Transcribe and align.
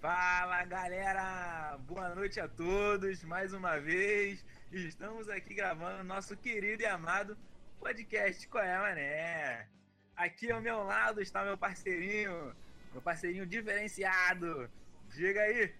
Fala 0.00 0.64
galera, 0.64 1.76
boa 1.86 2.14
noite 2.14 2.40
a 2.40 2.48
todos 2.48 3.22
mais 3.22 3.52
uma 3.52 3.78
vez. 3.78 4.42
Estamos 4.72 5.28
aqui 5.28 5.52
gravando 5.52 6.02
nosso 6.02 6.34
querido 6.38 6.82
e 6.82 6.86
amado 6.86 7.36
podcast 7.78 8.48
Qual 8.48 8.64
é, 8.64 8.78
Mané? 8.78 9.68
Aqui 10.16 10.50
ao 10.50 10.62
meu 10.62 10.82
lado 10.84 11.20
está 11.20 11.44
meu 11.44 11.58
parceirinho, 11.58 12.56
meu 12.92 13.02
parceirinho 13.02 13.44
diferenciado. 13.44 14.70
Diga 15.10 15.42
aí, 15.42 15.70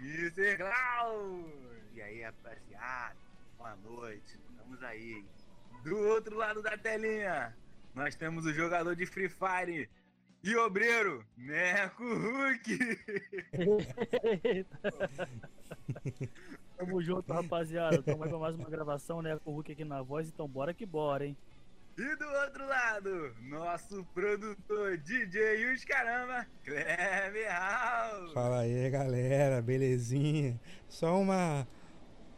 Mr. 0.00 0.56
Klaus. 0.56 1.44
E 1.92 2.00
aí, 2.00 2.22
rapaziada, 2.22 3.16
boa 3.58 3.76
noite, 3.76 4.40
estamos 4.50 4.82
aí. 4.82 5.26
Do 5.84 5.98
outro 5.98 6.36
lado 6.36 6.62
da 6.62 6.78
telinha, 6.78 7.54
nós 7.94 8.14
temos 8.14 8.46
o 8.46 8.54
jogador 8.54 8.96
de 8.96 9.04
Free 9.04 9.28
Fire 9.28 9.90
e 10.42 10.56
obreiro, 10.56 11.24
Neco 11.36 12.02
Hulk. 12.02 12.78
Tamo 16.76 17.00
junto, 17.00 17.32
rapaziada. 17.32 18.02
Tamo 18.02 18.24
aí 18.24 18.28
pra 18.28 18.38
mais 18.38 18.56
uma 18.56 18.68
gravação, 18.68 19.22
né? 19.22 19.38
Com 19.44 19.52
o 19.52 19.54
Hulk 19.54 19.72
aqui 19.72 19.84
na 19.84 20.02
voz, 20.02 20.28
então 20.28 20.48
bora 20.48 20.74
que 20.74 20.84
bora, 20.84 21.26
hein? 21.26 21.36
E 21.96 22.16
do 22.16 22.24
outro 22.24 22.66
lado, 22.66 23.36
nosso 23.42 24.04
produtor 24.14 24.96
DJ 24.96 25.60
e 25.60 25.74
os 25.74 25.84
caramba, 25.84 26.46
Kleber 26.64 27.48
House. 27.48 28.32
Fala 28.32 28.60
aí, 28.60 28.90
galera, 28.90 29.60
belezinha? 29.60 30.58
Só 30.88 31.20
uma 31.20 31.66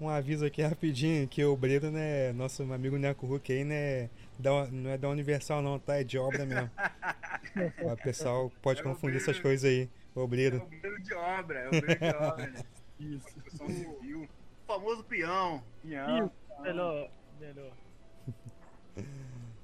um 0.00 0.08
aviso 0.08 0.44
aqui 0.44 0.60
rapidinho, 0.60 1.28
que 1.28 1.44
o 1.44 1.56
Breno, 1.56 1.90
né, 1.90 2.32
nosso 2.32 2.62
amigo 2.72 2.98
Neco 2.98 3.26
Hulk 3.26 3.52
aí, 3.52 3.64
né, 3.64 4.10
da, 4.38 4.66
não 4.70 4.90
é 4.90 4.98
da 4.98 5.08
Universal 5.08 5.62
não, 5.62 5.78
tá? 5.78 5.96
É 5.96 6.04
de 6.04 6.18
obra 6.18 6.44
mesmo. 6.46 6.70
o 7.92 7.96
pessoal 8.02 8.50
pode 8.62 8.80
É 8.80 8.82
confundir 8.82 9.16
obreiro. 9.16 9.30
essas 9.30 9.38
coisas 9.40 9.68
aí, 9.70 9.88
É 10.14 10.18
obreiro. 10.18 10.58
o 10.58 10.62
obreiro 10.64 11.02
de 11.02 11.14
obra, 11.14 11.58
é 11.60 11.64
o 11.66 11.68
obreiro 11.78 12.00
de 12.00 12.14
obra, 12.16 12.46
né? 12.50 12.62
Isso. 13.00 13.24
Construção 13.34 13.68
civil, 13.68 14.22
O 14.62 14.66
famoso 14.66 15.04
peão. 15.04 15.62
Isso, 15.84 16.30
melhor, 16.62 17.10
melhor. 17.40 17.72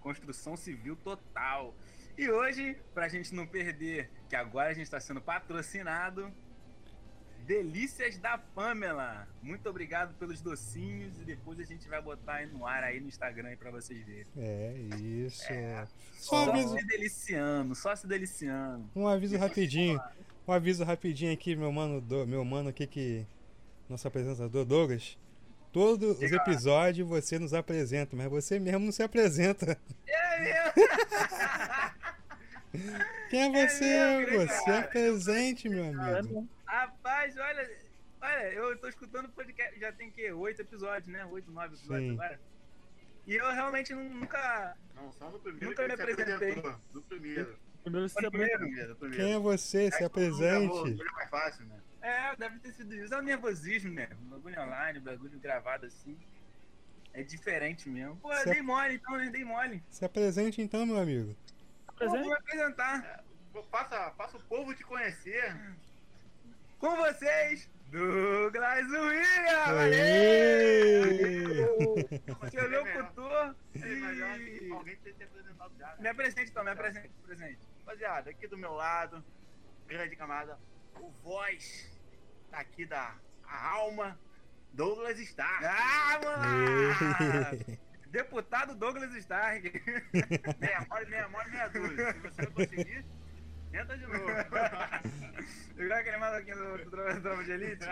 construção 0.00 0.56
civil 0.56 0.96
total. 0.96 1.74
E 2.18 2.28
hoje, 2.30 2.76
pra 2.92 3.08
gente 3.08 3.34
não 3.34 3.46
perder, 3.46 4.10
que 4.28 4.36
agora 4.36 4.70
a 4.70 4.72
gente 4.74 4.84
está 4.84 5.00
sendo 5.00 5.20
patrocinado, 5.20 6.30
Delícias 7.50 8.16
da 8.16 8.38
Pamela. 8.38 9.26
Muito 9.42 9.68
obrigado 9.68 10.14
pelos 10.14 10.40
docinhos 10.40 11.20
e 11.20 11.24
depois 11.24 11.58
a 11.58 11.64
gente 11.64 11.88
vai 11.88 12.00
botar 12.00 12.34
aí 12.34 12.46
no 12.46 12.64
ar 12.64 12.84
aí 12.84 13.00
no 13.00 13.08
Instagram 13.08 13.56
pra 13.56 13.72
vocês 13.72 14.06
verem. 14.06 14.24
É, 14.36 14.72
isso. 15.02 15.42
Só, 16.12 16.36
Só 16.36 16.46
um 16.46 16.50
aviso, 16.50 16.78
se 16.78 16.86
deliciando, 16.86 17.74
só 17.74 17.96
se 17.96 18.06
deliciando. 18.06 18.88
um 18.94 19.08
aviso 19.08 19.36
rapidinho. 19.36 20.00
Um 20.46 20.52
aviso 20.52 20.84
rapidinho 20.84 21.32
aqui, 21.32 21.56
meu 21.56 21.72
mano, 21.72 22.00
do, 22.00 22.24
meu 22.24 22.44
mano 22.44 22.68
aqui 22.68 22.86
que. 22.86 23.26
Nosso 23.88 24.06
apresentador 24.06 24.64
Douglas. 24.64 25.18
Todos 25.72 26.22
os 26.22 26.30
episódios 26.30 27.08
você 27.08 27.36
nos 27.36 27.52
apresenta, 27.52 28.14
mas 28.14 28.30
você 28.30 28.60
mesmo 28.60 28.84
não 28.84 28.92
se 28.92 29.02
apresenta. 29.02 29.76
É 30.06 30.38
mesmo? 30.38 30.88
Quem 33.28 33.40
é 33.42 33.68
você? 33.68 34.20
mesmo, 34.30 34.46
você 34.46 34.70
é 34.70 34.82
presente, 34.82 35.68
meu 35.68 35.86
amigo. 35.86 36.48
Rapaz, 36.70 37.36
olha, 37.36 37.70
olha, 38.20 38.52
eu 38.52 38.78
tô 38.78 38.88
escutando 38.88 39.26
o 39.26 39.32
podcast, 39.32 39.78
já 39.80 39.92
tem 39.92 40.10
que 40.10 40.30
oito 40.32 40.62
episódios, 40.62 41.08
né? 41.08 41.24
Oito, 41.26 41.50
nove 41.50 41.74
episódios 41.74 42.08
Sim. 42.10 42.12
agora. 42.14 42.40
E 43.26 43.34
eu 43.34 43.50
realmente 43.52 43.92
nu- 43.92 44.08
nunca. 44.08 44.76
Não, 44.94 45.10
só 45.12 45.30
no 45.30 45.38
primeiro 45.40 45.66
Nunca 45.68 45.82
me 45.82 45.96
se 45.96 46.02
apresentei. 46.02 46.54
No 46.94 47.02
primeiro. 47.02 47.58
Primeiro 47.82 48.08
Primeiro. 48.10 48.58
Primeiro, 48.58 48.96
primeiro. 48.96 49.24
Quem 49.24 49.34
é 49.34 49.38
você? 49.38 49.90
Se 49.90 49.96
Aí 50.04 50.10
mundo 50.14 50.38
gravou, 50.38 50.78
apresente. 50.80 51.02
É 51.02 51.12
mais 51.12 51.30
fácil, 51.30 51.64
né? 51.66 51.80
É, 52.02 52.36
deve 52.36 52.58
ter 52.60 52.72
sido 52.72 52.94
isso. 52.94 53.12
É 53.12 53.18
o 53.18 53.22
nervosismo, 53.22 53.92
né? 53.92 54.08
O 54.12 54.24
bagulho 54.26 54.60
online, 54.60 54.98
o 54.98 55.02
bagulho 55.02 55.38
gravado 55.40 55.86
assim. 55.86 56.16
É 57.12 57.22
diferente 57.24 57.88
mesmo. 57.88 58.16
Pô, 58.18 58.32
eu 58.32 58.44
dei 58.44 58.62
mole, 58.62 58.94
então, 58.94 59.16
né? 59.18 59.28
Dei 59.30 59.44
mole. 59.44 59.82
Se 59.90 60.04
apresente 60.04 60.62
então, 60.62 60.86
meu 60.86 60.98
amigo. 60.98 61.36
Pô, 61.98 62.06
vou 62.08 62.20
me 62.20 62.32
apresentar. 62.32 63.24
Pô, 63.52 63.62
Faça, 63.64 64.12
faça 64.12 64.36
o 64.36 64.42
povo 64.44 64.72
te 64.74 64.84
conhecer. 64.84 65.56
Com 66.80 66.96
vocês, 66.96 67.70
Douglas 67.90 68.86
William! 68.90 69.80
Aê! 69.80 71.04
Deixa 72.40 72.56
eu 72.58 72.70
ver 72.70 72.80
o 72.80 72.92
coutor. 72.92 73.54
Ei, 73.74 73.96
mas 73.96 74.18
eu 74.18 74.26
acho 74.26 74.38
que 74.44 74.64
E... 74.64 74.72
alguém 74.72 74.96
tem 74.96 75.12
apresentado 75.26 75.72
já. 75.78 75.94
Me 75.96 76.02
Né? 76.02 76.10
apresente 76.10 76.50
então, 76.50 76.64
me 76.64 76.70
apresente, 76.70 77.08
me 77.08 77.14
apresente. 77.24 77.58
Rapaziada, 77.80 78.30
aqui 78.30 78.46
do 78.48 78.56
meu 78.56 78.72
lado, 78.72 79.22
grande 79.86 80.16
camada, 80.16 80.58
o 80.98 81.10
voz 81.22 81.90
aqui 82.52 82.86
da 82.86 83.14
alma, 83.46 84.18
Douglas 84.72 85.18
Stark. 85.18 85.64
Ah, 85.66 86.18
mano! 86.24 87.78
Deputado 88.06 88.74
Douglas 88.74 89.14
Stark. 89.16 89.70
Meia 90.58 90.86
mole, 90.88 91.06
meia 91.06 91.28
mole, 91.28 91.50
meia 91.50 91.68
dúzia. 91.68 92.12
Se 92.14 92.18
você 92.20 92.42
não 92.42 92.52
conseguir, 92.52 93.04
tenta 93.70 93.96
de 93.96 94.06
novo. 94.06 94.24
Igual 95.78 95.98
aquele 95.98 96.16
maluquinho 96.18 96.56
do, 96.56 96.78
do, 96.78 96.84
do 96.84 96.90
Tropa 97.20 97.44
de 97.44 97.52
Elite. 97.52 97.86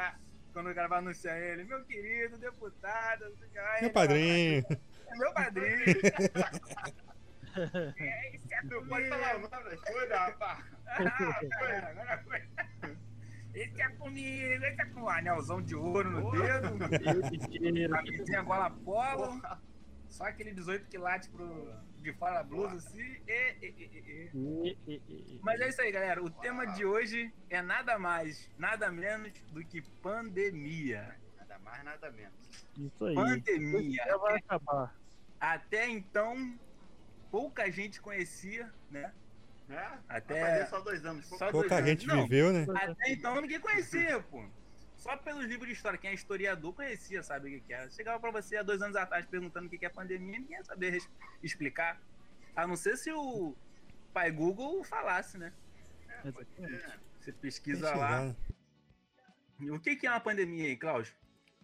Quando 0.52 0.70
o 0.70 0.74
cara 0.74 0.88
vai 0.88 0.98
anunciar 0.98 1.40
ele, 1.40 1.62
meu 1.64 1.84
querido 1.84 2.36
deputado, 2.38 3.28
não 3.28 3.36
sei 3.36 3.46
o 3.46 3.50
que 3.50 3.58
lá, 3.58 3.72
Meu 3.74 3.82
ele 3.82 3.90
padrinho. 3.90 4.64
Meu 5.16 5.32
padrinho. 5.32 5.84
é, 7.96 8.34
isso 8.34 8.46
é 8.52 8.62
Não 8.64 8.84
pode 8.86 9.08
falar 9.08 9.36
o 9.36 9.40
nome 9.40 9.64
das 9.64 9.80
coisas, 9.80 10.18
rapaz. 10.18 10.64
Ah, 10.90 11.90
agora 11.90 12.18
foi. 12.24 12.42
Esse 13.54 13.82
é 13.82 13.88
comigo, 13.90 14.64
esse 14.64 14.80
é 14.80 14.84
com 14.86 15.02
um 15.02 15.08
anelzão 15.08 15.60
de 15.60 15.74
ouro 15.74 16.10
no 16.10 16.30
dedo, 16.30 16.78
camisinha 17.90 18.40
gola 18.42 18.70
polo, 18.70 19.38
só 20.08 20.24
aquele 20.24 20.52
18 20.52 20.88
quilates 20.88 21.28
pro, 21.28 21.70
de 22.00 22.12
fora 22.14 22.34
da 22.34 22.42
blusa 22.44 22.76
assim. 22.76 23.16
E, 23.26 23.56
e, 23.60 23.66
e, 23.66 23.84
e, 23.84 24.30
e. 24.34 24.68
E, 24.68 24.78
e, 24.86 25.02
e, 25.08 25.40
Mas 25.42 25.60
é 25.60 25.68
isso 25.68 25.80
aí, 25.80 25.90
galera. 25.92 26.22
O 26.22 26.30
tema 26.30 26.66
de 26.66 26.84
hoje 26.84 27.32
é 27.50 27.60
nada 27.62 27.98
mais, 27.98 28.50
nada 28.58 28.90
menos 28.90 29.32
do 29.52 29.64
que 29.64 29.82
pandemia. 30.02 31.16
Nada 31.38 31.58
mais, 31.58 31.84
nada 31.84 32.10
menos. 32.10 32.34
Isso 32.76 33.04
aí. 33.04 33.14
Pandemia. 33.14 34.04
Já 34.06 34.16
vai 34.16 34.36
acabar. 34.36 34.96
Até 35.40 35.88
então, 35.88 36.58
pouca 37.30 37.70
gente 37.70 38.00
conhecia, 38.00 38.72
né? 38.90 39.12
Né? 39.68 39.98
Até- 40.08 40.40
fazer 40.40 40.66
só 40.66 40.80
dois 40.80 41.04
anos. 41.04 41.28
Pouca 41.28 41.52
dois 41.52 41.84
gente 41.84 42.04
anos. 42.04 42.06
Não, 42.06 42.22
viveu, 42.22 42.52
né? 42.52 42.66
Até 42.74 43.12
então 43.12 43.40
ninguém 43.40 43.60
conhecia, 43.60 44.20
pô. 44.22 44.44
Só 45.08 45.16
pelos 45.16 45.46
livros 45.46 45.66
de 45.66 45.72
história. 45.72 45.98
Quem 45.98 46.10
é 46.10 46.12
historiador 46.12 46.74
conhecia, 46.74 47.22
sabe 47.22 47.48
o 47.48 47.50
que 47.50 47.66
que 47.66 47.72
é. 47.72 47.88
Chegava 47.88 48.20
pra 48.20 48.30
você 48.30 48.58
há 48.58 48.62
dois 48.62 48.82
anos 48.82 48.94
atrás 48.94 49.24
perguntando 49.24 49.66
o 49.66 49.70
que 49.70 49.78
que 49.78 49.86
é 49.86 49.88
pandemia, 49.88 50.38
ninguém 50.38 50.58
ia 50.58 50.64
saber 50.64 51.02
explicar. 51.42 51.98
A 52.54 52.66
não 52.66 52.76
ser 52.76 52.94
se 52.98 53.10
o 53.10 53.56
pai 54.12 54.30
Google 54.30 54.84
falasse, 54.84 55.38
né? 55.38 55.54
Exatamente. 56.22 57.00
Você 57.20 57.32
pesquisa 57.32 57.94
lá. 57.96 58.36
O 59.58 59.80
que 59.80 59.96
que 59.96 60.06
é 60.06 60.10
uma 60.10 60.20
pandemia 60.20 60.66
aí, 60.66 60.76
Cláudio? 60.76 61.14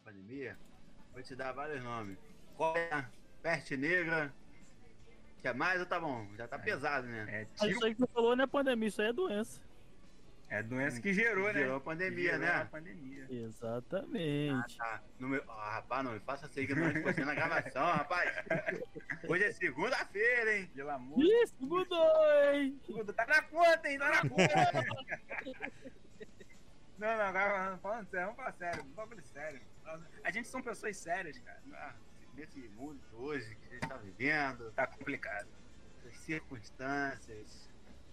Pandemia, 0.03 0.59
vou 1.13 1.23
te 1.23 1.37
dar 1.37 1.53
vários 1.53 1.85
nomes. 1.85 2.17
Cólera, 2.57 3.13
peste 3.43 3.77
negra. 3.77 4.35
Que 5.43 5.49
é 5.49 5.53
mais 5.53 5.81
ou 5.81 5.87
tá 5.87 6.01
bom? 6.01 6.27
Já 6.35 6.49
tá 6.49 6.59
pesado, 6.59 7.07
né? 7.07 7.27
É 7.29 7.45
tiro, 7.45 7.73
isso 7.73 7.85
aí 7.85 7.95
que 7.95 8.01
você 8.01 8.11
falou 8.11 8.35
não 8.35 8.45
é 8.45 8.47
pandemia, 8.47 8.89
isso 8.89 9.03
aí 9.03 9.09
é 9.09 9.13
doença. 9.13 9.61
É 10.55 10.63
doença 10.63 11.01
que 11.01 11.13
gerou, 11.13 11.47
né? 11.53 11.61
Gerou 11.61 11.77
a 11.77 11.81
pandemia, 11.81 12.31
Gerou 12.33 12.39
né? 12.47 12.55
a 12.55 12.65
pandemia. 12.67 13.27
Exatamente. 13.29 14.77
Tá. 14.79 15.03
No 15.19 15.29
meu... 15.29 15.43
Ah, 15.51 15.75
rapaz, 15.77 16.05
não 16.05 16.13
me 16.13 16.21
faça 16.21 16.49
que 16.49 16.75
não 16.75 16.87
é 16.87 17.01
você 17.01 17.25
na 17.25 17.35
gravação, 17.35 17.85
rapaz. 17.85 18.31
Hoje 19.29 19.45
é 19.45 19.53
segunda-feira, 19.53 20.57
hein? 20.59 20.71
Pelo 20.75 20.91
amor 20.91 21.19
se 21.47 21.55
mudou, 21.65 22.53
hein? 22.53 22.81
Tá 23.17 23.27
na 23.27 23.43
conta, 23.43 23.89
hein? 23.89 23.99
Tá 23.99 24.09
na 24.11 24.29
conta. 24.29 24.85
não, 26.99 27.17
não, 27.17 27.25
agora 27.25 27.77
falando 27.79 28.07
sério, 28.09 28.27
vamos 28.27 28.37
falar 28.37 28.53
sério. 28.53 28.85
Vamos 28.95 29.11
falar 29.11 29.23
sério. 29.23 29.61
A 30.23 30.31
gente 30.31 30.49
são 30.49 30.63
pessoas 30.63 30.97
sérias, 30.97 31.39
cara. 31.41 31.61
Ah, 31.75 31.95
Nesse 32.37 32.59
mundo 32.71 33.01
hoje 33.13 33.55
que 33.57 33.69
a 33.69 33.71
gente 33.75 33.89
tá 33.89 33.97
vivendo, 33.97 34.71
Tá 34.73 34.87
complicado. 34.87 35.49
as 36.09 36.17
circunstâncias. 36.19 37.69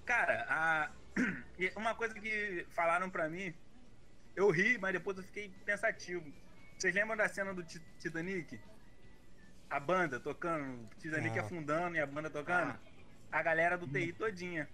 Cara, 0.05 0.45
a... 0.49 0.89
uma 1.75 1.93
coisa 1.95 2.13
que 2.13 2.65
falaram 2.71 3.09
pra 3.09 3.29
mim, 3.29 3.53
eu 4.35 4.49
ri, 4.49 4.77
mas 4.77 4.93
depois 4.93 5.17
eu 5.17 5.23
fiquei 5.23 5.49
pensativo. 5.65 6.25
Vocês 6.77 6.93
lembram 6.95 7.15
da 7.17 7.27
cena 7.29 7.53
do 7.53 7.63
Ti- 7.63 7.81
Titanic? 7.99 8.59
A 9.69 9.79
banda 9.79 10.19
tocando, 10.19 10.83
o 10.83 10.89
Titanic 10.99 11.37
Ah. 11.37 11.43
afundando 11.43 11.95
e 11.95 11.99
a 11.99 12.05
banda 12.05 12.29
tocando? 12.29 12.77
A 13.31 13.41
galera 13.43 13.77
do 13.77 13.87
TI 13.87 14.11
todinha. 14.13 14.67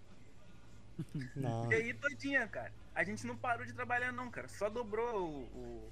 Não. 1.36 1.68
TI 1.70 1.94
todinha, 1.94 2.48
cara. 2.48 2.72
A 2.96 3.04
gente 3.04 3.28
não 3.28 3.38
parou 3.38 3.64
de 3.64 3.74
trabalhar, 3.74 4.12
não, 4.12 4.32
cara. 4.32 4.48
Só 4.48 4.68
dobrou 4.70 5.30
o, 5.30 5.92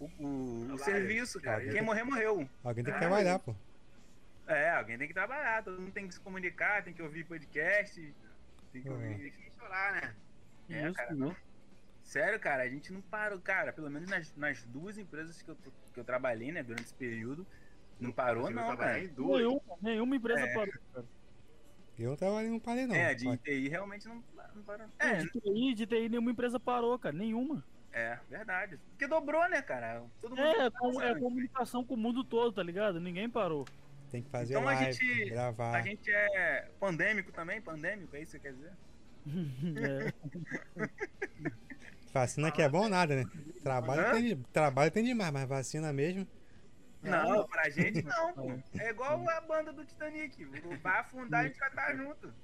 o, 0.00 0.04
o, 0.18 0.72
o- 0.72 0.78
serviço, 0.78 1.38
cara. 1.38 1.56
Alguém 1.56 1.68
Quem 1.70 1.78
tem- 1.80 1.86
morrer, 1.86 2.02
morreu. 2.04 2.48
Alguém 2.64 2.82
tem 2.82 2.92
que 2.94 2.96
Ah, 2.96 3.00
trabalhar, 3.00 3.38
pô. 3.38 3.54
É, 4.52 4.70
alguém 4.70 4.98
tem 4.98 5.08
que 5.08 5.14
trabalhar, 5.14 5.62
todo 5.62 5.80
mundo 5.80 5.92
tem 5.92 6.06
que 6.08 6.14
se 6.14 6.20
comunicar, 6.20 6.82
tem 6.82 6.92
que 6.94 7.02
ouvir 7.02 7.24
podcast, 7.24 8.14
tem 8.72 8.82
que 8.82 8.88
Uhum. 8.88 8.94
ouvir. 8.94 9.18
Tem 9.18 9.30
que 9.30 9.50
chorar, 9.58 9.92
né? 9.94 10.14
É, 10.68 10.86
Isso, 10.86 10.94
cara, 10.94 11.12
isso. 11.14 11.36
Sério, 12.02 12.40
cara, 12.40 12.62
a 12.64 12.68
gente 12.68 12.92
não 12.92 13.00
parou, 13.02 13.38
cara, 13.40 13.72
pelo 13.72 13.88
menos 13.90 14.08
nas, 14.10 14.34
nas 14.36 14.64
duas 14.64 14.98
empresas 14.98 15.40
que 15.42 15.48
eu, 15.50 15.56
que 15.92 16.00
eu 16.00 16.04
trabalhei, 16.04 16.50
né, 16.50 16.62
durante 16.62 16.84
esse 16.84 16.94
período, 16.94 17.46
não 18.00 18.10
parou 18.10 18.50
não, 18.50 18.76
cara. 18.76 18.98
em 18.98 19.08
duas. 19.08 19.40
Nenhuma, 19.42 19.60
nenhuma 19.80 20.16
empresa 20.16 20.40
É. 20.40 20.54
parou, 20.54 20.74
cara. 20.92 21.06
Eu 21.98 22.10
não 22.10 22.16
trabalhei, 22.16 22.50
não 22.50 22.58
parei 22.60 22.86
não. 22.86 22.94
É, 22.94 23.14
de 23.14 23.28
Ó, 23.28 23.36
TI 23.36 23.68
realmente 23.68 24.08
não, 24.08 24.24
não 24.54 24.62
parou. 24.64 24.86
É, 24.98 25.06
É, 25.10 25.16
de 25.18 25.28
TI, 25.40 25.74
de 25.74 25.86
TI 25.86 26.08
nenhuma 26.08 26.30
empresa 26.30 26.58
parou, 26.58 26.98
cara. 26.98 27.14
Nenhuma. 27.14 27.62
é, 27.92 28.18
verdade. 28.30 28.78
Porque 28.90 29.06
dobrou, 29.06 29.46
né, 29.50 29.60
cara? 29.60 30.02
Todo 30.22 30.30
mundo 30.34 30.40
É, 30.40 30.70
tá 30.70 30.78
com- 30.78 31.02
é 31.02 31.14
comunicação 31.18 31.84
com 31.84 31.94
o 31.94 31.96
mundo 31.98 32.24
todo, 32.24 32.52
tá 32.54 32.62
ligado? 32.62 32.98
Ninguém 33.00 33.28
parou. 33.28 33.66
Tem 34.10 34.22
que 34.22 34.30
fazer 34.30 34.54
Então 34.54 34.68
a 34.68 34.72
live, 34.74 34.92
gente- 34.92 35.30
gravar. 35.30 35.76
A 35.76 35.82
gente 35.82 36.10
é 36.10 36.68
pandêmico 36.80 37.30
também? 37.32 37.60
Pandêmico, 37.60 38.16
é 38.16 38.22
isso 38.22 38.38
que 38.38 38.38
você 38.38 38.48
quer 38.48 38.54
dizer? 38.54 38.72
É. 39.76 40.12
Vacina 42.12 42.50
que 42.50 42.60
é 42.60 42.68
bom 42.68 42.88
nada, 42.88 43.14
né? 43.16 43.24
Trabalho 43.62 44.02
Hã? 44.08 44.10
tem, 44.12 44.36
trabalho 44.52 44.90
tem 44.90 45.04
demais, 45.04 45.32
mas 45.32 45.48
vacina 45.48 45.92
mesmo. 45.92 46.26
Não, 47.02 47.46
pra 47.46 47.68
gente 47.70 48.02
não, 48.02 48.32
pô. 48.34 48.50
É 48.78 48.90
igual 48.90 49.26
a 49.30 49.40
banda 49.40 49.72
do 49.72 49.84
Titanic. 49.84 50.44
Vai 50.82 50.98
afundar, 50.98 51.44
a 51.44 51.46
gente 51.46 51.58
vai 51.58 51.68
estar 51.68 51.94
junto. 51.94 52.34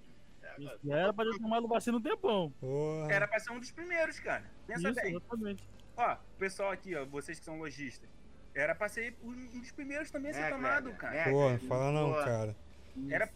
Era 0.89 1.13
pra 1.13 1.25
ter 1.25 1.39
tomado 1.39 1.67
vacina 1.67 1.99
um 1.99 2.01
tempão. 2.01 2.51
Porra. 2.61 3.13
Era 3.13 3.27
pra 3.27 3.41
ser 3.41 3.51
um 3.51 3.59
dos 3.59 3.73
primeiros, 3.73 4.19
cara. 4.21 4.45
Pensa 4.67 4.89
Isso, 4.89 4.95
bem. 5.03 5.11
exatamente. 5.17 5.69
Ó, 5.97 6.15
o 6.15 6.39
pessoal 6.39 6.71
aqui, 6.71 6.95
ó, 6.95 7.05
vocês 7.05 7.39
que 7.39 7.45
são 7.45 7.59
lojistas. 7.59 8.09
Era 8.57 8.75
pra 8.75 8.89
ser 8.89 9.17
um 9.23 9.61
dos 9.61 9.71
primeiros 9.73 10.11
também 10.11 10.31
a 10.31 10.35
ser 10.35 10.41
É, 10.41 10.51
tomado, 10.51 10.93
cara, 10.95 11.15
cara. 11.17 11.29
é. 11.29 11.33
Pô, 11.33 11.51
não 11.51 11.59
fala 11.61 11.93
não, 11.93 12.11
Boa. 12.11 12.25
cara. 12.25 12.57
Era, 13.11 13.31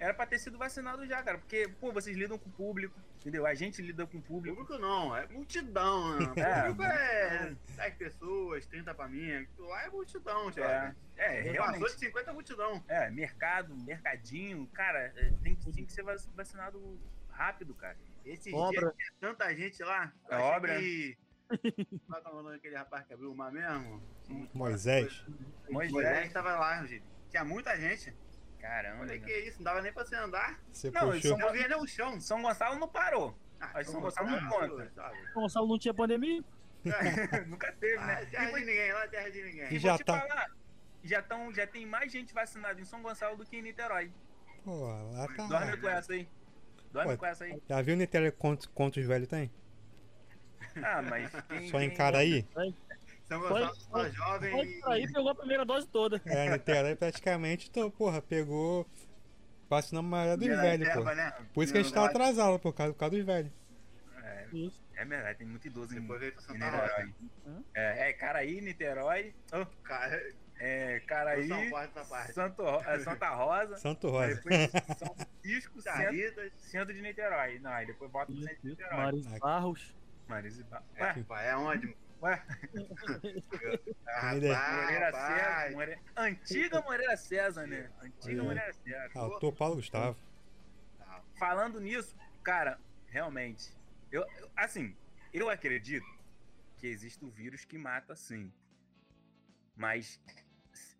era 0.00 0.12
pra 0.14 0.26
ter 0.26 0.38
sido 0.38 0.58
vacinado 0.58 1.06
já, 1.06 1.22
cara. 1.22 1.38
Porque, 1.38 1.68
pô, 1.80 1.92
vocês 1.92 2.16
lidam 2.16 2.36
com 2.36 2.48
o 2.48 2.52
público, 2.52 2.98
entendeu? 3.20 3.46
A 3.46 3.54
gente 3.54 3.80
lida 3.80 4.04
com 4.04 4.18
o 4.18 4.22
público. 4.22 4.56
Público 4.56 4.78
não, 4.82 5.16
é 5.16 5.26
multidão, 5.28 6.18
né? 6.18 6.26
É. 6.36 6.62
Público 6.62 6.82
é 6.82 7.54
10 7.76 7.94
pessoas, 7.94 8.66
30 8.66 8.92
pra 8.94 9.06
mim. 9.08 9.46
Lá 9.58 9.84
é 9.84 9.90
multidão, 9.90 10.48
É, 10.48 10.52
já. 10.52 10.94
é, 11.16 11.36
Passou 11.36 11.52
realmente. 11.52 11.84
de 11.94 11.98
50 12.00 12.30
é 12.30 12.34
multidão. 12.34 12.84
É, 12.88 13.10
mercado, 13.10 13.76
mercadinho, 13.76 14.66
cara, 14.72 15.12
é, 15.16 15.32
tem, 15.42 15.54
que- 15.54 15.72
tem 15.72 15.84
que 15.86 15.92
ser 15.92 16.02
vac- 16.02 16.18
vacinado 16.34 16.98
rápido, 17.30 17.74
cara. 17.74 17.96
Esses 18.24 18.52
Obra. 18.52 18.80
dias 18.80 18.94
tinha 18.96 19.12
tanta 19.20 19.54
gente 19.54 19.82
lá. 19.84 20.12
É 20.30 20.36
obra. 20.36 20.78
Que... 20.80 21.16
Qual 22.06 22.22
que 22.22 22.28
é 22.28 22.30
o 22.30 22.34
nome 22.42 22.50
daquele 22.52 22.76
rapaz 22.76 23.06
que 23.06 23.14
abriu 23.14 23.30
o 23.32 23.36
mar 23.36 23.52
mesmo? 23.52 24.02
Moisés. 24.52 25.24
Moisés 25.68 25.92
Moisés, 25.92 26.32
tava 26.32 26.56
lá, 26.56 26.84
gente. 26.86 27.04
Tinha 27.30 27.44
muita 27.44 27.76
gente. 27.76 28.14
caramba. 28.58 28.98
Falei, 28.98 29.18
né? 29.20 29.26
que 29.26 29.32
isso, 29.40 29.58
não 29.58 29.64
dava 29.64 29.82
nem 29.82 29.92
pra 29.92 30.04
você 30.04 30.16
andar. 30.16 30.60
Você 30.72 30.90
Não, 30.90 31.10
puxou. 31.10 31.38
Não 31.38 31.52
via 31.52 31.68
nem 31.68 31.76
o 31.78 31.86
chão. 31.86 32.20
São 32.20 32.40
Gonçalo 32.42 32.78
não 32.78 32.88
parou. 32.88 33.36
Ah, 33.60 33.70
Mas 33.74 33.88
São 33.88 34.00
Gonçalo 34.00 34.30
não 34.30 34.48
conta. 34.48 34.90
sabe? 34.94 35.18
O 35.30 35.40
Gonçalo 35.40 35.68
não 35.68 35.78
tinha 35.78 35.94
pandemia? 35.94 36.42
Nunca 37.46 37.72
teve, 37.72 37.96
Ah, 37.98 38.06
né? 38.06 38.24
terra 38.26 38.50
E 38.50 38.54
de 38.54 38.60
ninguém 38.66 38.92
lá, 38.92 39.08
terra 39.08 39.30
de 39.30 39.42
ninguém. 39.42 39.62
e 39.64 39.66
E 39.74 39.78
vou 39.78 39.78
já 39.80 39.96
te 39.98 40.04
tá- 40.04 40.20
falar, 40.20 40.50
já, 41.02 41.22
tão, 41.22 41.52
já 41.54 41.66
tem 41.66 41.86
mais 41.86 42.10
gente 42.12 42.32
vacinada 42.34 42.80
em 42.80 42.84
São 42.84 43.02
Gonçalo 43.02 43.36
do 43.36 43.44
que 43.44 43.56
em 43.56 43.62
Niterói. 43.62 44.10
Pô, 44.64 44.86
lá 45.12 45.26
tá. 45.36 45.46
Dorme 45.46 45.76
com 45.78 45.88
essa 45.88 46.12
aí. 46.12 46.28
Dorme 46.92 47.12
Pô, 47.12 47.18
com 47.18 47.26
essa 47.26 47.44
aí. 47.44 47.62
Já 47.68 47.82
viu 47.82 47.96
Niterói 47.96 48.30
quantos, 48.30 48.66
quantos 48.66 49.04
velhos 49.06 49.28
tem? 49.28 49.50
Ah, 50.82 51.02
mas 51.02 51.30
quem, 51.48 51.68
Só 51.68 51.80
em 51.80 51.88
quem- 51.88 51.96
Caraí? 51.96 52.46
São 53.24 53.40
Gonçalo 53.40 53.74
só 53.76 53.88
Pode- 53.90 54.14
jovem 54.16 54.54
e... 54.70 54.80
aí 54.84 55.06
pegou 55.12 55.30
a 55.30 55.34
primeira 55.34 55.64
dose 55.64 55.86
toda. 55.88 56.20
É, 56.26 56.50
Niterói 56.50 56.94
praticamente, 56.94 57.70
tô, 57.70 57.90
porra, 57.90 58.20
pegou. 58.20 58.86
Vacinamos 59.68 60.08
a 60.08 60.16
maioria 60.16 60.36
dos 60.36 60.60
velhos, 60.60 60.88
pô. 60.92 61.02
né? 61.04 61.32
Por 61.54 61.64
isso 61.64 61.72
que 61.72 61.78
a 61.78 61.82
gente 61.82 61.94
tá 61.94 62.04
atrasado, 62.04 62.58
por 62.58 62.72
causa, 62.74 62.92
por 62.92 62.98
causa 62.98 63.16
dos 63.16 63.24
velhos. 63.24 63.50
É, 64.22 64.46
é 64.96 65.04
verdade, 65.06 65.38
tem 65.38 65.46
muito 65.46 65.66
idoso 65.66 65.96
em, 65.96 66.00
Depois 66.02 66.22
em 66.22 66.32
Santa 66.38 66.70
Rosa. 66.70 66.82
Niterói. 67.04 67.14
É, 67.74 68.10
é 68.10 68.12
Caraí, 68.12 68.60
Niterói, 68.60 69.34
oh, 69.52 69.66
Cara, 69.82 70.22
é, 70.60 71.00
Caraí. 71.06 71.48
Santo, 72.32 72.62
é, 72.86 72.98
Santa 73.00 73.30
Rosa, 73.30 73.76
Santo 73.78 74.06
aí 74.18 74.34
Rosa. 74.34 74.34
depois 74.34 74.70
São 74.98 75.14
Francisco, 75.16 75.80
centro, 75.80 76.50
centro 76.58 76.94
de 76.94 77.00
Niterói. 77.00 77.58
Não, 77.58 77.70
aí 77.72 77.86
depois 77.86 78.10
bota 78.10 78.26
pro 78.30 78.42
centro 78.42 78.62
de 78.62 78.68
Niterói. 78.68 78.96
Maris. 78.96 79.26
Barros. 79.38 79.94
Marisibá. 80.28 80.82
É, 80.96 81.02
Ué, 81.02 81.12
rapaz, 81.12 81.46
é 81.46 81.56
onde? 81.56 81.96
ué, 82.22 82.42
Ah, 84.08 84.32
Moreira 84.34 85.12
César. 85.12 85.70
Moreira... 85.72 86.00
Antiga 86.16 86.80
Moreira 86.82 87.16
César, 87.16 87.66
né? 87.66 87.90
Antiga 88.00 88.32
Olha. 88.40 88.42
Moreira 88.44 88.72
César. 88.72 89.10
Autor 89.18 89.52
Paulo 89.54 89.76
Gustavo. 89.76 90.18
Falando 91.38 91.80
nisso, 91.80 92.16
cara, 92.42 92.78
realmente, 93.08 93.72
eu, 94.10 94.22
eu- 94.38 94.50
assim, 94.56 94.96
eu 95.32 95.48
acredito 95.50 96.06
que 96.76 96.86
existe 96.86 97.24
o 97.24 97.28
vírus 97.30 97.64
que 97.64 97.76
mata 97.76 98.14
sim. 98.14 98.52
Mas 99.76 100.20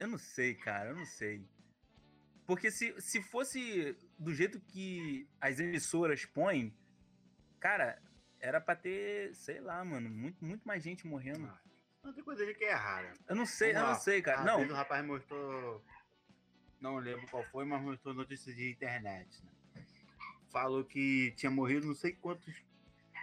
eu 0.01 0.09
não 0.09 0.19
sei, 0.19 0.55
cara, 0.55 0.91
eu 0.91 0.97
não 0.97 1.07
sei. 1.07 1.47
Porque 2.47 2.71
se, 2.71 3.01
se 3.01 3.23
fosse 3.23 3.97
do 4.19 4.35
jeito 4.35 4.61
que 4.61 5.27
as 5.41 5.61
emissoras 5.61 6.27
põem, 6.27 6.77
cara, 7.61 7.99
era 8.45 8.61
pra 8.61 8.77
ter, 8.77 9.35
sei 9.35 9.59
lá, 9.61 9.83
mano, 9.85 10.11
muito, 10.11 10.45
muito 10.45 10.63
mais 10.69 10.83
gente 10.83 11.07
morrendo. 11.07 11.51
Não 12.03 12.13
tem 12.13 12.23
coisa 12.23 12.45
de 12.45 12.53
que 12.55 12.65
é 12.65 12.75
rara. 12.75 13.15
Eu 13.27 13.35
não 13.35 13.47
sei, 13.47 13.71
eu 13.75 13.81
não 13.81 13.95
sei, 13.95 14.21
cara. 14.21 14.43
Não, 14.45 14.63
o 14.63 14.73
rapaz 14.75 15.05
mostrou. 15.05 15.83
Não 16.79 16.97
lembro 16.99 17.27
qual 17.29 17.43
foi, 17.45 17.65
mas 17.65 17.81
mostrou 17.81 18.13
notícias 18.13 18.55
de 18.55 18.71
internet. 18.71 19.43
Né? 19.75 19.83
Falou 20.53 20.85
que 20.85 21.33
tinha 21.37 21.51
morrido 21.51 21.87
não 21.87 21.95
sei 21.95 22.13
quantos 22.13 22.55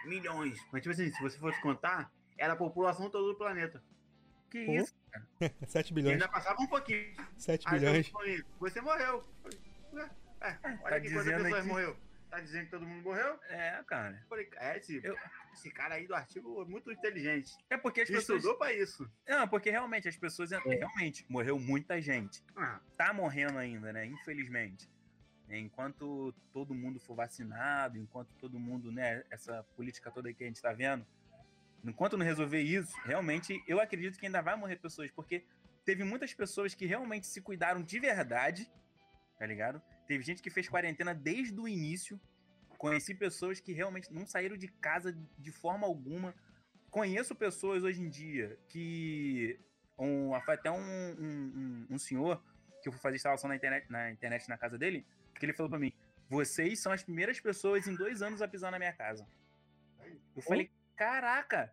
milhões. 0.04 0.58
Mas, 0.72 0.82
tipo 0.82 0.92
assim, 0.92 1.12
se 1.12 1.22
você 1.22 1.38
fosse 1.38 1.60
contar, 1.60 2.10
era 2.36 2.54
a 2.54 2.56
população 2.56 3.08
toda 3.08 3.28
do 3.32 3.38
planeta. 3.38 3.80
que 4.50 4.66
Pô. 4.66 4.72
isso? 4.72 4.94
7 5.68 5.90
E 5.92 5.94
bilhões. 5.94 6.14
ainda 6.14 6.28
passava 6.28 6.60
um 6.60 6.66
pouquinho. 6.66 7.14
7 7.36 7.64
Aí 7.68 7.78
bilhões. 7.78 8.06
eu 8.08 8.12
falei, 8.12 8.44
você 8.58 8.80
morreu. 8.80 9.24
Ué, 9.92 10.10
é, 10.40 10.46
olha 10.48 10.56
tá 10.58 11.00
que 11.00 11.08
quantas 11.08 11.24
dizendo 11.24 11.42
pessoas 11.44 11.54
aqui- 11.60 11.68
morreu. 11.68 11.96
Tá 12.32 12.40
dizendo 12.40 12.64
que 12.64 12.70
todo 12.70 12.86
mundo 12.86 13.02
morreu? 13.02 13.38
É, 13.50 13.82
cara. 13.86 14.18
Eu 14.22 14.26
falei, 14.26 14.48
é, 14.56 14.78
esse, 14.78 15.04
Eu- 15.04 15.14
esse 15.52 15.70
cara 15.70 15.96
aí 15.96 16.06
do 16.06 16.14
artigo 16.14 16.62
é 16.62 16.64
muito 16.64 16.90
inteligente. 16.90 17.52
É 17.68 17.76
porque 17.76 18.00
as 18.00 18.08
pessoas. 18.08 18.38
Estudou 18.38 18.56
pra 18.56 18.72
isso. 18.72 19.06
Não, 19.28 19.46
porque 19.46 19.70
realmente 19.70 20.08
as 20.08 20.16
pessoas. 20.16 20.50
Realmente, 20.50 21.26
morreu 21.28 21.58
muita 21.58 22.00
gente. 22.00 22.42
Ah, 22.56 22.80
Tá 22.96 23.12
morrendo 23.12 23.58
ainda, 23.58 23.92
né? 23.92 24.06
Infelizmente. 24.06 24.88
Enquanto 25.50 26.32
todo 26.54 26.72
mundo 26.74 26.98
for 26.98 27.14
vacinado, 27.14 27.98
enquanto 27.98 28.32
todo 28.36 28.58
mundo, 28.58 28.90
né? 28.90 29.22
Essa 29.30 29.62
política 29.76 30.10
toda 30.10 30.32
que 30.32 30.42
a 30.42 30.46
gente 30.46 30.62
tá 30.62 30.72
vendo. 30.72 31.04
Enquanto 31.84 32.16
não 32.16 32.24
resolver 32.24 32.62
isso, 32.62 32.96
realmente, 33.04 33.62
eu 33.68 33.78
acredito 33.78 34.18
que 34.18 34.24
ainda 34.24 34.40
vai 34.40 34.56
morrer 34.56 34.76
pessoas, 34.76 35.10
porque 35.10 35.44
teve 35.84 36.02
muitas 36.02 36.32
pessoas 36.32 36.74
que 36.74 36.86
realmente 36.86 37.26
se 37.26 37.42
cuidaram 37.42 37.82
de 37.82 38.00
verdade, 38.00 38.70
tá 39.38 39.44
ligado? 39.44 39.82
Teve 40.12 40.24
gente 40.24 40.42
que 40.42 40.50
fez 40.50 40.68
quarentena 40.68 41.14
desde 41.14 41.58
o 41.58 41.66
início. 41.66 42.20
Conheci 42.76 43.14
pessoas 43.14 43.58
que 43.60 43.72
realmente 43.72 44.12
não 44.12 44.26
saíram 44.26 44.58
de 44.58 44.68
casa 44.68 45.16
de 45.38 45.50
forma 45.50 45.86
alguma. 45.86 46.34
Conheço 46.90 47.34
pessoas 47.34 47.82
hoje 47.82 48.02
em 48.02 48.10
dia 48.10 48.58
que. 48.68 49.58
Um, 49.98 50.34
até 50.34 50.70
um, 50.70 50.76
um, 50.78 51.86
um- 51.92 51.98
senhor 51.98 52.42
que 52.82 52.90
eu 52.90 52.92
fui 52.92 53.00
fazer 53.00 53.16
instalação 53.16 53.48
na 53.48 53.56
internet, 53.56 53.90
na 53.90 54.10
internet 54.10 54.46
na 54.50 54.58
casa 54.58 54.76
dele, 54.76 55.06
que 55.34 55.46
ele 55.46 55.54
falou 55.54 55.70
pra 55.70 55.78
mim: 55.78 55.94
vocês 56.28 56.78
são 56.78 56.92
as 56.92 57.02
primeiras 57.02 57.40
pessoas 57.40 57.86
em 57.86 57.94
dois 57.94 58.20
anos 58.20 58.42
a 58.42 58.48
pisar 58.48 58.70
na 58.70 58.78
minha 58.78 58.92
casa. 58.92 59.26
Eu 60.36 60.42
falei, 60.42 60.70
caraca! 60.94 61.72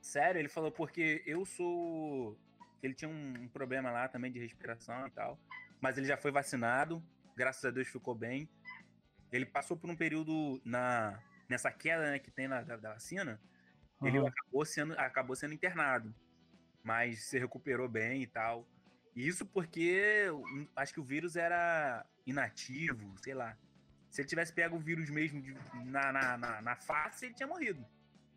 Sério, 0.00 0.38
ele 0.38 0.48
falou, 0.48 0.72
porque 0.72 1.22
eu 1.26 1.44
sou. 1.44 2.38
Ele 2.82 2.94
tinha 2.94 3.10
um 3.10 3.48
problema 3.48 3.90
lá 3.90 4.08
também 4.08 4.32
de 4.32 4.38
respiração 4.38 5.06
e 5.06 5.10
tal. 5.10 5.38
Mas 5.78 5.98
ele 5.98 6.06
já 6.06 6.16
foi 6.16 6.30
vacinado, 6.30 7.02
graças 7.38 7.64
a 7.64 7.70
Deus 7.70 7.88
ficou 7.88 8.14
bem. 8.14 8.48
Ele 9.30 9.46
passou 9.46 9.76
por 9.76 9.88
um 9.88 9.96
período 9.96 10.60
na, 10.64 11.22
nessa 11.48 11.70
queda 11.70 12.10
né, 12.10 12.18
que 12.18 12.30
tem 12.30 12.48
na, 12.48 12.62
da, 12.62 12.76
da 12.76 12.92
vacina. 12.94 13.40
Ele 14.02 14.18
Aham. 14.18 14.28
acabou 14.28 14.64
sendo, 14.66 14.92
acabou 14.98 15.36
sendo 15.36 15.54
internado. 15.54 16.14
Mas 16.82 17.24
se 17.24 17.38
recuperou 17.38 17.88
bem 17.88 18.22
e 18.22 18.26
tal. 18.26 18.66
Isso 19.14 19.46
porque 19.46 20.26
acho 20.76 20.92
que 20.92 21.00
o 21.00 21.04
vírus 21.04 21.36
era 21.36 22.04
inativo, 22.26 23.14
sei 23.22 23.34
lá. 23.34 23.56
Se 24.10 24.20
ele 24.22 24.28
tivesse 24.28 24.52
pego 24.52 24.76
o 24.76 24.80
vírus 24.80 25.10
mesmo 25.10 25.40
de- 25.42 25.54
na, 25.84 26.12
na, 26.12 26.38
na, 26.38 26.62
na 26.62 26.76
face, 26.76 27.26
ele 27.26 27.34
tinha 27.34 27.46
morrido. 27.46 27.84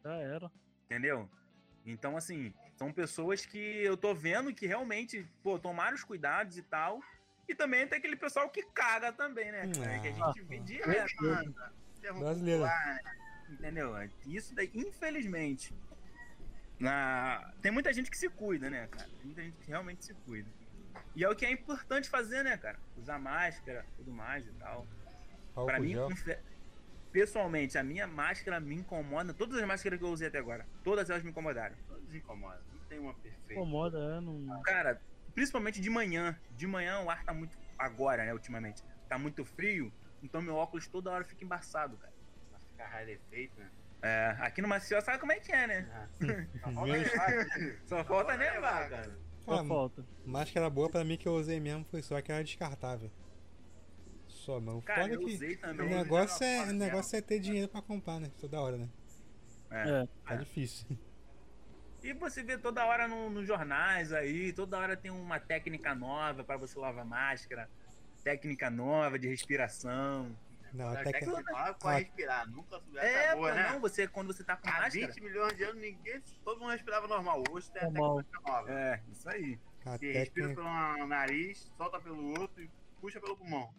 Já 0.03 0.13
era. 0.15 0.51
Entendeu? 0.85 1.29
Então, 1.85 2.17
assim, 2.17 2.53
são 2.75 2.91
pessoas 2.91 3.45
que 3.45 3.57
eu 3.57 3.95
tô 3.95 4.13
vendo 4.13 4.53
que 4.53 4.67
realmente, 4.67 5.25
pô, 5.41 5.57
tomaram 5.57 5.95
os 5.95 6.03
cuidados 6.03 6.57
e 6.57 6.63
tal. 6.63 6.99
E 7.47 7.55
também 7.55 7.87
tem 7.87 7.97
aquele 7.97 8.15
pessoal 8.15 8.49
que 8.49 8.63
caga 8.63 9.11
também, 9.11 9.51
né? 9.51 9.71
cara? 9.73 9.99
Que 9.99 10.07
a 10.07 10.11
gente 10.11 10.41
vê 10.43 10.59
direto. 10.59 11.55
Brasileiro. 12.19 12.63
entendeu? 13.49 13.93
Isso 14.25 14.55
daí, 14.55 14.71
infelizmente. 14.73 15.73
Na... 16.79 17.53
Tem 17.61 17.71
muita 17.71 17.93
gente 17.93 18.09
que 18.09 18.17
se 18.17 18.29
cuida, 18.29 18.69
né, 18.69 18.87
cara? 18.87 19.07
Tem 19.07 19.25
muita 19.25 19.43
gente 19.43 19.57
que 19.57 19.67
realmente 19.67 20.05
se 20.05 20.13
cuida. 20.13 20.49
E 21.15 21.23
é 21.23 21.29
o 21.29 21.35
que 21.35 21.45
é 21.45 21.51
importante 21.51 22.09
fazer, 22.09 22.43
né, 22.43 22.57
cara? 22.57 22.79
Usar 22.97 23.19
máscara, 23.19 23.85
tudo 23.97 24.11
mais 24.11 24.47
e 24.47 24.51
tal. 24.53 24.87
Pra 25.53 25.79
mim, 25.79 25.95
pessoalmente, 27.11 27.77
a 27.77 27.83
minha 27.83 28.07
máscara 28.07 28.59
me 28.59 28.75
incomoda. 28.75 29.33
Todas 29.33 29.57
as 29.57 29.67
máscaras 29.67 29.99
que 29.99 30.05
eu 30.05 30.09
usei 30.09 30.29
até 30.29 30.39
agora, 30.39 30.65
todas 30.83 31.09
elas 31.09 31.23
me 31.23 31.29
incomodaram. 31.29 31.75
Todos 31.87 32.15
incomodam. 32.15 32.61
Não 32.73 32.85
tem 32.85 32.99
uma 32.99 33.13
perfeita. 33.13 33.53
Incomoda, 33.53 33.97
é, 33.97 34.21
não... 34.21 34.61
Cara, 34.63 35.01
principalmente 35.33 35.81
de 35.81 35.89
manhã. 35.89 36.39
De 36.51 36.67
manhã 36.67 36.99
o 36.99 37.09
ar 37.09 37.23
tá 37.23 37.33
muito. 37.33 37.57
Agora, 37.77 38.25
né, 38.25 38.33
ultimamente. 38.33 38.83
Tá 39.07 39.17
muito 39.17 39.43
frio. 39.43 39.91
Então 40.23 40.41
meu 40.41 40.55
óculos 40.55 40.87
toda 40.87 41.09
hora 41.11 41.23
fica 41.23 41.43
embaçado, 41.43 41.97
cara. 41.97 42.13
Vai 42.51 42.59
ficar 42.69 42.87
rarefeito, 42.87 43.59
né? 43.59 43.69
É, 44.03 44.35
aqui 44.39 44.61
no 44.61 44.67
Macio 44.67 44.99
sabe 45.01 45.19
como 45.19 45.31
é 45.31 45.39
que 45.39 45.51
é, 45.51 45.67
né? 45.67 46.09
Só 46.63 46.71
falta 46.71 46.91
levar, 46.91 47.47
Só 47.85 48.03
falta 48.03 48.37
nevar, 48.37 48.89
cara. 48.89 49.19
Só 49.45 49.53
Ah, 49.59 49.65
falta. 49.65 50.05
Máscara 50.25 50.69
boa 50.69 50.89
pra 50.89 51.03
mim 51.03 51.17
que 51.17 51.27
eu 51.27 51.33
usei 51.33 51.59
mesmo 51.59 51.85
foi 51.85 52.01
só 52.01 52.17
aquela 52.17 52.43
descartável. 52.43 53.11
Só 54.27 54.59
não. 54.59 54.81
Cara, 54.81 55.03
Foda 55.03 55.13
eu 55.13 55.19
que 55.19 55.25
usei 55.25 55.53
o 55.53 55.59
também. 55.59 55.91
Eu 55.91 55.97
negócio, 55.97 56.43
é, 56.43 56.63
o 56.63 56.73
negócio 56.73 57.15
é 57.15 57.21
ter 57.21 57.39
dinheiro 57.39 57.67
pra 57.67 57.81
comprar, 57.81 58.19
né? 58.19 58.31
Toda 58.39 58.59
hora, 58.59 58.77
né? 58.77 58.89
É. 59.69 59.89
É. 59.89 60.07
Tá 60.25 60.35
difícil. 60.35 60.87
E 62.03 62.13
você 62.13 62.41
vê 62.43 62.57
toda 62.57 62.85
hora 62.85 63.07
no- 63.07 63.29
nos 63.29 63.45
jornais 63.45 64.11
aí, 64.11 64.51
toda 64.53 64.77
hora 64.77 64.97
tem 64.97 65.11
uma 65.11 65.39
técnica 65.39 65.93
nova 65.93 66.43
pra 66.43 66.57
você 66.57 66.77
lavar 66.79 67.05
máscara, 67.05 67.69
técnica 68.23 68.69
nova 68.69 69.19
de 69.19 69.27
respiração. 69.27 70.35
Não, 70.73 70.87
Até 70.87 71.11
que 71.11 71.19
que... 71.19 71.25
não 71.25 71.43
pra 71.43 71.97
respirar. 71.97 72.49
Nunca 72.49 72.79
subiu 72.79 72.99
É, 73.01 73.35
boa, 73.35 73.49
pô, 73.49 73.55
né? 73.55 73.69
não, 73.71 73.79
você 73.81 74.07
quando 74.07 74.33
você 74.33 74.41
tá 74.43 74.55
com 74.55 74.67
Há 74.69 74.71
máscara. 74.83 74.89
20 75.07 75.21
milhões 75.21 75.55
de 75.57 75.63
anos, 75.65 75.81
ninguém, 75.81 76.21
todo 76.45 76.59
mundo 76.61 76.71
respirava 76.71 77.07
normal. 77.07 77.43
Hoje 77.51 77.69
tem 77.71 77.83
Normal. 77.91 78.23
técnica 78.23 78.41
nova. 78.51 78.71
É, 78.71 79.01
isso 79.11 79.29
aí. 79.29 79.59
a 79.85 79.97
Você 79.97 80.11
respira 80.13 80.47
técnica... 80.47 80.55
pelo 80.95 81.07
nariz, 81.07 81.71
solta 81.77 81.99
pelo 81.99 82.39
outro 82.39 82.63
e 82.63 82.69
puxa 83.01 83.19
pelo 83.19 83.35
pulmão. 83.35 83.73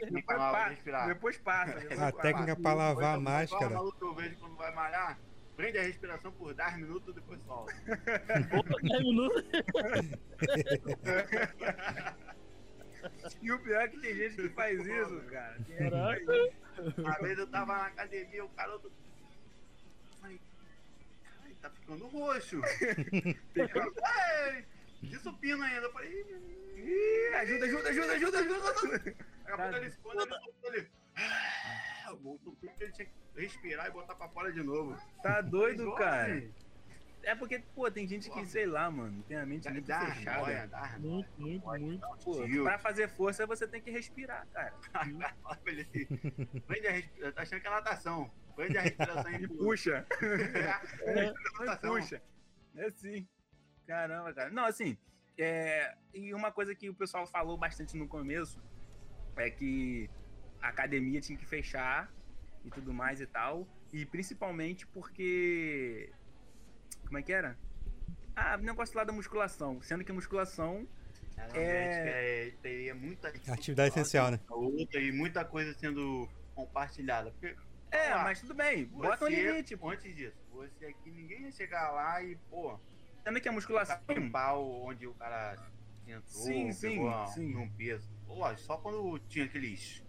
Depois, 0.00 0.24
Pra 0.24 0.36
pa- 0.52 0.68
respirar. 0.68 1.06
depois 1.08 1.38
passa. 1.38 1.78
depois 1.80 1.98
A 2.00 2.10
passa. 2.10 2.22
técnica 2.22 2.56
pra 2.56 2.74
lavar 2.74 3.04
a 3.04 3.14
é 3.14 3.18
o 3.18 3.20
máscara... 3.22 3.70
maluco 3.70 3.98
que 3.98 4.04
eu 4.04 4.14
vejo 4.14 4.36
quando 4.38 4.56
vai 4.56 4.74
malhar? 4.74 5.18
Prende 5.62 5.78
a 5.78 5.82
respiração 5.82 6.32
por 6.32 6.52
10 6.52 6.76
minutos, 6.78 7.14
depois 7.14 7.40
solta. 7.42 7.72
Opa, 8.58 8.74
10 8.82 9.02
minutos. 9.04 9.44
E 13.40 13.52
o 13.52 13.58
pior 13.60 13.82
é 13.82 13.88
que 13.88 14.00
tem 14.00 14.16
gente 14.16 14.34
que 14.34 14.48
faz 14.48 14.80
isso, 14.84 15.20
cara. 15.30 15.56
Caraca. 15.78 16.32
Uma 16.98 17.18
vez 17.20 17.38
eu 17.38 17.46
tava 17.46 17.76
na 17.76 17.86
academia, 17.86 18.44
o 18.44 18.48
cara 18.48 18.76
do. 18.78 18.92
Falei, 20.20 20.40
"Ai, 21.44 21.56
tá 21.62 21.70
ficando 21.70 22.08
roxo. 22.08 22.60
De 25.00 25.18
supino 25.20 25.62
ainda. 25.62 25.86
Eu 25.86 25.92
falei, 25.92 26.10
"Ih, 26.76 27.34
ajuda, 27.36 27.66
ajuda, 27.66 27.88
ajuda, 27.88 28.12
ajuda, 28.14 28.38
ajuda. 28.38 28.98
daqui 28.98 29.16
a 29.46 29.56
pouco 29.56 29.76
ele 29.76 29.92
quando 30.02 30.74
ele 30.74 30.90
tinha 32.92 33.06
que 33.06 33.12
respirar 33.36 33.86
e 33.86 33.90
botar 33.90 34.14
pra 34.14 34.28
fora 34.28 34.52
de 34.52 34.62
novo. 34.62 34.96
Tá 35.22 35.40
doido, 35.40 35.94
cara. 35.94 36.42
É 37.24 37.34
porque, 37.34 37.60
pô, 37.74 37.90
tem 37.90 38.06
gente 38.06 38.28
que, 38.30 38.44
sei 38.46 38.66
lá, 38.66 38.90
mano, 38.90 39.22
tem 39.28 39.36
a 39.36 39.46
mente 39.46 39.64
Dá, 39.64 39.70
muito 39.70 39.86
dá 39.86 40.06
fechada. 40.06 40.66
dá 40.66 40.78
arnoia. 40.78 40.98
Muito, 40.98 41.40
muito, 41.40 41.68
muito. 41.68 42.06
Pô, 42.24 42.44
Tio. 42.44 42.64
pra 42.64 42.78
fazer 42.78 43.08
força 43.08 43.46
você 43.46 43.66
tem 43.66 43.80
que 43.80 43.90
respirar, 43.90 44.46
cara. 44.52 44.74
Prende 46.66 46.86
a 46.88 46.90
respiração. 46.90 47.32
Tá 47.32 47.42
achando 47.42 47.60
que 47.60 47.66
é 47.66 47.70
natação. 47.70 48.30
Prende 48.56 48.76
a 48.76 48.82
respiração 48.82 49.32
e 49.32 49.48
puxa. 49.48 50.06
É, 51.04 51.32
natação. 51.60 51.94
puxa. 51.94 52.22
É 52.76 52.90
sim. 52.90 53.26
Caramba, 53.86 54.32
cara. 54.32 54.50
Não, 54.50 54.64
assim, 54.64 54.96
é... 55.38 55.94
e 56.12 56.34
uma 56.34 56.50
coisa 56.50 56.74
que 56.74 56.88
o 56.90 56.94
pessoal 56.94 57.26
falou 57.26 57.56
bastante 57.56 57.96
no 57.96 58.08
começo 58.08 58.60
é 59.36 59.48
que 59.48 60.10
a 60.62 60.68
academia 60.68 61.20
tinha 61.20 61.36
que 61.38 61.44
fechar 61.46 62.10
e 62.64 62.70
tudo 62.70 62.92
mais 62.94 63.20
e 63.20 63.26
tal. 63.26 63.66
E 63.92 64.06
principalmente 64.06 64.86
porque. 64.86 66.10
Como 67.04 67.18
é 67.18 67.22
que 67.22 67.32
era? 67.32 67.58
Ah, 68.34 68.56
o 68.58 68.62
negócio 68.62 68.96
lá 68.96 69.04
da 69.04 69.12
musculação. 69.12 69.82
Sendo 69.82 70.04
que 70.04 70.10
a 70.10 70.14
musculação. 70.14 70.86
Um 71.38 71.42
ambiente 71.44 71.56
que 71.56 72.08
é, 72.08 72.54
teria 72.62 72.94
muita 72.94 73.28
Atividade 73.48 73.88
essencial, 73.90 74.30
né? 74.30 74.38
outra 74.48 75.00
e 75.00 75.10
muita 75.10 75.44
coisa 75.44 75.74
sendo 75.74 76.28
compartilhada. 76.54 77.32
Porque, 77.32 77.56
É, 77.90 78.14
lá. 78.14 78.22
mas 78.22 78.40
tudo 78.40 78.54
bem. 78.54 78.84
Bota 78.86 79.24
um 79.24 79.28
limite. 79.28 79.76
pô. 79.76 79.90
Antes 79.90 80.14
disso, 80.14 80.36
você 80.52 80.86
aqui, 80.86 81.10
ninguém 81.10 81.42
ia 81.42 81.50
chegar 81.52 81.90
lá 81.90 82.22
e, 82.22 82.36
pô, 82.48 82.78
Sendo 83.24 83.40
que 83.40 83.48
a 83.48 83.52
musculação. 83.52 83.98
pau 84.30 84.82
onde 84.84 85.06
o 85.06 85.14
cara 85.14 85.56
entrou, 86.06 86.22
Sim, 86.26 86.72
sim, 86.72 86.90
pegou 86.90 87.26
sim. 87.28 87.52
num 87.52 87.68
peso. 87.70 88.08
Lógico, 88.26 88.62
só 88.66 88.76
quando 88.78 89.18
tinha 89.28 89.44
aqueles 89.44 90.02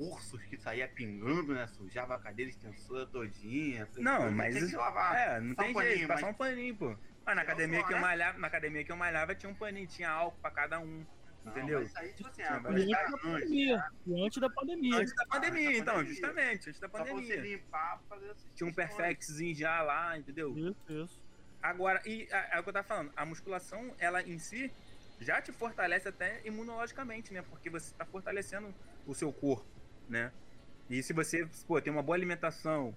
ursos 0.00 0.42
que 0.44 0.56
saía 0.56 0.88
pingando, 0.88 1.52
né? 1.54 1.66
Sujava 1.68 2.14
a 2.14 2.18
cadeira 2.18 2.50
extensora 2.50 3.06
todinha. 3.06 3.86
Não, 3.98 4.30
mas 4.30 4.56
isso- 4.56 4.76
lavar. 4.76 5.14
É, 5.16 5.40
não 5.40 5.54
Só 5.54 5.62
tem 5.62 5.70
um 5.70 5.74
paninho, 5.74 5.92
jeito, 5.96 6.08
passar 6.08 6.22
mas- 6.26 6.34
um 6.34 6.38
paninho, 6.38 6.76
pô. 6.76 6.96
Mas 7.26 7.36
na 7.36 7.42
Só 7.44 7.48
academia 7.48 7.80
só, 7.80 7.86
que 7.86 7.92
eu 7.92 7.96
né? 7.96 8.02
malhava, 8.02 8.38
na 8.38 8.46
academia 8.46 8.84
que 8.84 8.90
eu 8.92 8.96
malhava 8.96 9.34
tinha 9.34 9.50
um 9.50 9.54
paninho, 9.54 9.86
tinha 9.86 10.08
álcool 10.10 10.40
pra 10.40 10.50
cada 10.50 10.80
um. 10.80 11.04
Não, 11.44 11.52
Entendeu? 11.52 11.82
isso 11.82 11.98
aí, 11.98 12.12
tipo 12.12 12.28
assim, 12.28 12.42
ah, 12.42 12.60
antes 12.66 12.86
da 12.90 13.00
antes, 13.02 13.20
pandemia. 13.22 13.84
Antes 14.08 14.40
da 14.40 14.50
pandemia. 14.50 14.96
Antes 14.98 15.14
da 15.14 15.26
pandemia, 15.26 15.78
então, 15.78 15.94
pandemia. 15.94 16.12
justamente, 16.12 16.68
antes 16.68 16.80
da 16.80 16.88
Só 16.88 16.98
você 16.98 17.10
pandemia. 17.12 17.40
limpar, 17.40 18.00
fazer 18.08 18.34
Tinha 18.54 18.68
um 18.68 18.72
perfectzinho 18.74 19.54
já 19.54 19.80
lá, 19.82 20.18
entendeu? 20.18 20.56
Isso, 20.58 20.76
isso. 20.88 21.22
Agora, 21.62 22.00
e 22.06 22.28
a- 22.32 22.56
é 22.56 22.60
o 22.60 22.62
que 22.62 22.68
eu 22.68 22.72
tava 22.74 22.86
falando, 22.86 23.12
a 23.16 23.24
musculação, 23.24 23.94
ela 23.98 24.22
em 24.22 24.38
si 24.38 24.70
já 25.18 25.40
te 25.40 25.50
fortalece 25.52 26.08
até 26.08 26.40
imunologicamente, 26.46 27.32
né? 27.32 27.40
Porque 27.42 27.70
você 27.70 27.94
tá 27.94 28.04
fortalecendo 28.04 28.74
o 29.06 29.14
seu 29.14 29.32
corpo, 29.32 29.66
né? 30.10 30.32
E 30.90 31.02
se 31.02 31.12
você, 31.12 31.48
pô, 31.66 31.80
tem 31.80 31.92
uma 31.92 32.02
boa 32.02 32.16
alimentação, 32.16 32.94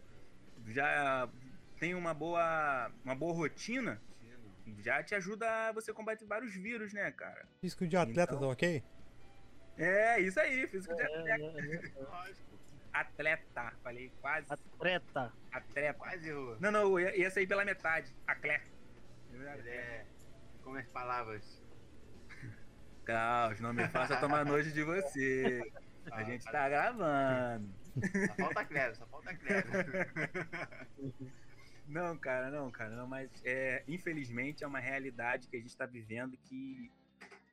já 0.68 1.30
tem 1.80 1.94
uma 1.94 2.14
boa, 2.14 2.92
uma 3.06 3.16
boa 3.16 3.34
rotina, 3.34 4.02
já 4.80 5.04
te 5.04 5.14
ajuda 5.14 5.70
a 5.70 5.72
você 5.72 5.94
combater 5.94 6.26
vários 6.26 6.54
vírus, 6.56 6.92
né, 6.92 7.12
cara? 7.12 7.46
Físico 7.62 7.88
de 7.88 7.96
atleta, 7.96 8.34
Então- 8.34 8.40
tá 8.40 8.48
ok? 8.48 8.84
É, 9.78 10.20
isso 10.20 10.40
aí, 10.40 10.68
físico 10.68 10.96
de 10.96 11.02
É, 11.02 11.06
atleta. 11.06 11.30
é, 11.32 11.76
é. 11.76 11.92
Lógico, 12.04 12.54
Atleta, 12.94 13.74
falei 13.84 14.12
quase 14.22 14.46
A 14.54 14.58
treta. 14.80 15.34
atleta. 15.52 15.98
quase 15.98 16.30
errou. 16.30 16.58
Não, 16.60 16.72
não, 16.72 17.00
ia, 17.00 17.18
ia 17.18 17.32
sair 17.32 17.48
pela 17.48 17.66
metade. 17.66 18.14
Atleta. 18.28 18.66
É. 19.66 20.06
Como 20.64 20.78
as 20.78 20.86
palavras. 20.90 21.60
Caos, 23.04 23.60
não 23.60 23.74
me 23.74 23.88
faça 23.88 24.16
tomar 24.18 24.46
nojo 24.46 24.72
de 24.72 24.84
você. 24.84 25.60
A 26.12 26.18
Ah, 26.18 26.24
gente 26.24 26.44
tá 26.46 26.68
gravando. 26.70 27.70
Só 28.28 28.36
falta 28.36 28.66
Cleber, 28.66 28.96
só 28.96 29.06
falta 29.08 29.36
Cleber. 29.36 30.12
Não, 31.86 32.18
cara, 32.18 32.50
não, 32.50 32.72
cara, 32.72 32.96
não, 32.96 33.06
mas 33.06 33.30
é, 33.44 33.84
infelizmente 33.90 34.64
é 34.64 34.68
uma 34.68 34.80
realidade 34.80 35.50
que 35.50 35.58
a 35.58 35.60
gente 35.60 35.76
tá 35.76 35.86
vivendo 35.86 36.38
que 36.38 36.90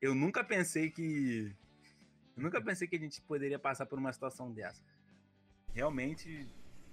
eu 0.01 0.15
nunca 0.15 0.45
pensei 0.45 0.89
que. 0.89 1.55
Eu 2.37 2.45
nunca 2.45 2.61
pensei 2.63 2.87
que 2.87 2.95
a 2.97 2.99
gente 2.99 3.21
poderia 3.23 3.59
passar 3.59 3.87
por 3.87 3.99
uma 3.99 4.13
situação 4.13 4.53
dessa. 4.53 4.81
Realmente 5.75 6.49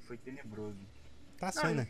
foi 0.08 0.18
tenebroso. 0.18 0.80
Tá 1.38 1.52
sendo, 1.52 1.76
né? 1.76 1.88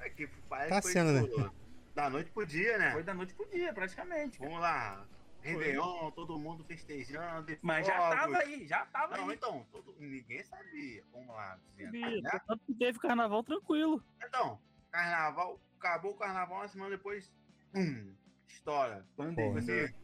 É 0.00 0.10
que 0.10 0.26
parece 0.48 0.68
Tá 0.68 0.76
que 0.76 0.82
foi, 0.82 0.92
sendo, 0.92 1.12
né? 1.12 1.50
Da 1.94 2.10
noite 2.10 2.30
pro 2.30 2.44
dia, 2.46 2.76
né? 2.78 2.92
Foi 2.92 3.02
da 3.02 3.14
noite 3.14 3.34
pro 3.34 3.48
dia, 3.50 3.72
praticamente. 3.72 4.38
cara. 4.38 4.50
Vamos 4.50 4.62
lá. 4.62 5.06
Réveillon, 5.42 6.10
todo 6.12 6.38
mundo 6.38 6.64
festejando. 6.64 7.50
e 7.52 7.58
Mas 7.62 7.86
já 7.86 7.96
fogos. 7.96 8.16
tava 8.20 8.38
aí, 8.38 8.66
já 8.66 8.86
tava 8.86 9.16
Não, 9.16 9.28
aí. 9.30 9.36
então, 9.36 9.66
todo- 9.72 9.94
ninguém 9.98 10.44
sabia. 10.44 11.04
Vamos 11.12 11.28
lá, 11.28 11.58
dizendo. 11.76 11.86
Sabia. 12.00 12.20
né? 12.22 12.40
Tanto 12.46 12.64
que 12.66 12.74
teve 12.74 12.98
carnaval 12.98 13.42
tranquilo. 13.42 14.02
Então, 14.22 14.60
carnaval, 14.90 15.60
acabou 15.78 16.12
o 16.12 16.16
carnaval, 16.18 16.58
uma 16.58 16.68
semana 16.68 16.90
depois, 16.90 17.32
pum, 17.72 18.14
estoura. 18.46 19.06
Pandemia. 19.16 19.52
Você, 19.62 19.94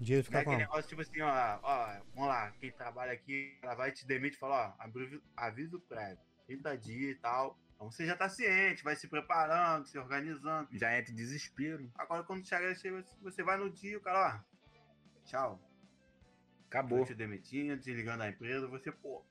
Dinheiro 0.00 0.20
é 0.20 0.24
fica 0.24 0.38
aquele 0.38 0.44
como? 0.44 0.58
negócio 0.58 0.88
tipo 0.88 1.00
assim, 1.02 1.20
ó, 1.22 1.58
ó, 1.62 2.00
vamos 2.14 2.28
lá, 2.28 2.52
quem 2.60 2.70
trabalha 2.70 3.12
aqui, 3.12 3.58
ela 3.60 3.74
vai 3.74 3.90
te 3.90 4.06
demitir 4.06 4.36
e 4.36 4.38
fala, 4.40 4.76
ó, 4.78 4.84
aviso 5.36 5.80
prévio, 5.80 6.18
30 6.46 6.76
dias 6.78 7.16
e 7.16 7.20
tal. 7.20 7.58
Então 7.78 7.92
você 7.92 8.04
já 8.04 8.16
tá 8.16 8.28
ciente, 8.28 8.82
vai 8.82 8.96
se 8.96 9.06
preparando, 9.06 9.86
se 9.86 9.96
organizando. 9.96 10.68
Já 10.72 10.98
entra 10.98 11.12
em 11.12 11.14
desespero. 11.14 11.88
Agora 11.94 12.24
quando 12.24 12.44
chega, 12.44 12.74
você 13.22 13.40
vai 13.44 13.56
no 13.56 13.70
dia, 13.70 13.96
o 13.96 14.00
cara, 14.00 14.42
ó, 14.44 15.24
tchau. 15.24 15.62
Acabou. 16.66 17.04
te 17.06 17.14
demitindo, 17.14 17.76
desligando 17.76 18.24
a 18.24 18.28
empresa, 18.28 18.66
você, 18.66 18.90
pô. 18.90 19.24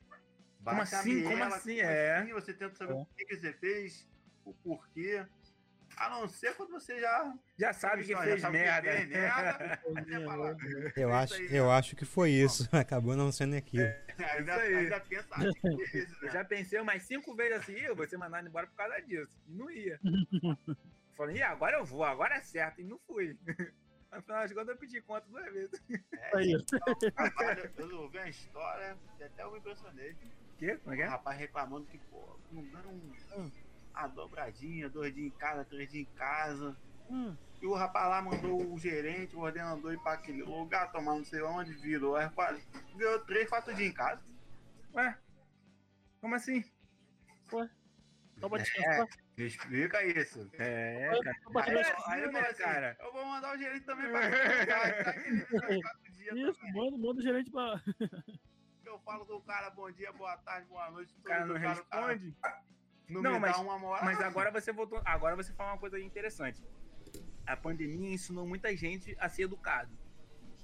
Como 0.64 0.80
assim? 0.80 1.22
Como 1.22 1.36
biela, 1.36 1.56
assim? 1.56 1.78
É. 1.80 2.24
Você 2.32 2.54
tenta 2.54 2.74
saber 2.74 2.94
É. 2.94 2.96
o 2.96 3.06
que, 3.14 3.26
que 3.26 3.36
você 3.36 3.52
fez, 3.52 4.08
o 4.46 4.54
porquê. 4.54 5.26
A 5.98 6.08
não 6.10 6.28
ser 6.28 6.54
quando 6.54 6.70
você 6.70 7.00
já. 7.00 7.34
Já 7.58 7.72
sabe 7.72 8.02
que 8.02 8.08
já 8.10 8.22
fez 8.22 8.40
sabe 8.40 8.56
que 8.58 8.62
merda. 8.64 8.92
fez 8.92 9.08
merda. 9.08 9.80
Você 10.08 10.24
fala, 10.24 10.56
Eu 10.96 11.10
"É 11.10 11.12
acho, 11.14 11.34
isso 11.34 11.42
aí, 11.42 11.56
eu 11.56 11.66
né?" 11.66 11.72
acho 11.72 11.96
que 11.96 12.04
foi 12.04 12.30
isso. 12.30 12.68
Acabou 12.76 13.16
não 13.16 13.32
sendo 13.32 13.56
aquilo. 13.56 13.84
ainda, 14.18 14.52
isso 14.52 14.60
aí. 14.66 14.74
ainda 14.76 15.00
pensa, 15.00 15.26
"Ah, 15.32 15.40
que 15.40 15.60
que 15.60 15.66
é 15.98 16.00
isso, 16.02 16.16
Eu 16.20 16.26
né? 16.26 16.32
já 16.32 16.44
pensei 16.44 16.80
umas 16.80 17.02
cinco 17.02 17.34
vezes 17.34 17.58
assim, 17.58 17.72
eu 17.80 17.96
vou 17.96 18.06
ser 18.06 18.16
mandado 18.16 18.46
embora 18.46 18.66
por 18.66 18.76
causa 18.76 19.00
disso. 19.02 19.36
E 19.48 19.52
não 19.54 19.70
ia. 19.70 19.98
Falei, 21.16 21.42
agora 21.42 21.76
eu 21.78 21.84
vou, 21.84 22.04
agora 22.04 22.36
é 22.36 22.40
certo. 22.42 22.80
E 22.80 22.84
não 22.84 22.98
fui. 23.06 23.36
Afinal 24.10 24.46
de 24.46 24.54
contas, 24.54 24.68
eu 24.68 24.76
pedi 24.76 25.00
conta 25.02 25.26
duas 25.28 25.52
vezes. 25.52 25.82
É, 26.12 26.36
Aí. 26.36 26.54
Agora, 27.16 27.72
eu 27.76 28.00
ouvi 28.02 28.18
uma 28.18 28.28
história, 28.28 28.96
e 29.18 29.24
até 29.24 29.42
eu 29.42 29.50
me 29.52 29.58
impressionei. 29.58 30.16
quê? 30.58 30.76
Como 30.76 30.94
é 30.94 30.96
que 30.96 31.02
O 31.02 31.04
é? 31.04 31.08
rapaz 31.08 31.38
reclamando 31.38 31.86
que, 31.86 31.98
pô, 32.10 32.38
não 32.52 32.62
dando 32.66 32.88
um. 32.88 33.12
A 33.98 34.06
dobradinha, 34.06 34.88
dois 34.88 35.12
dias 35.12 35.26
em 35.26 35.36
casa, 35.36 35.64
três 35.64 35.90
dias 35.90 36.06
em 36.06 36.14
casa. 36.16 36.76
Hum, 37.10 37.36
E 37.60 37.66
o 37.66 37.74
rapaz 37.74 38.08
lá 38.08 38.22
mandou 38.22 38.72
o 38.72 38.78
gerente, 38.78 39.34
o 39.34 39.40
ordenador 39.40 39.92
ir 39.92 39.98
pra 39.98 40.12
aquele 40.12 40.42
lugar, 40.42 40.92
tomar 40.92 41.14
não 41.16 41.24
sei 41.24 41.42
onde, 41.42 41.72
virou. 41.74 42.14
Aí, 42.14 42.28
quase 42.30 42.64
ganhou 42.94 43.18
três, 43.20 43.48
quatro 43.48 43.74
dias 43.74 43.90
em 43.90 43.94
casa. 43.94 44.22
Ué? 44.94 45.18
Como 46.20 46.34
assim? 46.34 46.64
só 48.38 48.48
pra 48.48 48.58
descansar. 48.58 49.08
Explica 49.36 50.04
isso. 50.04 50.48
É, 50.54 51.10
Só 51.12 51.22
cara. 51.22 51.36
Aí, 52.06 52.24
aí 52.24 52.36
assim, 52.36 52.62
cara? 52.62 52.96
eu 53.00 53.12
vou 53.12 53.24
mandar 53.26 53.54
o 53.54 53.58
gerente 53.58 53.84
também 53.84 54.10
pra 54.10 54.20
tá 54.66 55.14
Isso, 56.36 56.60
manda, 56.72 56.98
manda 56.98 57.20
o 57.20 57.22
gerente 57.22 57.50
pra. 57.50 57.82
Eu 58.84 58.98
falo 59.00 59.26
com 59.26 59.34
o 59.34 59.42
cara, 59.42 59.70
bom 59.70 59.90
dia, 59.90 60.12
boa 60.12 60.36
tarde, 60.38 60.68
boa 60.68 60.90
noite. 60.90 61.14
O 61.18 61.22
cara 61.22 61.46
não 61.46 61.54
todo 61.54 61.62
cara, 61.62 61.74
responde. 61.74 62.36
Não, 63.08 63.22
Não, 63.22 63.32
me 63.34 63.38
mas- 63.40 63.52
dá 63.56 63.62
uma 63.62 63.78
moral. 63.78 64.04
Mas 64.04 64.20
agora 64.20 64.50
você 64.50 64.72
voltou. 64.72 65.00
Agora 65.04 65.34
você 65.36 65.52
fala 65.52 65.72
uma 65.72 65.78
coisa 65.78 65.98
interessante. 65.98 66.62
A 67.46 67.56
pandemia 67.56 68.12
ensinou 68.12 68.46
muita 68.46 68.76
gente 68.76 69.16
a 69.18 69.28
ser 69.28 69.42
educado. 69.42 69.90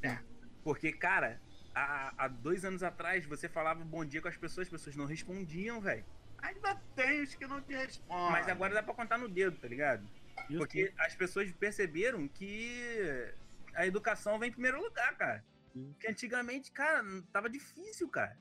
É. 0.02 0.18
Porque, 0.62 0.92
cara, 0.92 1.40
há, 1.74 2.12
há 2.24 2.28
dois 2.28 2.64
anos 2.64 2.82
atrás 2.82 3.24
você 3.24 3.48
falava 3.48 3.82
bom 3.84 4.04
dia 4.04 4.20
com 4.20 4.28
as 4.28 4.36
pessoas, 4.36 4.66
as 4.66 4.70
pessoas 4.70 4.94
não 4.96 5.06
respondiam, 5.06 5.80
velho. 5.80 6.04
Ainda 6.38 6.74
tem 6.94 7.22
os 7.22 7.34
que 7.34 7.46
não 7.46 7.62
te 7.62 7.74
respondem. 7.74 8.32
Mas 8.32 8.48
agora 8.48 8.74
dá 8.74 8.82
pra 8.82 8.92
contar 8.92 9.16
no 9.16 9.28
dedo, 9.28 9.56
tá 9.56 9.66
ligado? 9.66 10.06
Isso, 10.50 10.58
Porque 10.58 10.92
as 10.98 11.14
pessoas 11.14 11.50
perceberam 11.52 12.28
que 12.28 13.32
a 13.74 13.86
educação 13.86 14.38
vem 14.38 14.50
em 14.50 14.52
primeiro 14.52 14.82
lugar, 14.82 15.16
cara. 15.16 15.42
Sim. 15.72 15.90
Porque 15.92 16.06
antigamente, 16.08 16.70
cara, 16.70 17.02
tava 17.32 17.48
difícil, 17.48 18.08
cara. 18.10 18.36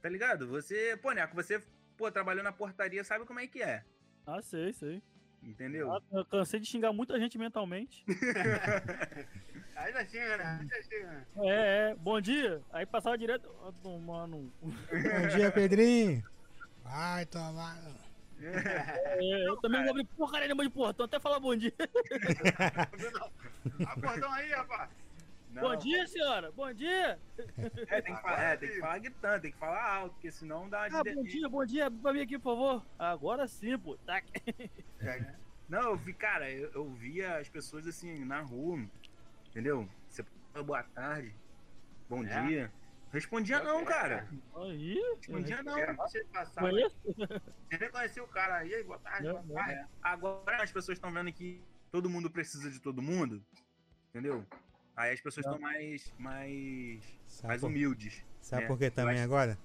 Tá 0.00 0.08
ligado? 0.08 0.46
Você, 0.48 0.96
pô, 1.02 1.10
Neco, 1.12 1.34
você, 1.34 1.60
pô, 1.96 2.10
trabalhou 2.10 2.42
na 2.42 2.52
portaria, 2.52 3.04
sabe 3.04 3.24
como 3.24 3.40
é 3.40 3.46
que 3.46 3.62
é. 3.62 3.84
Ah, 4.26 4.42
sei, 4.42 4.72
sei. 4.72 5.02
Entendeu? 5.42 5.92
Ah, 5.92 6.00
eu 6.12 6.24
cansei 6.24 6.60
de 6.60 6.66
xingar 6.66 6.92
muita 6.92 7.18
gente 7.18 7.36
mentalmente. 7.36 8.04
Ainda 9.74 10.06
chega, 10.06 10.36
né? 10.36 10.58
Ainda 10.60 11.06
né? 11.06 11.26
É, 11.38 11.90
é. 11.90 11.94
Bom 11.96 12.20
dia. 12.20 12.62
Aí 12.70 12.86
passava 12.86 13.18
direto. 13.18 13.52
Ah, 13.64 13.72
tomando. 13.82 14.52
Bom 14.60 15.36
dia, 15.36 15.50
Pedrinho. 15.50 16.22
Vai 16.84 17.26
tomar. 17.26 17.76
É, 18.40 19.48
eu 19.48 19.56
também 19.58 19.82
não 19.82 19.90
abri 19.90 20.04
porcaria 20.04 20.46
nenhuma 20.46 20.64
de 20.64 20.70
portão, 20.70 21.06
até 21.06 21.20
falar 21.20 21.38
bom 21.38 21.54
dia. 21.54 21.72
Acordão 23.86 24.32
aí, 24.32 24.50
rapaz. 24.50 24.90
Não. 25.52 25.62
Bom 25.62 25.76
dia, 25.76 26.06
senhora. 26.06 26.50
Bom 26.52 26.72
dia. 26.72 27.18
É, 27.88 28.00
tem 28.00 28.14
que 28.16 28.22
falar, 28.22 28.42
é, 28.42 28.56
tem 28.56 28.68
que 28.70 28.80
falar 28.80 28.98
gritando, 28.98 29.42
tem 29.42 29.52
que 29.52 29.58
falar 29.58 29.94
alto, 29.96 30.12
porque 30.14 30.30
senão 30.30 30.68
dá 30.68 30.86
Ah, 30.86 31.02
bom 31.04 31.22
dia, 31.22 31.48
bom 31.48 31.64
dia. 31.64 31.90
Pra 31.90 32.12
mim 32.12 32.20
aqui, 32.22 32.38
por 32.38 32.56
favor. 32.56 32.86
Agora 32.98 33.46
sim, 33.46 33.78
pô. 33.78 33.96
Tá. 33.98 34.22
Não, 35.68 35.82
eu 35.90 35.96
vi, 35.96 36.14
cara, 36.14 36.50
eu, 36.50 36.70
eu 36.72 36.90
via 36.90 37.36
as 37.38 37.48
pessoas 37.48 37.86
assim 37.86 38.24
na 38.24 38.40
rua, 38.40 38.82
entendeu? 39.50 39.88
Você 40.08 40.24
boa 40.64 40.82
tarde, 40.82 41.34
bom 42.08 42.24
É? 42.24 42.46
dia. 42.46 42.72
Respondia 43.12 43.62
não, 43.62 43.84
cara. 43.84 44.26
Aí. 44.56 44.98
Respondia 45.16 45.62
não. 45.62 45.74
Você 45.96 46.24
passar. 46.24 46.62
Você 46.62 47.78
nem 47.78 47.90
conhecia 47.90 48.24
o 48.24 48.28
cara 48.28 48.56
aí, 48.56 48.74
aí, 48.74 48.82
boa 48.82 48.98
tarde, 48.98 49.30
boa. 49.44 49.70
É, 49.70 49.86
Agora 50.02 50.62
as 50.62 50.72
pessoas 50.72 50.96
estão 50.96 51.12
vendo 51.12 51.30
que 51.30 51.62
todo 51.90 52.08
mundo 52.08 52.30
precisa 52.30 52.70
de 52.70 52.80
todo 52.80 53.02
mundo, 53.02 53.44
entendeu? 54.08 54.46
Aí 54.96 55.12
as 55.12 55.20
pessoas 55.20 55.46
estão 55.46 55.58
mais, 55.58 56.12
mais, 56.18 57.02
Sabe, 57.26 57.48
mais 57.48 57.60
por, 57.60 57.66
humildes. 57.68 58.22
sabe 58.40 58.64
É, 58.64 58.66
por 58.66 58.78
que 58.78 58.90
também 58.90 59.14
acho- 59.16 59.24
agora? 59.24 59.58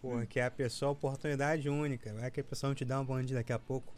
Porque 0.00 0.40
a 0.40 0.50
pessoa 0.50 0.90
é 0.90 0.92
oportunidade 0.92 1.68
única. 1.68 2.12
Vai 2.12 2.30
que 2.30 2.40
a 2.40 2.44
pessoa 2.44 2.68
não 2.70 2.74
te 2.74 2.84
dá 2.84 3.00
um 3.00 3.04
bom 3.04 3.22
dia 3.22 3.36
daqui 3.36 3.52
a 3.52 3.58
pouco. 3.58 3.94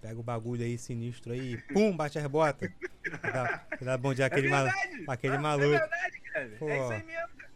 Pega 0.00 0.20
o 0.20 0.22
bagulho 0.22 0.62
aí 0.62 0.76
sinistro 0.76 1.32
aí, 1.32 1.56
pum, 1.72 1.96
bate 1.96 2.18
as 2.18 2.26
botas. 2.26 2.70
Dá, 3.22 3.66
dá 3.80 3.96
bom 3.98 4.12
dia 4.12 4.26
àquele, 4.26 4.48
é 4.48 4.50
verdade, 4.50 5.04
aquele 5.08 5.34
é 5.34 5.38
maluco. 5.38 5.70
verdade, 5.70 6.20
cara. 6.20 6.50
Pô. 6.58 6.68
É 6.68 6.78
isso 6.78 6.92
aí 6.92 7.02
mesmo, 7.04 7.28
cara. 7.38 7.50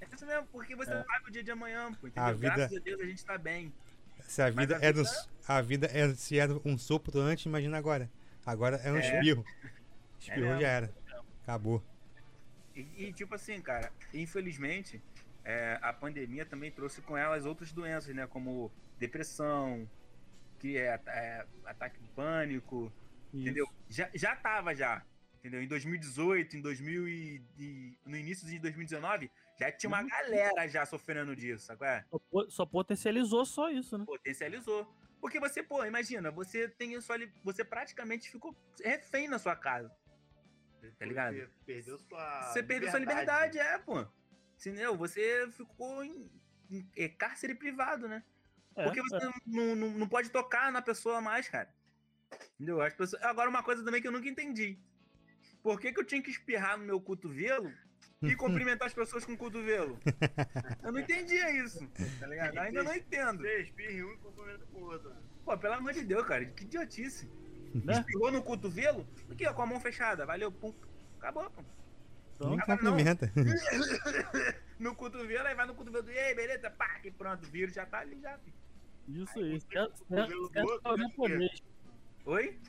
É 0.00 0.06
isso 0.14 0.26
mesmo, 0.26 0.46
porque 0.50 0.74
você 0.74 0.94
não 0.94 1.04
sabe 1.04 1.28
o 1.28 1.30
dia 1.30 1.44
de 1.44 1.50
amanhã, 1.50 1.92
pô, 1.92 2.06
entendeu? 2.08 2.24
A 2.28 2.32
vida- 2.32 2.54
Graças 2.56 2.76
a 2.76 2.80
Deus 2.80 3.00
a 3.00 3.04
gente 3.04 3.24
tá 3.24 3.36
bem. 3.38 3.72
Se 4.22 4.40
a 4.40 4.46
Mas 4.46 4.54
vida, 4.56 4.78
a 4.78 4.84
é 4.84 4.92
do, 4.92 5.04
vida- 5.04 5.26
a 5.46 5.60
vida 5.62 5.86
é 5.92 6.14
se 6.14 6.38
era 6.38 6.52
um 6.64 6.78
sopro 6.78 7.20
antes, 7.20 7.44
imagina 7.44 7.76
agora. 7.76 8.10
Agora 8.44 8.76
é 8.76 8.90
um 8.90 8.96
É. 8.96 9.00
espirro. 9.14 9.44
Espirrou 10.18 10.46
mesmo. 10.48 10.60
já 10.62 10.68
era. 10.68 10.94
Acabou. 11.46 11.80
E, 12.74 13.04
e, 13.04 13.12
tipo 13.12 13.34
assim, 13.36 13.60
cara, 13.60 13.92
infelizmente, 14.12 15.00
é, 15.44 15.78
a 15.80 15.92
pandemia 15.92 16.44
também 16.44 16.72
trouxe 16.72 17.00
com 17.00 17.16
ela 17.16 17.36
as 17.36 17.44
outras 17.44 17.70
doenças, 17.72 18.12
né? 18.12 18.26
Como 18.26 18.70
depressão, 18.98 19.88
que 20.58 20.76
é, 20.76 21.00
é, 21.06 21.46
ataque 21.64 22.00
de 22.00 22.08
pânico, 22.08 22.92
entendeu? 23.32 23.68
Já, 23.88 24.10
já 24.12 24.34
tava 24.34 24.74
já, 24.74 25.06
entendeu? 25.38 25.62
Em 25.62 25.68
2018, 25.68 26.56
em 26.56 26.60
2000 26.60 27.06
e, 27.08 27.40
e- 27.56 27.96
no 28.04 28.16
início 28.16 28.44
de 28.48 28.58
2019, 28.58 29.30
já 29.58 29.70
tinha 29.70 29.88
uma 29.88 30.02
Uhum. 30.02 30.08
galera 30.08 30.66
já 30.68 30.84
sofrendo 30.84 31.36
disso, 31.36 31.66
sabe? 31.66 31.78
qual 31.78 31.90
é? 31.90 32.04
Só, 32.10 32.50
só 32.50 32.66
potencializou 32.66 33.46
só 33.46 33.70
isso, 33.70 33.96
né? 33.96 34.04
Potencializou. 34.04 34.92
Porque 35.20 35.38
você, 35.40 35.62
pô, 35.62 35.84
imagina, 35.84 36.30
você 36.30 36.68
tem 36.68 36.92
isso 36.94 37.10
ali, 37.12 37.32
você 37.44 37.64
praticamente 37.64 38.30
ficou 38.30 38.54
refém 38.82 39.28
na 39.28 39.38
sua 39.38 39.54
casa. 39.56 39.90
Tá 40.98 41.04
ligado? 41.06 41.34
Você 41.36 41.48
perdeu 41.64 41.98
sua. 41.98 42.42
Você 42.52 42.62
perdeu 42.62 42.90
sua 42.90 42.98
liberdade, 43.00 43.58
é, 43.58 43.78
pô. 43.78 44.06
Entendeu? 44.58 44.96
Você 44.96 45.48
ficou 45.52 46.02
em, 46.04 46.30
em- 46.70 46.88
é, 46.96 47.08
cárcere 47.08 47.54
privado, 47.54 48.08
né? 48.08 48.22
É, 48.74 48.84
Porque 48.84 49.00
você 49.02 49.16
é. 49.16 49.30
não, 49.46 49.74
não, 49.76 49.90
não 49.90 50.08
pode 50.08 50.30
tocar 50.30 50.70
na 50.72 50.82
pessoa 50.82 51.20
mais, 51.20 51.48
cara. 51.48 51.68
Entendeu? 52.54 52.80
As 52.80 52.92
pessoas... 52.94 53.22
Agora, 53.22 53.48
uma 53.48 53.62
coisa 53.62 53.84
também 53.84 54.00
que 54.02 54.08
eu 54.08 54.12
nunca 54.12 54.28
entendi. 54.28 54.78
Por 55.62 55.80
que, 55.80 55.92
que 55.92 56.00
eu 56.00 56.04
tinha 56.04 56.22
que 56.22 56.30
espirrar 56.30 56.78
no 56.78 56.84
meu 56.84 57.00
cotovelo 57.00 57.72
e 58.22 58.34
cumprimentar 58.36 58.86
as 58.86 58.94
pessoas 58.94 59.24
com 59.24 59.32
o 59.32 59.36
cotovelo? 59.36 59.98
Eu 60.82 60.92
não 60.92 61.00
entendia 61.00 61.50
isso, 61.64 61.86
tá 62.20 62.26
ligado? 62.26 62.58
Ainda 62.58 62.82
não 62.82 62.94
entendo. 62.94 63.42
Você 63.42 63.62
espirra 63.62 63.92
em 63.92 64.04
um 64.04 64.12
e 64.12 64.16
cumprimenta 64.18 64.66
com 64.66 64.78
o 64.78 64.84
outro. 64.84 65.08
né? 65.10 65.16
Pô, 65.44 65.56
pelo 65.58 65.74
amor 65.74 65.92
de 65.92 66.02
Deus, 66.04 66.26
cara, 66.26 66.44
que 66.44 66.64
idiotice. 66.64 67.30
Né? 67.74 68.00
Espirrou 68.00 68.30
no 68.32 68.42
cotovelo? 68.42 69.06
Aqui, 69.30 69.46
ó, 69.46 69.52
com 69.52 69.62
a 69.62 69.66
mão 69.66 69.80
fechada. 69.80 70.24
Valeu, 70.26 70.50
pum. 70.50 70.72
Acabou, 71.18 71.48
pô. 71.50 71.62
Então, 72.34 72.58
cumprimenta. 72.58 73.32
No 74.78 74.94
cotovelo, 74.94 75.46
aí 75.46 75.54
vai 75.54 75.66
no 75.66 75.74
cotovelo. 75.74 76.10
E 76.10 76.18
aí, 76.18 76.34
beleza? 76.34 76.70
Pá, 76.70 76.98
que 77.00 77.10
pronto, 77.10 77.44
o 77.46 77.50
vírus 77.50 77.74
já 77.74 77.86
tá 77.86 78.00
ali 78.00 78.20
já. 78.20 78.38
filho. 78.38 78.54
isso 79.24 79.38
Aí 79.38 79.58
Certo, 79.60 80.04
com 80.04 80.14
certo, 80.14 80.30
do 80.30 80.48
certo 80.52 80.80
tá 80.82 80.92
o 80.92 80.96
né? 80.98 81.02
japonês. 81.08 81.62
Oi? 82.26 82.60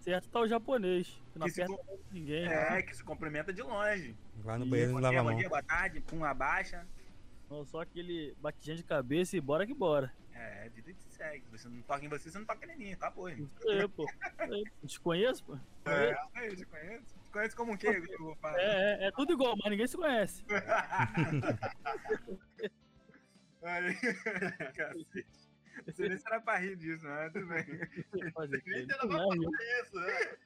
Certo 0.00 0.28
tá 0.28 0.40
o 0.40 0.46
japonês. 0.46 1.22
Que 1.32 1.38
não 1.38 1.46
Que 1.46 1.62
aperta 1.62 1.84
ninguém. 2.12 2.46
É, 2.46 2.82
que 2.82 2.94
se 2.94 3.02
cumprimenta 3.02 3.50
de 3.50 3.62
longe. 3.62 4.14
Vai 4.36 4.58
no 4.58 4.66
banheiro 4.66 4.90
e 4.90 4.94
Bom 4.94 5.00
lava 5.00 5.18
a 5.18 5.22
bom 5.22 5.30
mão. 5.30 5.38
dia, 5.38 5.48
boa 5.48 5.62
tarde, 5.62 6.00
pum, 6.00 6.22
abaixa. 6.22 6.86
Não, 7.48 7.64
só 7.64 7.80
aquele 7.80 8.36
batidinha 8.42 8.76
de 8.76 8.84
cabeça 8.84 9.34
e 9.34 9.40
bora 9.40 9.66
que 9.66 9.72
bora. 9.72 10.12
É, 10.40 10.68
vida 10.68 10.92
que 10.92 11.02
segue. 11.12 11.44
Você 11.50 11.68
não 11.68 11.82
toca 11.82 12.04
em 12.04 12.08
você, 12.08 12.30
você 12.30 12.38
não 12.38 12.46
toca 12.46 12.64
em 12.72 12.76
mim. 12.78 12.92
Acabou, 12.92 13.28
irmão. 13.28 13.50
Isso 13.58 13.68
aí, 13.70 13.88
pô. 13.88 14.06
Te 14.86 15.00
conheço, 15.00 15.44
pô? 15.44 15.58
É, 15.84 16.16
é, 16.36 16.48
te 16.54 16.64
conheço. 16.64 17.18
Te 17.24 17.30
conheço 17.30 17.56
como 17.56 17.72
o 17.74 17.78
quê? 17.78 17.88
eu? 17.88 18.38
É, 18.56 19.04
é, 19.04 19.08
é 19.08 19.10
tudo 19.12 19.32
igual, 19.32 19.56
mas 19.56 19.70
ninguém 19.70 19.86
se 19.88 19.96
conhece. 19.96 20.44
Aí, 23.62 23.94
cacete. 24.76 25.48
Sei 25.94 26.08
nem 26.08 26.18
se 26.18 26.26
era 26.26 26.40
pra 26.40 26.58
rir 26.58 26.76
disso, 26.76 27.04
mas 27.04 27.32
tudo 27.32 27.46
bem. 27.46 27.64
Nem 27.66 28.28
aquele- 28.28 28.60
tem 28.60 28.86
nada 28.86 29.06
Não, 29.06 29.34
eu- 29.34 29.50
pra 29.50 29.80
isso, 29.82 29.96
né? 30.00 30.36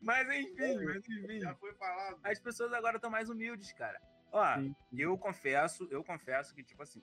Mas 0.00 0.28
enfim, 0.30 0.84
mas 0.84 0.96
enfim. 1.08 1.40
Já 1.40 1.54
foi 1.56 1.72
falado. 1.74 2.18
As 2.24 2.38
pessoas 2.40 2.72
agora 2.72 2.96
estão 2.96 3.10
mais 3.10 3.28
humildes, 3.28 3.72
cara. 3.72 4.00
Ó, 4.32 4.56
Sim. 4.56 4.74
eu 4.96 5.16
confesso, 5.18 5.86
eu 5.90 6.02
confesso 6.04 6.54
que, 6.54 6.62
tipo 6.62 6.82
assim, 6.82 7.02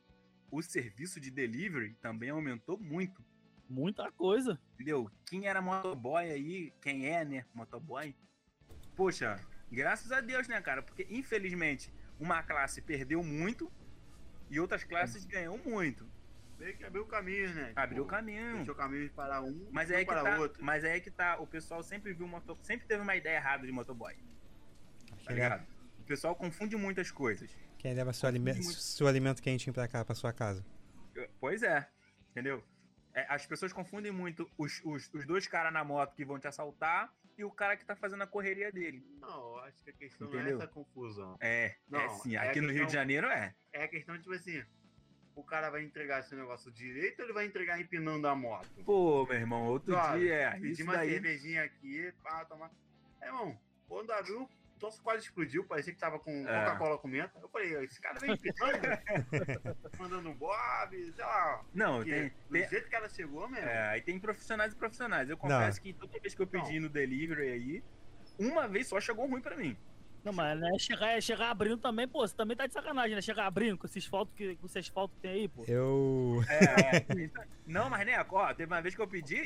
o 0.53 0.61
serviço 0.61 1.19
de 1.19 1.31
delivery 1.31 1.95
também 1.95 2.29
aumentou 2.29 2.77
muito. 2.77 3.25
Muita 3.67 4.11
coisa. 4.11 4.59
Entendeu? 4.75 5.09
Quem 5.25 5.47
era 5.47 5.61
motoboy 5.61 6.29
aí, 6.29 6.71
quem 6.79 7.07
é, 7.07 7.25
né, 7.25 7.45
motoboy, 7.55 8.15
poxa, 8.95 9.39
graças 9.71 10.11
a 10.11 10.21
Deus, 10.21 10.47
né, 10.47 10.61
cara? 10.61 10.83
Porque, 10.83 11.07
infelizmente, 11.09 11.91
uma 12.19 12.43
classe 12.43 12.81
perdeu 12.83 13.23
muito 13.23 13.71
e 14.49 14.59
outras 14.59 14.83
classes 14.83 15.25
ganhou 15.25 15.57
muito. 15.57 16.07
Meio 16.59 16.77
que 16.77 16.85
abriu 16.85 17.01
o 17.01 17.07
caminho, 17.07 17.51
né? 17.55 17.73
Abriu 17.75 18.03
o 18.03 18.05
Tipo, 18.05 18.15
caminho. 18.15 18.55
Deixou 18.57 18.75
o 18.75 18.77
caminho 18.77 19.09
para 19.11 19.41
um, 19.41 19.67
Mas 19.71 19.89
é, 19.89 19.95
aí 19.97 20.05
que 20.05 20.11
para 20.11 20.23
tá, 20.23 20.39
outro. 20.39 20.63
mas 20.63 20.83
é 20.83 20.91
aí 20.93 21.01
que 21.01 21.09
tá, 21.09 21.39
o 21.39 21.47
pessoal 21.47 21.81
sempre 21.81 22.13
viu 22.13 22.27
moto, 22.27 22.55
sempre 22.61 22.85
teve 22.85 23.01
uma 23.01 23.15
ideia 23.15 23.37
errada 23.37 23.65
de 23.65 23.71
motoboy, 23.71 24.15
tá 25.25 25.33
ligado? 25.33 25.65
O 25.99 26.03
pessoal 26.03 26.35
confunde 26.35 26.75
muitas 26.77 27.09
coisas. 27.09 27.49
Quem 27.83 27.93
leva 27.93 28.13
seu, 28.13 28.29
alime- 28.29 28.53
muito. 28.53 28.73
seu 28.79 29.05
alimento 29.07 29.41
quentinho 29.41 29.73
pra 29.73 29.89
cá, 29.89 30.05
pra 30.05 30.15
sua 30.15 30.31
casa? 30.31 30.65
Pois 31.39 31.61
é, 31.61 31.85
entendeu? 32.31 32.63
É, 33.13 33.25
as 33.29 33.45
pessoas 33.45 33.73
confundem 33.73 34.09
muito 34.11 34.49
os, 34.57 34.81
os, 34.85 35.13
os 35.13 35.25
dois 35.27 35.45
caras 35.45 35.71
na 35.73 35.83
moto 35.83 36.15
que 36.15 36.23
vão 36.25 36.39
te 36.39 36.47
assaltar 36.47 37.13
e 37.37 37.43
o 37.43 37.51
cara 37.51 37.75
que 37.75 37.85
tá 37.85 37.93
fazendo 37.95 38.23
a 38.23 38.27
correria 38.27 38.71
dele. 38.71 39.05
Não, 39.19 39.57
acho 39.59 39.83
que 39.83 39.89
a 39.89 39.93
questão 39.93 40.27
Entendeu? 40.27 40.45
não 40.55 40.61
é 40.61 40.63
essa 40.63 40.67
confusão. 40.67 41.37
É, 41.41 41.65
é 41.65 41.75
Não, 41.89 42.09
sim. 42.19 42.35
é 42.35 42.39
Aqui 42.39 42.61
no 42.61 42.67
Rio 42.67 42.73
questão- 42.75 42.87
de 42.87 42.93
Janeiro 42.93 43.27
é. 43.27 43.53
É 43.73 43.83
a 43.83 43.87
questão, 43.89 44.17
tipo 44.17 44.33
assim, 44.33 44.63
o 45.35 45.43
cara 45.43 45.69
vai 45.69 45.83
entregar 45.83 46.21
esse 46.21 46.33
negócio 46.35 46.71
direito 46.71 47.19
ou 47.19 47.25
ele 47.25 47.33
vai 47.33 47.45
entregar 47.45 47.79
empinando 47.81 48.27
a 48.29 48.33
moto? 48.35 48.69
Pô, 48.85 49.25
meu 49.25 49.35
irmão, 49.35 49.65
outro 49.67 49.93
dia, 50.17 50.33
é, 50.35 50.51
Pedi 50.51 50.71
isso 50.71 50.83
uma 50.83 50.93
daí. 50.93 51.11
cervejinha 51.11 51.63
aqui, 51.65 52.13
pá, 52.23 52.45
tomar. 52.45 52.71
É, 53.21 53.27
irmão, 53.27 53.59
quando 53.89 54.09
abriu, 54.11 54.49
o 54.83 54.87
troço 54.87 55.01
quase 55.01 55.23
explodiu, 55.23 55.63
parecia 55.63 55.93
que 55.93 55.99
tava 55.99 56.19
com 56.19 56.29
É. 56.47 56.65
Coca-Cola 56.65 56.97
com 56.97 57.07
menta. 57.07 57.31
Eu 57.41 57.47
falei, 57.47 57.73
esse 57.85 58.01
cara 58.01 58.19
vem 58.19 58.31
empinando, 58.33 58.79
mandando 59.97 60.29
um 60.29 60.33
bob, 60.33 61.13
sei 61.15 61.23
lá. 61.25 61.63
Não, 61.73 61.97
Porque 61.97 62.11
tem, 62.11 62.29
do 62.29 62.51
tem- 62.51 62.69
jeito 62.69 62.89
que 62.89 62.95
ela 62.95 63.07
chegou, 63.09 63.47
mesmo. 63.47 63.67
é, 63.67 63.89
aí 63.89 64.01
tem 64.01 64.19
profissionais 64.19 64.73
e 64.73 64.75
profissionais. 64.75 65.29
Eu 65.29 65.37
confesso 65.37 65.81
que 65.81 65.93
toda 65.93 66.19
vez 66.19 66.35
que 66.35 66.41
eu 66.41 66.47
pedi 66.47 66.79
no 66.79 66.89
delivery 66.89 67.49
aí, 67.49 67.83
uma 68.37 68.67
vez 68.67 68.87
só 68.87 68.99
chegou 68.99 69.25
ruim 69.27 69.41
pra 69.41 69.55
mim. 69.55 69.77
Não, 70.23 70.31
mas 70.31 70.57
né, 70.57 70.71
chegar, 70.79 71.17
é 71.17 71.21
chegar 71.21 71.49
abrindo 71.49 71.77
também, 71.77 72.07
pô, 72.07 72.25
você 72.25 72.33
também 72.33 72.55
tá 72.55 72.65
de 72.65 72.73
sacanagem, 72.73 73.15
né? 73.15 73.21
Chegar 73.21 73.45
abrindo 73.45 73.77
com 73.77 73.85
esse 73.85 73.99
asfalto 73.99 74.31
que, 74.33 74.55
com 74.55 74.65
esse 74.65 74.79
asfalto 74.79 75.13
que 75.15 75.21
tem 75.21 75.31
aí, 75.31 75.47
pô. 75.49 75.65
Eu. 75.67 76.41
É, 76.47 76.97
é. 76.97 77.47
Não, 77.67 77.89
mas 77.89 78.05
né, 78.05 78.25
ó, 78.29 78.53
teve 78.53 78.71
uma 78.71 78.81
vez 78.81 78.95
que 78.95 79.01
eu 79.01 79.07
pedi, 79.07 79.43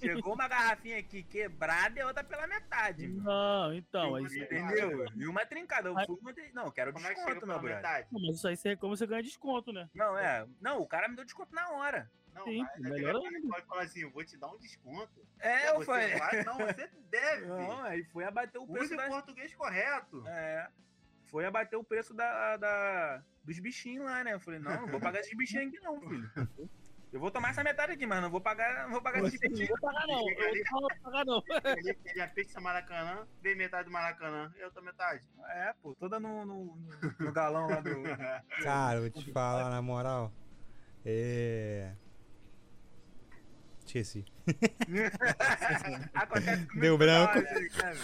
chegou 0.00 0.34
uma 0.34 0.46
garrafinha 0.46 0.98
aqui 0.98 1.22
quebrada 1.24 1.98
e 1.98 2.02
outra 2.04 2.22
pela 2.22 2.46
metade. 2.46 3.08
mano. 3.08 3.22
Não, 3.24 3.74
então, 3.74 4.16
é. 4.16 4.22
Entendeu? 4.22 5.06
E 5.16 5.26
uma 5.26 5.44
trincada. 5.44 5.88
Eu 5.88 5.94
fui, 6.06 6.16
não, 6.54 6.70
quero 6.70 6.92
Como 6.92 7.06
é 7.06 7.14
que 7.14 7.14
desconto, 7.16 7.46
meu 7.46 7.58
brother. 7.58 7.76
metade? 7.76 8.06
Não, 8.12 8.20
Mas 8.20 8.36
isso 8.36 8.46
aí 8.46 8.56
você 8.56 8.68
reclama, 8.70 8.96
você 8.96 9.06
ganha 9.06 9.22
desconto, 9.22 9.72
né? 9.72 9.88
Não, 9.94 10.16
é. 10.16 10.46
Não, 10.60 10.80
o 10.80 10.86
cara 10.86 11.08
me 11.08 11.16
deu 11.16 11.24
desconto 11.24 11.54
na 11.54 11.70
hora. 11.72 12.10
Não, 12.34 12.44
Sim, 12.44 12.62
mas 12.78 12.90
melhor 12.92 13.16
ele 13.26 13.36
ainda. 13.36 13.48
pode 13.48 13.66
falar 13.66 13.82
assim, 13.82 14.00
eu 14.00 14.10
vou 14.10 14.24
te 14.24 14.36
dar 14.38 14.48
um 14.48 14.58
desconto. 14.58 15.26
É, 15.40 15.70
eu 15.70 15.80
falei. 15.82 16.16
vai- 16.16 16.44
Não, 16.44 16.56
você 16.58 16.88
deve. 17.10 17.46
Não, 17.46 17.82
aí 17.84 18.04
foi 18.04 18.24
abater 18.24 18.60
o 18.60 18.66
preço 18.66 18.84
Use 18.86 18.94
o 18.94 18.96
da. 18.96 19.08
português 19.08 19.54
correto. 19.54 20.22
É. 20.26 20.68
Foi 21.26 21.44
abater 21.44 21.78
o 21.78 21.84
preço 21.84 22.12
da, 22.14 22.56
da- 22.56 23.22
dos 23.44 23.58
bichinhos 23.58 24.04
lá, 24.04 24.24
né? 24.24 24.32
Eu 24.34 24.40
falei, 24.40 24.58
não, 24.60 24.82
não 24.82 24.88
vou 24.88 25.00
pagar 25.00 25.20
esses 25.20 25.36
bichinhos 25.36 25.68
aqui, 25.68 25.80
não, 25.80 26.00
filho. 26.00 26.30
Eu 27.12 27.18
vou 27.18 27.30
tomar 27.30 27.50
essa 27.50 27.64
metade 27.64 27.90
aqui, 27.92 28.06
mas 28.06 28.22
não 28.22 28.30
vou 28.30 28.40
pagar, 28.40 28.84
não 28.84 28.92
vou 28.92 29.02
pagar 29.02 29.24
esses 29.24 29.40
Não 29.40 29.48
bichinhos. 29.50 29.68
vou 29.68 29.78
pagar 29.80 30.06
não, 30.06 30.30
eu 30.30 30.54
não 30.70 30.80
vou 30.80 30.90
pagar 31.02 31.24
não. 31.24 31.42
Ele, 31.78 31.98
ele 32.04 32.20
é 32.20 32.26
pizza 32.28 32.60
Maracanã, 32.60 33.26
vem 33.42 33.56
metade 33.56 33.86
do 33.86 33.90
Maracanã 33.92 34.52
e 34.56 34.62
outra 34.62 34.80
metade. 34.80 35.24
É, 35.48 35.72
pô, 35.82 35.92
toda 35.96 36.20
no, 36.20 36.44
no, 36.46 36.64
no- 36.76 37.14
no 37.18 37.32
galão 37.32 37.68
lá 37.68 37.80
do. 37.80 37.90
Cara, 38.62 39.00
vou 39.00 39.10
te 39.10 39.32
falar 39.32 39.70
na 39.70 39.82
moral. 39.82 40.32
É. 41.04 41.92
Esqueci. 43.90 44.24
Acontece 46.14 46.66
comigo 46.66 46.80
Deu 46.80 46.96
branco. 46.98 47.38
hora, 47.38 47.68
cara. 47.70 47.96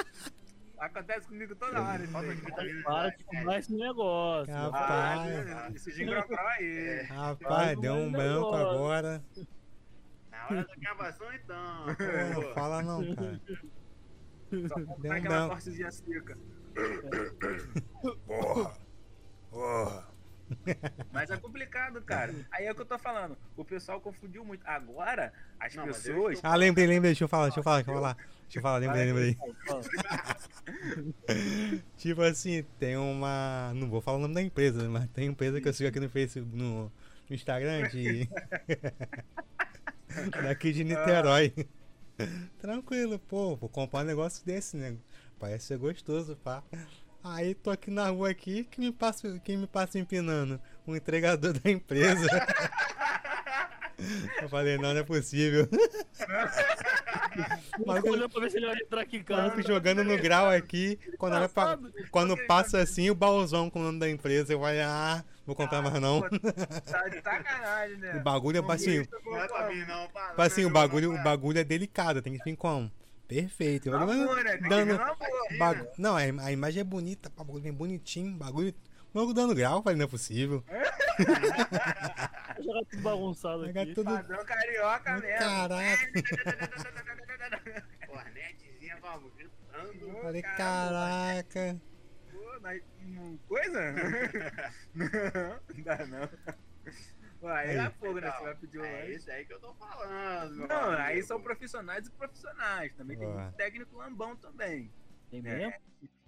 Acontece 0.78 1.28
comigo 1.28 1.54
toda 1.54 1.80
hora. 1.80 2.02
Isso 2.04 2.16
aí. 2.16 2.82
Para 2.82 3.10
de 3.10 3.24
comprar 3.24 3.58
esse 3.60 3.72
negócio. 3.72 4.52
Ah, 4.52 4.66
Ah, 4.74 5.14
Rapaz. 5.24 5.76
esse 5.76 5.92
gingrocró 5.92 6.36
aí. 6.58 7.02
Rapaz, 7.08 7.80
deu 7.80 7.94
um 7.94 8.10
branco 8.10 8.52
agora. 8.54 9.22
Na 10.30 10.44
hora 10.46 10.64
da 10.66 10.74
gravação, 10.76 11.32
então. 11.32 11.86
Pô, 12.34 12.42
não 12.42 12.54
fala 12.54 12.82
não, 12.82 13.14
cara. 13.14 13.40
Só 13.48 14.74
Deu 14.74 14.86
comprar 14.86 15.08
um 15.08 15.12
aquela 15.12 15.46
branco. 15.46 15.60
seca. 15.92 16.34
Porra! 18.26 18.78
Porra! 19.50 20.15
Mas 21.12 21.30
é 21.30 21.36
complicado, 21.36 22.00
cara. 22.02 22.34
Aí 22.50 22.66
é 22.66 22.72
o 22.72 22.74
que 22.74 22.82
eu 22.82 22.86
tô 22.86 22.98
falando. 22.98 23.36
O 23.56 23.64
pessoal 23.64 24.00
confundiu 24.00 24.44
muito. 24.44 24.62
Agora, 24.66 25.32
as 25.58 25.74
Não, 25.74 25.84
pessoas. 25.84 26.38
Ah, 26.42 26.54
lembrei, 26.54 26.86
lembrei, 26.86 27.10
deixa 27.10 27.24
eu 27.24 27.28
falar, 27.28 27.44
deixa 27.44 27.60
eu 27.60 27.64
falar, 27.64 27.76
deixa 27.76 27.90
eu 27.90 27.94
falar. 27.94 28.14
Deixa 28.14 28.58
eu 28.58 28.62
falar, 28.62 28.78
lembrei, 28.78 29.04
lembrei. 29.06 29.36
Tipo 31.96 32.22
assim, 32.22 32.64
tem 32.78 32.96
uma. 32.96 33.72
Não 33.74 33.88
vou 33.88 34.00
falar 34.00 34.18
o 34.18 34.20
nome 34.20 34.34
da 34.34 34.42
empresa, 34.42 34.88
mas 34.88 35.08
tem 35.10 35.26
empresa 35.26 35.60
que 35.60 35.68
eu 35.68 35.72
sigo 35.72 35.88
aqui 35.88 35.98
no 35.98 36.08
Facebook, 36.08 36.56
no, 36.56 36.92
no 37.28 37.34
Instagram 37.34 37.88
de. 37.88 38.28
Daqui 40.42 40.72
de 40.72 40.84
Niterói. 40.84 41.52
Tranquilo, 42.58 43.18
pô, 43.18 43.56
vou 43.56 43.68
comprar 43.68 44.00
um 44.00 44.04
negócio 44.04 44.44
desse, 44.46 44.76
né? 44.76 44.96
Parece 45.38 45.66
ser 45.66 45.78
gostoso, 45.78 46.36
pá. 46.36 46.62
Aí 47.28 47.54
tô 47.54 47.70
aqui 47.70 47.90
na 47.90 48.08
rua 48.08 48.30
aqui, 48.30 48.62
que 48.64 48.80
me 48.80 48.92
passa, 48.92 49.40
quem 49.44 49.56
me 49.56 49.66
passa 49.66 49.98
empinando? 49.98 50.60
Um 50.86 50.94
entregador 50.94 51.52
da 51.58 51.70
empresa. 51.70 52.26
Eu 54.42 54.48
falei, 54.50 54.76
não, 54.76 54.92
não 54.92 55.00
é 55.00 55.02
possível. 55.02 55.66
Maluco- 57.84 58.10
Olhando 58.10 58.28
pra 58.28 58.40
ver 58.42 58.50
se 58.50 58.58
ele 58.58 58.66
vai 58.66 58.76
entrar 58.76 59.00
aqui 59.00 59.16
em 59.16 59.22
casa. 59.22 59.42
Maluco 59.42 59.62
jogando 59.62 60.04
no 60.04 60.18
grau 60.18 60.50
aqui. 60.50 60.98
Quando, 61.18 61.36
quando 62.10 62.36
passa 62.46 62.78
assim, 62.78 63.08
o 63.10 63.14
baúzão 63.14 63.70
com 63.70 63.80
o 63.80 63.82
nome 63.82 63.98
da 63.98 64.08
empresa, 64.08 64.52
eu 64.52 64.60
falei, 64.60 64.82
ah, 64.82 65.24
vou 65.46 65.56
comprar 65.56 65.80
mais 65.80 65.98
não. 66.00 66.20
Tá 66.20 67.08
de 67.08 67.22
sacanagem, 67.22 67.96
né? 67.96 68.16
O 68.16 68.22
bagulho 68.22 68.58
é 68.58 68.72
assim, 68.72 68.98
Não 69.24 69.36
é 69.38 69.48
pra 69.48 69.68
mim, 69.70 69.84
não. 69.86 70.06
Tipo 70.06 70.42
assim, 70.42 70.60
o 70.62 70.64
não, 70.66 70.72
bagulho, 70.74 71.14
o 71.14 71.22
bagulho 71.22 71.58
é 71.58 71.64
delicado, 71.64 72.20
tem 72.20 72.36
que 72.36 72.44
vir 72.44 72.54
como? 72.56 72.92
Perfeito. 73.28 73.88
Eu 73.88 73.98
né? 74.44 74.52
Tem 74.52 74.62
que 74.62 74.68
dando- 74.68 74.96
na 74.98 75.14
boa. 75.14 75.58
bagu- 75.58 75.88
Não, 75.98 76.16
a 76.16 76.20
a 76.20 76.52
imagem 76.52 76.80
é 76.80 76.84
bonita, 76.84 77.28
o 77.28 77.44
bagulho 77.44 77.62
bem 77.62 77.72
bonitinho, 77.72 78.36
bagulho. 78.36 78.72
O 79.12 79.18
maluco 79.18 79.34
dando 79.34 79.54
grau, 79.54 79.78
eu 79.78 79.82
falei, 79.82 79.96
não 79.98 80.04
é 80.04 80.08
possível. 80.08 80.62
Jogar 82.62 82.84
tudo 82.90 83.02
bagunçado 83.02 83.64
Pegar 83.64 83.82
aqui. 83.82 83.94
tudo. 83.94 84.10
Padrão 84.10 84.44
carioca 84.44 85.12
mesmo. 85.18 85.38
Caraca, 85.38 86.06
Cornetezinha, 88.06 88.96
vamos, 89.00 89.32
gritando. 89.34 90.10
Ô, 90.18 90.22
falei, 90.22 90.42
caraca. 90.42 91.80
pô, 92.32 92.60
mas, 92.60 92.82
Coisa? 93.48 93.80
Não, 94.94 95.06
não 95.74 95.84
dá 95.84 96.06
não. 96.06 96.28
Aí 97.42 97.70
Aí. 97.70 97.76
é 97.76 97.90
fogo, 97.90 98.18
né? 98.20 98.30
Você 98.30 98.42
vai 98.42 98.54
pedir 98.54 98.78
o 98.78 98.84
É 98.84 99.10
isso 99.10 99.30
aí 99.30 99.44
que 99.44 99.52
eu 99.52 99.60
tô 99.60 99.74
falando. 99.74 100.66
Não, 100.66 100.90
aí 100.90 101.12
amigo. 101.12 101.26
são 101.26 101.40
profissionais 101.40 102.06
e 102.06 102.10
profissionais. 102.10 102.94
Também 102.94 103.16
tem 103.18 103.28
muito 103.28 103.52
técnico 103.54 103.96
lambão 103.96 104.34
também. 104.36 104.92
Tem 105.30 105.42
né? 105.42 105.56
mesmo? 105.56 105.74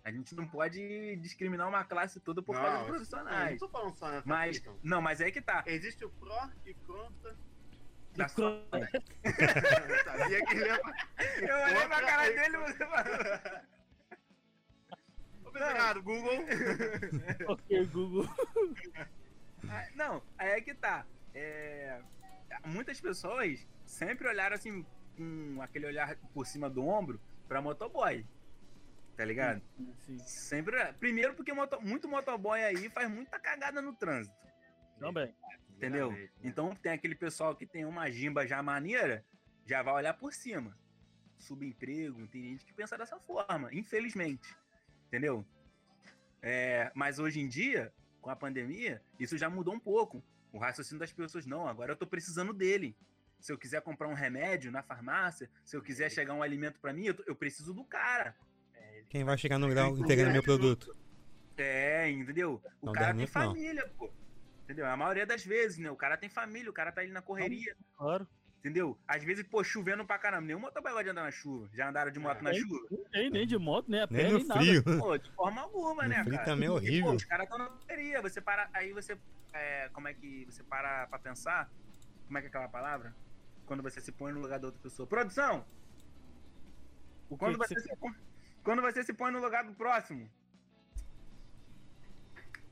A 0.05 0.11
gente 0.13 0.35
não 0.35 0.47
pode 0.49 1.17
discriminar 1.17 1.69
uma 1.69 1.85
classe 1.85 2.19
toda 2.21 2.41
por 2.43 2.55
Não, 2.55 2.63
causa 2.63 2.77
de 2.79 2.83
Não, 2.85 2.89
profissionais. 2.91 3.51
não 3.53 3.59
tô 3.59 3.69
falando 3.69 3.95
só 3.97 4.09
nessa 4.11 4.29
Mas, 4.29 4.57
questão. 4.59 4.79
não, 4.83 5.03
mas 5.03 5.21
é 5.21 5.31
que 5.31 5.41
tá. 5.43 5.63
Existe 5.67 6.05
o 6.05 6.11
pró 6.11 6.49
e 6.65 6.73
contra. 6.75 7.37
Dá 8.17 8.25
Que 8.25 8.31
só- 8.33 8.49
Eu 8.73 10.05
sabia 10.05 10.45
que 10.47 10.55
ele 10.55 10.65
ia... 10.67 10.81
Eu 11.49 11.57
olhei 11.65 11.87
pra 11.89 12.01
cara 12.03 12.23
dele 12.31 12.57
e 12.57 12.61
você 12.73 12.87
falou. 12.87 13.69
Obrigado, 15.45 16.03
Google. 16.03 16.39
Ok, 17.49 17.87
Google. 17.87 18.29
Não, 19.95 20.23
aí 20.39 20.51
é 20.51 20.61
que 20.61 20.75
tá. 20.75 21.07
É, 21.35 22.01
Muitas 22.65 23.01
pessoas 23.01 23.67
sempre 23.85 24.27
olharam 24.29 24.55
assim, 24.55 24.85
com 25.17 25.61
aquele 25.61 25.87
olhar 25.87 26.17
por 26.33 26.47
cima 26.47 26.69
do 26.71 26.85
ombro 26.87 27.21
pra 27.47 27.61
motoboy. 27.61 28.25
Tá 29.17 29.25
ligado? 29.25 29.61
Sim, 30.07 30.19
Sempre. 30.21 30.93
Primeiro 30.95 31.35
porque 31.35 31.53
moto- 31.53 31.81
muito 31.81 32.09
motoboy 32.09 32.63
aí 32.63 32.89
faz 32.89 33.11
muita 33.11 33.39
cagada 33.39 33.83
no 33.83 33.93
trânsito. 33.95 34.37
também. 34.99 35.35
Entendeu? 35.71 36.11
Né? 36.13 36.29
Então 36.43 36.75
tem 36.75 36.93
aquele 36.93 37.15
pessoal 37.15 37.55
que 37.55 37.67
tem 37.67 37.85
uma 37.85 38.11
gimba 38.11 38.47
já 38.47 38.63
maneira, 38.63 39.25
já 39.65 39.83
vai 39.83 39.95
olhar 39.95 40.15
por 40.15 40.33
cima. 40.33 40.77
Subemprego, 41.39 42.27
tem 42.29 42.43
gente 42.43 42.65
que 42.65 42.73
pensa 42.73 42.97
dessa 42.99 43.19
forma, 43.21 43.73
infelizmente. 43.73 44.57
Entendeu? 45.07 45.45
É, 46.43 46.91
mas 46.95 47.19
hoje 47.19 47.41
em 47.41 47.49
dia, 47.49 47.93
com 48.21 48.31
a 48.31 48.37
pandemia, 48.37 49.03
isso 49.19 49.37
já 49.39 49.49
mudou 49.49 49.75
um 49.75 49.79
pouco. 49.81 50.23
O 50.53 50.59
raciocínio 50.59 50.99
das 51.01 51.13
pessoas, 51.13 51.47
não, 51.47 51.67
agora 51.69 51.93
eu 51.93 51.97
tô 51.97 52.07
precisando 52.07 52.53
dele. 52.53 52.97
Se 53.41 53.53
eu 53.53 53.59
quiser 53.59 53.81
comprar 53.83 54.09
um 54.09 54.15
remédio 54.15 54.73
na 54.73 54.83
farmácia, 54.83 55.49
se 55.65 55.77
eu 55.77 55.83
quiser 55.83 56.11
chegar 56.11 56.35
um 56.35 56.43
alimento 56.43 56.81
pra 56.81 56.93
mim, 56.93 57.05
eu, 57.07 57.15
tô- 57.15 57.23
eu 57.27 57.37
preciso 57.37 57.73
do 57.73 57.85
cara. 57.85 58.35
Quem 59.09 59.25
vai 59.25 59.39
chegar 59.39 59.59
no 59.59 59.69
grau 59.69 59.97
entregando 59.97 60.33
meu 60.33 60.43
produto? 60.43 60.95
É, 61.57 62.11
entendeu? 62.11 62.61
O 62.81 62.87
Não 62.87 62.93
cara 62.93 63.07
tem 63.09 63.17
muito, 63.17 63.35
não. 63.35 63.47
família, 63.47 63.89
pô. 63.97 64.11
Entendeu? 64.65 64.87
A 64.87 64.97
maioria 64.97 65.25
das 65.27 65.45
vezes, 65.45 65.79
né? 65.79 65.91
O 65.91 65.97
cara 65.97 66.17
tem 66.17 66.29
família, 66.29 66.69
o 66.71 66.75
cara 66.75 66.93
tá 66.93 67.01
ali 67.01 67.11
na 67.11 67.23
correria. 67.23 67.75
Claro. 67.97 68.29
Entendeu? 68.59 68.99
Às 69.07 69.23
vezes, 69.23 69.47
pô, 69.47 69.63
chovendo 69.63 70.05
pra 70.05 70.19
caramba. 70.19 70.47
Nenhum 70.47 70.59
motoboy 70.59 70.91
gosta 70.91 71.05
de 71.05 71.11
andar 71.11 71.23
na 71.23 71.31
chuva. 71.31 71.69
Já 71.73 71.89
andaram 71.89 72.11
de 72.11 72.19
moto 72.19 72.43
na 72.43 72.51
Nem- 72.51 72.61
chuva? 72.61 72.89
Nem, 73.13 73.31
nem 73.31 73.47
de 73.47 73.57
moto, 73.57 73.89
nem 73.89 74.03
a 74.03 74.09
pé, 74.09 74.15
Nem 74.17 74.33
nem, 74.33 74.43
no 74.43 74.49
nada. 74.49 74.61
frio. 74.61 74.83
Pô, 74.99 75.17
de 75.17 75.31
forma 75.33 75.61
alguma, 75.63 76.03
No 76.03 76.09
né, 76.09 76.23
frio 76.25 76.33
cara? 76.35 76.45
também 76.45 76.69
é 76.69 76.71
E, 76.71 76.75
horrível. 76.75 77.11
pô, 77.11 77.17
os 77.17 77.25
caras 77.25 77.45
estão 77.45 77.59
na 77.59 77.67
correria. 77.67 78.21
Você 78.23 78.41
para. 78.41 78.69
Aí 78.75 78.93
você. 78.93 79.17
é, 79.53 79.89
como 79.91 80.09
é 80.09 80.15
que 80.15 80.45
você 80.47 80.63
para 80.65 81.07
pra 81.07 81.19
pensar? 81.21 81.71
Como 82.27 82.37
é 82.37 82.41
que 82.41 82.47
é 82.47 82.51
aquela 82.51 82.69
palavra? 82.69 83.15
Quando 83.65 83.83
você 83.83 84.01
se 84.01 84.11
põe 84.11 84.33
no 84.33 84.41
lugar 84.41 84.59
da 84.59 84.67
outra 84.67 84.81
pessoa. 84.83 85.07
Produção! 85.07 85.65
O 87.31 87.35
que 87.35 87.39
Quando 87.39 87.59
que 87.59 87.69
você, 87.69 87.75
você... 87.75 87.89
se 87.89 87.97
põe, 87.97 88.15
quando 88.65 88.83
você 88.83 89.03
se 89.05 89.13
põe 89.13 89.31
no 89.31 89.41
lugar 89.41 89.63
do 89.65 89.73
próximo. 89.75 90.29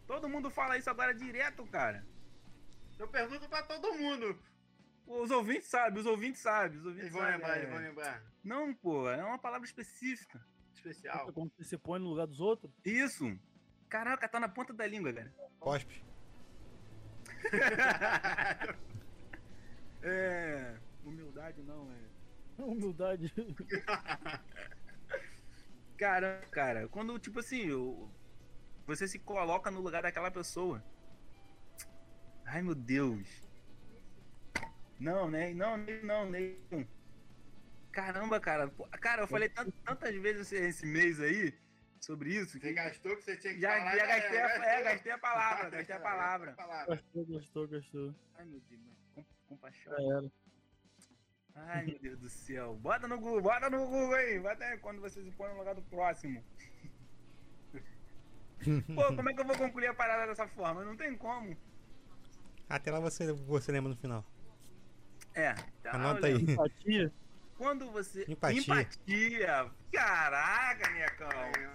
Todo 0.07 0.29
mundo 0.29 0.51
fala 0.51 0.77
isso 0.79 0.89
agora 0.91 1.15
direto, 1.15 1.65
cara. 1.67 2.05
Eu 2.99 3.09
pergunto 3.09 3.49
pra 3.49 3.63
todo 3.63 3.95
mundo. 3.95 4.39
Os 5.07 5.31
ouvintes 5.31 5.69
sabem, 5.69 6.01
os 6.01 6.07
ouvintes 6.07 6.41
sabem, 6.43 6.79
os 6.79 6.85
ouvintes 6.85 7.05
Eles 7.05 7.13
vão 7.13 7.23
sabem, 7.23 7.37
lembrar, 7.39 7.57
é. 7.57 7.59
eles 7.61 7.71
vão 7.71 7.79
lembrar. 7.81 8.23
Não, 8.43 8.75
pô, 8.75 9.09
é 9.09 9.25
uma 9.25 9.39
palavra 9.39 9.65
específica. 9.67 10.45
Especial. 10.75 11.33
Quando 11.33 11.53
você 11.57 11.65
se 11.65 11.79
põe 11.79 11.99
no 12.01 12.09
lugar 12.09 12.27
dos 12.27 12.41
outros? 12.41 12.71
Isso. 12.85 13.39
Caraca, 13.89 14.29
tá 14.29 14.41
na 14.41 14.49
ponta 14.49 14.73
da 14.73 14.87
língua, 14.87 15.13
cara. 15.13 15.33
Cospe. 15.59 16.05
É. 20.03 20.77
Humildade 21.05 21.63
não, 21.63 21.91
é. 21.91 21.97
Humildade. 22.63 23.33
Cara, 25.99 26.43
cara, 26.51 26.87
quando, 26.89 27.19
tipo 27.19 27.41
assim, 27.41 27.71
o- 27.73 28.11
você 28.87 29.09
se 29.09 29.19
coloca 29.19 29.71
no 29.71 29.81
lugar 29.81 30.03
daquela 30.03 30.31
pessoa. 30.31 30.85
Ai, 32.45 32.61
meu 32.61 32.75
Deus. 32.75 33.46
Não, 34.99 35.31
né? 35.31 35.53
Não, 35.55 35.77
nem- 35.77 36.03
não, 36.03 36.31
nem. 36.31 36.57
Caramba, 37.93 38.41
cara. 38.41 38.69
Pô, 38.69 38.87
Cara, 39.01 39.23
eu 39.23 39.27
falei 39.27 39.49
tant- 39.49 39.73
tantas 39.85 40.15
vezes 40.17 40.53
esse, 40.53 40.87
mês 40.87 41.21
aí 41.21 41.55
sobre 42.01 42.31
isso 42.35 42.53
Você 42.53 42.61
que 42.61 42.73
gastou 42.73 43.13
o 43.13 43.17
que 43.17 43.23
você 43.23 43.37
tinha 43.37 43.55
que 43.55 43.61
já, 43.61 43.71
falar. 43.79 43.97
já 43.97 44.07
gastei, 44.07 44.39
a, 44.39 44.49
gastou. 44.49 44.65
é, 44.65 44.83
gastei 44.83 45.13
a 45.13 45.19
palavra, 45.19 45.71
gastei 45.71 45.97
a 45.97 46.01
palavra. 46.01 46.57
Gostou, 46.87 47.27
gostou, 47.27 47.69
gostou. 47.69 48.15
Ai, 48.35 48.45
meu 48.47 48.61
Deus, 48.69 48.81
mas 48.87 48.97
com, 49.15 49.25
compaixão. 49.49 49.93
Já 49.95 50.03
era. 50.17 50.33
Ai, 51.55 51.87
meu 51.87 51.99
Deus 51.99 52.19
do 52.21 52.29
céu. 52.29 52.75
Bota 52.77 53.09
no 53.09 53.19
Google, 53.19 53.41
bota 53.41 53.71
no 53.71 53.79
Google 53.87 54.15
aí. 54.15 54.39
Bota 54.39 54.63
aí 54.65 54.79
quando 54.79 55.01
você 55.01 55.23
se 55.23 55.31
põe 55.33 55.49
no 55.51 55.59
lugar 55.59 55.75
do 55.75 55.83
próximo. 55.83 56.45
Pô, 58.95 59.17
como 59.17 59.29
é 59.31 59.35
que 59.35 59.41
eu 59.41 59.47
vou 59.47 59.57
concluir 59.57 59.87
a 59.87 59.95
parada 59.95 60.27
dessa 60.27 60.47
forma? 60.49 60.85
Não 60.85 60.97
tem 60.97 61.17
como. 61.17 61.57
Até 62.69 62.91
lá 62.91 63.01
você, 63.01 63.33
você 63.33 63.73
lembra 63.73 63.91
no 63.91 63.97
final. 63.97 64.25
É, 65.37 65.55
tá, 65.83 65.93
Anota 65.93 66.27
olha, 66.27 66.37
aí. 66.37 66.43
Empatia. 66.43 67.13
Quando 67.59 67.91
você. 67.91 68.25
Empatia. 68.27 68.61
Empatia. 68.61 69.71
Caraca, 69.93 70.91
Necão. 70.91 71.29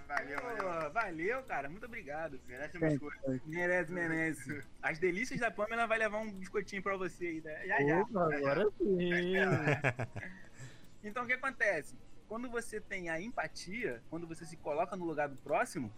Valeu, 0.08 0.40
valeu. 0.40 0.58
Pô, 0.58 0.90
valeu, 0.92 1.44
cara. 1.44 1.70
Muito 1.70 1.86
obrigado. 1.86 2.40
Merece 2.48 2.78
umas 2.78 2.98
coisas. 2.98 3.42
Merece, 3.46 3.92
merece. 3.92 4.64
As 4.82 5.00
delícias 5.00 5.40
da 5.40 5.52
Pamela 5.52 5.88
vai 5.88 6.00
levar 6.00 6.20
um 6.20 6.32
biscoitinho 6.32 6.82
pra 6.82 6.98
você 6.98 7.28
aí, 7.28 7.42
né? 7.42 7.68
Já 7.68 7.82
já. 7.82 8.02
Opa, 8.02 8.36
agora 8.36 8.68
sim. 8.78 9.34
Então 11.04 11.24
o 11.24 11.28
que 11.28 11.34
acontece? 11.34 11.96
Quando 12.28 12.48
você 12.48 12.80
tem 12.80 13.10
a 13.10 13.20
empatia, 13.20 14.04
quando 14.10 14.28
você 14.28 14.46
se 14.46 14.56
coloca 14.58 14.96
no 14.96 15.04
lugar 15.04 15.28
do 15.28 15.36
próximo, 15.38 15.92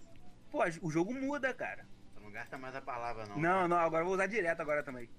pô, 0.49 0.63
o 0.82 0.89
jogo 0.89 1.13
muda, 1.13 1.54
cara. 1.54 1.86
Você 2.13 2.19
não 2.21 2.32
gasta 2.32 2.58
mais 2.58 2.73
a 2.73 2.82
palavra, 2.82 3.26
não. 3.26 3.38
Não, 3.38 3.67
não, 3.67 3.78
agora 3.78 4.04
eu 4.04 4.06
vou 4.06 4.13
usar 4.15 4.28
direto 4.28 4.62
agora 4.62 4.82
também. 4.82 5.10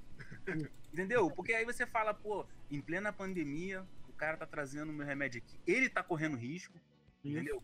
Entendeu? 0.92 1.30
Porque 1.30 1.52
aí 1.52 1.64
você 1.64 1.87
fala, 1.87 2.14
pô, 2.14 2.46
em 2.70 2.80
plena 2.80 3.12
pandemia, 3.12 3.85
o 4.09 4.12
cara 4.12 4.37
tá 4.37 4.46
trazendo 4.46 4.90
o 4.90 4.92
meu 4.92 5.07
remédio 5.07 5.42
aqui. 5.44 5.59
Ele 5.66 5.88
tá 5.88 6.02
correndo 6.02 6.37
risco, 6.37 6.78
entendeu? 7.24 7.62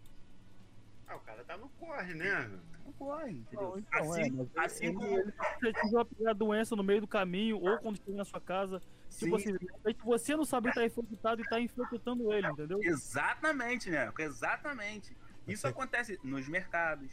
Ah, 1.07 1.17
o 1.17 1.21
cara 1.21 1.45
tá 1.45 1.57
no 1.57 1.69
corre, 1.71 2.15
né? 2.15 2.49
Não 2.85 2.93
corre, 2.93 3.33
entendeu? 3.33 3.71
Não, 3.71 3.79
então, 3.79 4.17
é, 4.17 4.23
assim, 4.23 4.49
mas 4.55 4.73
assim 4.73 4.87
ele, 4.87 4.95
como. 4.95 5.19
ele 5.19 5.33
precisou 5.59 6.05
pegar 6.05 6.31
a 6.31 6.35
doença 6.35 6.77
no 6.77 6.85
meio 6.85 7.01
do 7.01 7.09
caminho 7.09 7.61
ou 7.61 7.79
quando 7.79 7.97
chega 7.97 8.17
na 8.17 8.25
sua 8.25 8.41
casa. 8.41 8.81
Tipo 9.17 9.39
Sim. 9.41 9.57
assim, 9.57 9.97
você 10.05 10.37
não 10.37 10.45
sabe 10.45 10.69
que 10.69 10.75
tá 10.77 10.85
infectado 10.87 11.41
e 11.41 11.45
tá 11.45 11.61
infectando 11.61 12.33
ele, 12.33 12.47
entendeu? 12.47 12.79
Exatamente, 12.83 13.91
né? 13.91 14.13
Exatamente. 14.19 15.17
Isso 15.49 15.63
Você- 15.63 15.67
acontece 15.69 16.19
nos 16.23 16.49
mercados, 16.49 17.13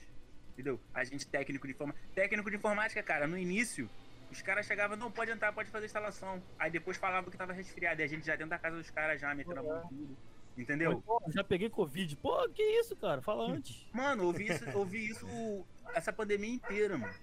entendeu? 0.53 0.79
A 0.93 1.03
gente 1.03 1.27
técnico 1.27 1.65
de 1.65 1.73
informática, 1.73 2.07
técnico 2.13 2.49
de 2.51 2.55
informática, 2.57 3.01
cara, 3.01 3.27
no 3.27 3.37
início 3.37 3.89
os 4.31 4.41
caras 4.41 4.65
chegavam, 4.65 4.97
não 4.97 5.11
pode 5.11 5.31
entrar, 5.31 5.51
pode 5.53 5.69
fazer 5.69 5.85
instalação. 5.85 6.41
Aí 6.59 6.69
depois 6.69 6.97
falava 6.97 7.29
que 7.31 7.37
tava 7.37 7.53
resfriado, 7.53 8.01
e 8.01 8.03
a 8.03 8.07
gente 8.07 8.25
já 8.25 8.35
dentro 8.35 8.49
da 8.49 8.59
casa 8.59 8.77
dos 8.77 8.89
caras 8.89 9.19
já 9.19 9.33
metendo 9.33 9.59
a 9.59 9.63
mão 9.63 9.85
em 9.85 9.87
tudo. 9.87 10.17
Entendeu? 10.57 11.01
Pô, 11.01 11.21
já 11.27 11.43
peguei 11.43 11.69
Covid. 11.69 12.15
Pô, 12.17 12.49
que 12.49 12.63
isso, 12.63 12.95
cara? 12.95 13.21
Fala 13.21 13.51
antes. 13.51 13.87
Mano, 13.93 14.25
ouvi 14.25 14.47
isso, 14.47 14.77
ouvi 14.77 15.09
isso 15.09 15.65
essa 15.93 16.11
pandemia 16.11 16.53
inteira, 16.53 16.97
mano. 16.97 17.13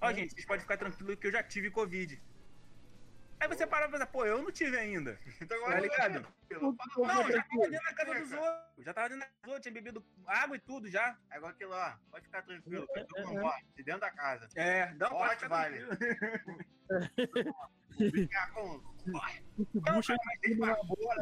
Ó, 0.00 0.12
gente, 0.12 0.32
vocês 0.32 0.46
podem 0.46 0.62
ficar 0.62 0.76
tranquilos 0.78 1.16
que 1.16 1.26
eu 1.26 1.32
já 1.32 1.42
tive 1.42 1.70
Covid. 1.70 2.20
Aí 3.40 3.46
você 3.48 3.66
para 3.66 3.88
pra 3.88 3.92
pensar, 3.98 4.06
pô, 4.06 4.24
eu 4.26 4.42
não 4.42 4.50
tive 4.50 4.76
ainda. 4.76 5.18
Então 5.40 5.60
Tá 5.64 5.80
ligado? 5.80 6.26
Pelo- 6.48 6.76
Não, 6.96 7.30
já 7.30 7.42
tava 7.42 7.68
dentro 7.68 7.84
da 7.84 7.94
casa 7.94 8.14
dos 8.20 8.32
outros. 8.32 8.84
Já 8.84 8.94
tava 8.94 9.08
dentro 9.10 9.20
da 9.20 9.26
casa 9.26 9.40
dos 9.42 9.52
outros, 9.52 9.62
tinha 9.62 9.72
bebido 9.74 10.04
água 10.26 10.56
e 10.56 10.60
tudo 10.60 10.90
já. 10.90 11.16
É 11.30 11.36
igual 11.36 11.50
aquilo, 11.52 11.72
ó. 11.74 11.92
Pode 12.10 12.24
ficar 12.24 12.42
tranquilo. 12.42 12.86
É, 12.94 13.00
Eu 13.00 13.06
tô 13.06 13.18
é, 13.18 13.22
com 13.22 13.40
morte 13.40 13.82
dentro 13.82 14.00
da 14.00 14.10
casa. 14.10 14.48
É, 14.56 14.86
dá 14.94 15.06
um 15.14 15.28
ficar 15.28 15.48
vale. 15.48 15.86
Ficar 18.12 18.50
com. 18.52 18.82
Mas 19.06 19.42
deixa 19.72 20.16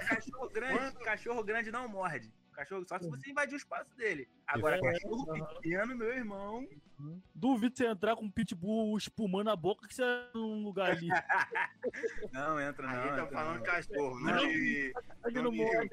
cachorro 0.08 0.48
grande, 0.50 0.98
cachorro 1.04 1.44
grande 1.44 1.70
não 1.70 1.88
morde. 1.88 2.32
Cachorro, 2.56 2.86
só 2.88 2.98
se 2.98 3.06
você 3.08 3.30
invadir 3.30 3.54
o 3.54 3.58
espaço 3.58 3.94
dele. 3.96 4.26
Agora, 4.46 4.76
É, 4.78 4.80
cachorro 4.80 5.26
pequeno, 5.54 5.94
meu 5.94 6.08
irmão. 6.08 6.66
Duvido 7.34 7.76
você 7.76 7.86
entrar 7.86 8.16
com 8.16 8.24
um 8.24 8.30
pitbull 8.30 8.96
espumando 8.96 9.50
a 9.50 9.56
boca 9.56 9.86
que 9.86 9.94
você 9.94 10.02
é 10.02 10.30
num 10.34 10.64
lugar 10.64 10.92
ali. 10.92 11.08
Não, 12.32 12.58
entra 12.58 12.86
não. 12.86 13.02
Aí 13.02 13.08
tá 13.10 13.26
falando 13.26 13.58
não. 13.58 13.62
cachorro, 13.62 14.18
Não. 14.20 14.34
não 14.34 14.38
de 14.48 14.92
Ele 15.26 15.42
não 15.42 15.52
morre. 15.52 15.90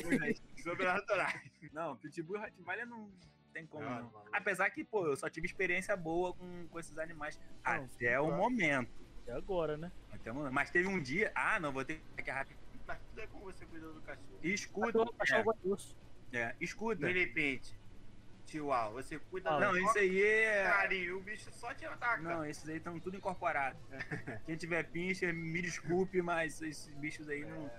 sobrenaturais. 0.62 1.50
Não, 1.72 1.96
Pitbull 1.96 2.36
e 2.36 2.40
Rottweiler 2.40 2.86
não 2.86 3.10
tem 3.52 3.66
como 3.66 3.84
Não, 3.84 4.02
não. 4.02 4.24
Apesar 4.32 4.70
que, 4.70 4.82
pô, 4.82 5.06
eu 5.06 5.16
só 5.16 5.28
tive 5.28 5.46
experiência 5.46 5.94
boa 5.96 6.32
com, 6.32 6.66
com 6.68 6.80
esses 6.80 6.96
animais 6.98 7.38
Não, 7.64 7.72
até 7.84 8.18
o 8.18 8.30
momento. 8.34 8.90
É 9.26 9.32
agora, 9.32 9.76
né? 9.76 9.92
Até 10.10 10.32
o 10.32 10.34
momento. 10.34 10.52
Mas 10.54 10.70
teve 10.70 10.88
um 10.88 11.00
dia, 11.00 11.30
ah, 11.34 11.60
não, 11.60 11.72
vou 11.72 11.84
ter 11.84 12.00
que 12.14 12.20
aqui 12.22 12.30
rápido. 12.30 12.58
Mas 12.86 12.98
tudo 13.00 13.20
é 13.20 13.26
como 13.26 13.44
você 13.44 13.66
cuida 13.66 13.88
do 13.92 14.00
cachorro. 14.00 14.38
Escuta, 14.42 14.92
Cachorro, 14.92 15.14
cachorro 15.18 15.54
disso. 15.64 15.96
É, 16.36 16.40
é, 16.42 16.56
escuta. 16.60 17.06
De 17.06 17.12
repente, 17.12 17.78
chihuahua, 18.46 19.02
você 19.02 19.18
cuida 19.18 19.50
Ah, 19.50 19.54
do 19.54 19.60
Não, 19.60 19.76
isso 19.76 19.98
aí 19.98 20.22
é. 20.22 20.64
carinho, 20.64 21.18
o 21.18 21.20
bicho 21.20 21.50
só 21.52 21.74
te 21.74 21.84
ataca. 21.84 22.22
Não, 22.22 22.44
esses 22.44 22.68
aí 22.68 22.76
estão 22.76 22.98
tudo 23.00 23.16
incorporados. 23.16 23.80
Quem 24.46 24.56
tiver 24.56 24.84
pincher, 24.84 25.32
me 25.34 25.60
desculpe, 25.62 26.22
mas 26.22 26.60
esses 26.62 26.88
bichos 26.94 27.28
aí 27.28 27.44
não 27.44 27.70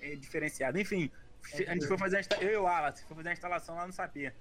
é 0.00 0.14
diferenciado. 0.14 0.78
Enfim, 0.78 1.10
a 1.66 1.74
gente 1.74 1.86
foi 1.86 1.98
fazer 1.98 2.16
a 2.16 2.20
insta... 2.20 2.36
eu 2.36 2.52
e 2.52 2.56
o 2.56 2.62
Wallace 2.64 3.04
foi 3.04 3.16
fazer 3.16 3.28
a 3.30 3.32
instalação 3.32 3.74
lá 3.76 3.86
no 3.86 3.92
Sapê. 3.92 4.32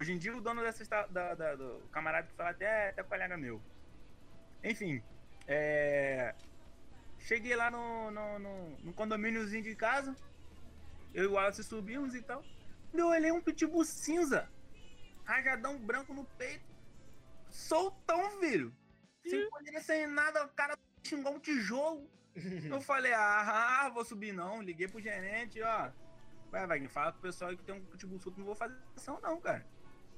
Hoje 0.00 0.12
em 0.12 0.18
dia 0.18 0.34
o 0.36 0.40
dono 0.40 0.62
dessa 0.62 0.82
insta... 0.82 1.06
da, 1.08 1.34
da- 1.34 1.54
do 1.56 1.80
camarada 1.92 2.26
que 2.26 2.34
fala 2.34 2.50
até 2.50 2.90
até 2.90 3.02
colega 3.02 3.36
meu. 3.36 3.60
Enfim, 4.62 5.02
é... 5.46 6.34
cheguei 7.18 7.56
lá 7.56 7.70
no, 7.70 8.10
no, 8.10 8.38
no, 8.38 8.70
no 8.78 8.92
condomíniozinho 8.92 9.62
de 9.62 9.74
casa. 9.74 10.14
Eu 11.12 11.24
e 11.24 11.26
o 11.26 11.32
Wallace 11.32 11.64
subimos 11.64 12.14
e 12.14 12.22
tal. 12.22 12.44
Eu 12.92 13.08
olhei 13.08 13.30
um 13.30 13.40
pitbull 13.40 13.84
cinza, 13.84 14.48
rajadão 15.24 15.78
branco 15.78 16.12
no 16.12 16.24
peito, 16.24 16.64
soltão, 17.48 18.40
filho. 18.40 18.74
Sem 19.24 19.48
poder, 19.50 19.80
sem 19.82 20.06
nada, 20.06 20.44
o 20.44 20.48
cara 20.50 20.76
xingou 21.06 21.34
um 21.34 21.38
tijolo. 21.38 22.08
Eu 22.70 22.80
falei, 22.80 23.12
ah, 23.12 23.90
vou 23.92 24.04
subir 24.04 24.32
não. 24.32 24.62
Liguei 24.62 24.88
pro 24.88 25.00
gerente, 25.00 25.60
ó. 25.62 25.90
Vai, 26.50 26.66
Wagner, 26.66 26.90
fala 26.90 27.12
pro 27.12 27.22
pessoal 27.22 27.50
aí 27.50 27.56
que 27.56 27.62
tem 27.62 27.74
um 27.74 27.84
pitbull 27.84 28.18
solto, 28.18 28.38
não 28.38 28.46
vou 28.46 28.54
fazer 28.54 28.76
ação 28.96 29.20
não, 29.20 29.40
cara. 29.40 29.64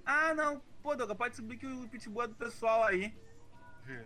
Ah, 0.04 0.34
não. 0.34 0.62
Pô, 0.82 0.96
Doga, 0.96 1.14
pode 1.14 1.36
subir 1.36 1.58
que 1.58 1.66
o 1.66 1.88
pitbull 1.88 2.24
é 2.24 2.28
do 2.28 2.34
pessoal 2.34 2.84
aí. 2.84 3.14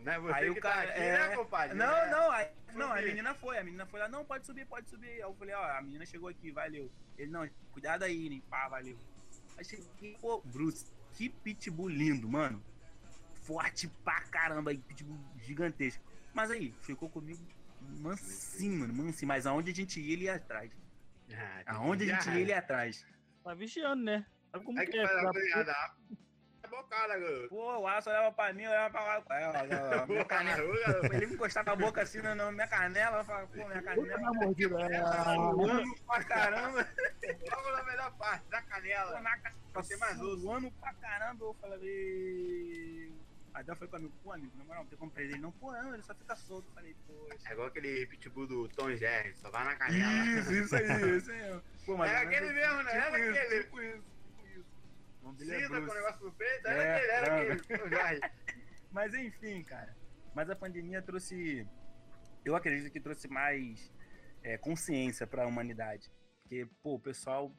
Não 0.03 0.13
é 0.13 0.19
você 0.19 0.35
Aí 0.35 0.51
o 0.51 0.55
que 0.55 0.61
cara- 0.61 0.87
tá 0.87 0.93
aqui, 0.93 1.01
é- 1.03 1.29
né, 1.29 1.37
compadre? 1.37 1.77
Não, 1.77 1.97
É. 1.97 2.11
não, 2.11 2.31
aí- 2.31 2.51
não, 2.75 2.93
a 2.93 3.03
menina 3.03 3.35
foi, 3.35 3.59
a 3.59 3.65
menina 3.65 3.87
foi 3.87 4.01
lá, 4.01 4.09
não, 4.09 4.25
pode 4.25 4.47
subir, 4.47 4.67
pode 4.67 4.89
subir. 4.89 5.09
Aí 5.09 5.21
eu 5.21 5.35
falei, 5.35 5.55
ó, 5.55 5.65
a 5.65 5.83
menina 5.83 6.07
chegou 6.07 6.29
aqui, 6.29 6.51
valeu. 6.51 6.91
Ele, 7.19 7.31
não, 7.31 7.49
cuidado 7.73 8.03
aí, 8.05 8.29
né? 8.31 8.41
Pá, 8.49 8.69
valeu. 8.69 8.97
Aí 9.59 9.65
cheguei, 9.65 10.17
pô, 10.21 10.41
Bruce, 10.43 10.87
que 11.15 11.29
pitbull 11.29 11.89
lindo, 11.89 12.29
mano. 12.29 12.63
Forte 13.43 13.87
pra 14.03 14.21
caramba, 14.23 14.71
aí, 14.71 14.79
pitbull 14.79 15.19
gigantesco. 15.43 16.03
Mas 16.35 16.51
aí, 16.51 16.75
ficou 16.83 17.09
comigo 17.09 17.41
mansinho, 18.01 18.81
mano, 18.81 18.93
mansinho. 18.95 19.29
Mas 19.29 19.47
aonde 19.47 19.71
a 19.71 19.75
gente 19.75 20.01
ia, 20.01 20.13
ele 20.13 20.25
ia 20.25 20.35
atrás. 20.35 20.71
Ah, 21.33 21.63
Aonde 21.77 22.11
a 22.11 22.15
gente 22.15 22.29
ia, 22.31 22.41
ele 22.41 22.51
ia 22.51 22.59
atrás. 22.59 23.07
Tá 23.45 23.55
vigiando, 23.55 24.03
né? 24.03 24.27
Sabe 24.51 24.65
como 24.65 24.79
Aí 24.79 24.87
que 24.87 24.93
que 24.93 24.99
é? 24.99 25.07
Faz 26.83 27.11
a 27.11 27.15
filha 27.15 27.17
da 27.17 27.17
cunhada. 27.17 27.17
É 27.17 27.17
bocada, 27.17 27.19
garoto. 27.19 27.49
Pô, 27.49 27.79
o 27.79 27.87
Aço 27.89 28.11
olhava 28.11 28.33
pra 28.33 28.53
mim, 28.53 28.63
eu 28.63 28.71
olhava 28.71 28.91
pra 28.91 29.05
lá. 29.05 29.23
É, 29.31 29.47
ó, 30.03 30.07
minha 30.07 30.25
canela. 30.25 30.65
Ele 31.13 31.27
encostava 31.35 31.73
a 31.73 31.77
boca 31.77 32.03
assim 32.03 32.21
na, 32.21 32.35
minha 32.53 32.67
canela, 32.69 33.19
eu 33.19 33.25
falava, 33.25 33.47
pô, 33.49 33.55
minha 33.55 33.69
puta, 33.69 33.83
canela. 33.83 34.21
na 34.21 34.33
mordida. 34.33 34.77
Ah, 35.07 35.25
suando 35.25 35.95
pra 36.07 36.25
caramba. 36.25 36.89
Logo 37.51 37.71
na 37.73 37.83
melhor 37.85 38.17
parte, 38.17 38.49
da 38.49 38.61
Pô, 38.63 38.69
canela. 38.69 39.21
na 39.21 39.39
ca- 39.39 39.53
Pra 39.73 39.83
ser 39.83 39.97
mais 39.99 40.21
osso. 40.21 40.41
suando 40.43 40.71
pra 40.73 40.93
caramba. 40.95 41.45
Eu 41.45 41.55
falei. 41.61 43.13
Aí 43.55 43.65
Deus 43.65 43.79
foi 43.79 43.89
comigo, 43.89 44.13
pô, 44.23 44.33
amigo, 44.33 44.55
na 44.59 44.65
moral, 44.65 44.83
não 44.83 44.89
tem 44.91 44.99
como 44.99 45.11
prender 45.11 45.33
ele. 45.33 45.41
Não, 45.43 45.51
pô, 45.53 45.73
não, 45.73 45.95
ele 45.95 46.03
só 46.03 46.15
fica 46.15 46.37
solto. 46.37 46.69
Eu 46.69 46.75
falei, 46.75 46.95
poxa. 47.07 47.49
É 47.49 47.53
igual 47.53 47.69
aquele 47.69 48.07
pitbull 48.07 48.47
do 48.47 48.69
Tom 48.69 48.95
Jerry, 48.95 49.35
só 49.35 49.51
vai 49.51 49.65
na 49.65 49.77
canela. 49.77 50.13
Isso, 50.39 50.53
isso 50.53 50.77
aí, 50.77 51.17
isso 51.17 51.31
aí. 51.31 51.61
Pô, 51.87 52.05
É 52.05 52.17
aquele 52.19 52.53
mesmo, 52.53 52.83
né? 52.83 52.91
Tipo 52.93 53.07
Era 53.17 53.19
isso, 53.19 53.39
aquele. 53.39 53.63
tipo 53.65 53.81
isso. 53.83 54.16
Cinza 55.35 55.69
com 55.69 55.91
o 55.91 55.95
negócio 55.95 56.25
no 56.25 56.33
peito, 56.33 56.69
É, 56.69 56.73
era 56.73 56.97
aquele, 56.97 57.11
era 57.11 57.27
é. 57.27 57.53
aquele. 57.53 57.79
Tom 57.79 57.89
Jerry. 57.89 58.21
Mas 58.91 59.15
enfim, 59.15 59.63
cara. 59.63 59.97
Mas 60.35 60.51
a 60.51 60.57
pandemia 60.57 61.03
trouxe. 61.03 61.67
Eu 62.45 62.55
acredito 62.55 62.93
que 62.93 63.01
trouxe 63.01 63.29
mais 63.29 63.93
é, 64.43 64.57
consciência 64.57 65.27
pra 65.27 65.47
humanidade. 65.47 66.11
Porque, 66.43 66.69
pô, 66.83 66.95
o 66.95 67.01
pessoal 67.01 67.53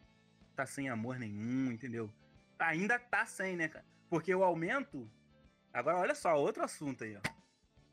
tá 0.55 0.65
sem 0.65 0.89
amor 0.89 1.19
nenhum, 1.19 1.71
entendeu? 1.71 2.11
Ainda 2.57 2.97
tá 2.97 3.25
sem, 3.25 3.55
né, 3.55 3.67
cara? 3.67 3.85
Porque 4.09 4.33
o 4.33 4.43
aumento. 4.43 5.09
Agora, 5.73 5.97
olha 5.97 6.15
só, 6.15 6.35
outro 6.35 6.63
assunto 6.63 7.03
aí, 7.03 7.15
ó. 7.17 7.21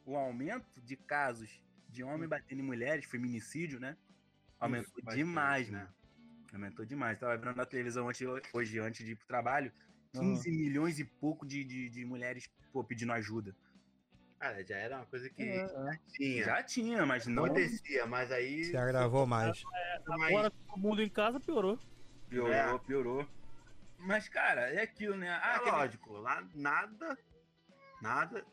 o 0.06 0.16
aumento 0.16 0.80
de 0.80 0.96
casos 0.96 1.62
de 1.88 2.02
homem 2.02 2.28
batendo 2.28 2.60
em 2.60 2.64
mulheres, 2.64 3.04
feminicídio, 3.04 3.78
né? 3.80 3.96
Aumentou 4.58 5.02
demais, 5.14 5.68
né? 5.70 5.88
Aumentou 6.54 6.84
demais. 6.86 7.18
Tava 7.18 7.36
vendo 7.36 7.56
na 7.56 7.66
televisão 7.66 8.08
antes, 8.08 8.22
hoje, 8.52 8.78
antes 8.78 9.04
de 9.04 9.12
ir 9.12 9.16
pro 9.16 9.26
trabalho, 9.26 9.72
Aham. 10.14 10.34
15 10.34 10.50
milhões 10.50 10.98
e 11.00 11.04
pouco 11.04 11.44
de, 11.44 11.64
de, 11.64 11.88
de 11.88 12.04
mulheres 12.04 12.48
pô, 12.72 12.84
pedindo 12.84 13.12
ajuda. 13.12 13.54
Cara, 14.38 14.64
já 14.64 14.76
era 14.76 14.96
uma 14.98 15.06
coisa 15.06 15.28
que 15.30 15.42
É, 15.42 15.56
é. 15.64 15.98
tinha. 16.12 16.44
Já 16.44 16.62
tinha, 16.62 17.04
mas 17.06 17.26
não 17.26 17.44
acontecia, 17.46 18.06
mas 18.06 18.30
aí. 18.30 18.64
Se 18.64 18.76
agravou 18.76 19.26
mais. 19.26 19.62
Agora 20.06 20.52
o 20.68 20.78
mundo 20.78 21.02
em 21.02 21.08
casa 21.08 21.40
piorou. 21.40 21.78
piorou, 22.28 22.52
É. 22.52 22.78
piorou. 22.78 23.26
Mas, 23.98 24.28
cara, 24.28 24.70
é 24.72 24.82
aquilo, 24.82 25.16
né? 25.16 25.30
Ah, 25.30 25.52
É 25.54 25.56
aquele- 25.56 25.70
lógico, 25.76 26.12
lá 26.18 26.46
nada, 26.54 27.16
nada 28.02 28.44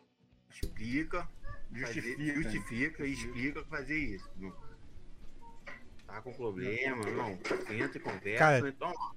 explica, 0.49 1.27
Justifica. 1.73 2.17
fazer- 2.17 2.33
justifica 2.35 3.05
e 3.05 3.11
explica 3.13 3.65
fazer 3.65 3.97
isso. 3.97 4.29
Tá 6.11 6.21
com 6.21 6.33
problema, 6.33 7.05
não. 7.05 7.37
Senta 7.67 7.97
e 7.97 7.99
conversa, 8.01 8.37
Cara- 8.39 8.67
então 8.69 8.93
ó, 8.95 9.11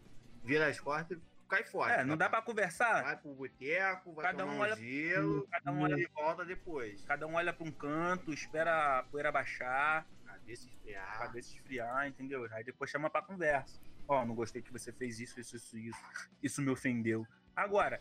vira 0.44 0.68
as 0.68 0.78
costas 0.78 1.18
e 1.18 1.20
cai 1.48 1.64
fora. 1.64 1.92
É, 1.94 2.04
não 2.04 2.16
dá 2.16 2.28
pra 2.30 2.40
conversar. 2.40 3.02
Vai 3.02 3.16
pro 3.16 3.34
boteco, 3.34 4.12
vai 4.12 4.24
Cada 4.26 4.38
tomar 4.44 4.52
um 4.52 4.56
um 4.56 4.60
olha- 4.60 4.76
gelo, 4.76 5.48
Cada 5.50 5.72
um 5.72 5.80
olha, 5.82 5.94
e 6.00 6.06
volta 6.14 6.44
depois. 6.44 7.04
cada 7.04 7.26
um 7.26 7.34
olha 7.34 7.52
pra 7.52 7.66
um 7.66 7.72
canto, 7.72 8.32
espera 8.32 9.00
a 9.00 9.02
poeira 9.02 9.32
baixar, 9.32 10.06
Cabeça 10.24 10.66
esfriar. 10.66 11.18
cabeça 11.18 11.54
esfriar, 11.56 12.06
entendeu? 12.06 12.46
Aí 12.52 12.62
depois 12.62 12.90
chama 12.90 13.10
pra 13.10 13.22
conversa. 13.22 13.80
Ó, 14.06 14.24
não 14.24 14.34
gostei 14.34 14.62
que 14.62 14.70
você 14.72 14.92
fez 14.92 15.18
isso, 15.18 15.40
isso, 15.40 15.56
isso, 15.56 15.76
isso. 15.78 16.04
Isso 16.42 16.62
me 16.62 16.70
ofendeu. 16.70 17.26
Agora, 17.56 17.98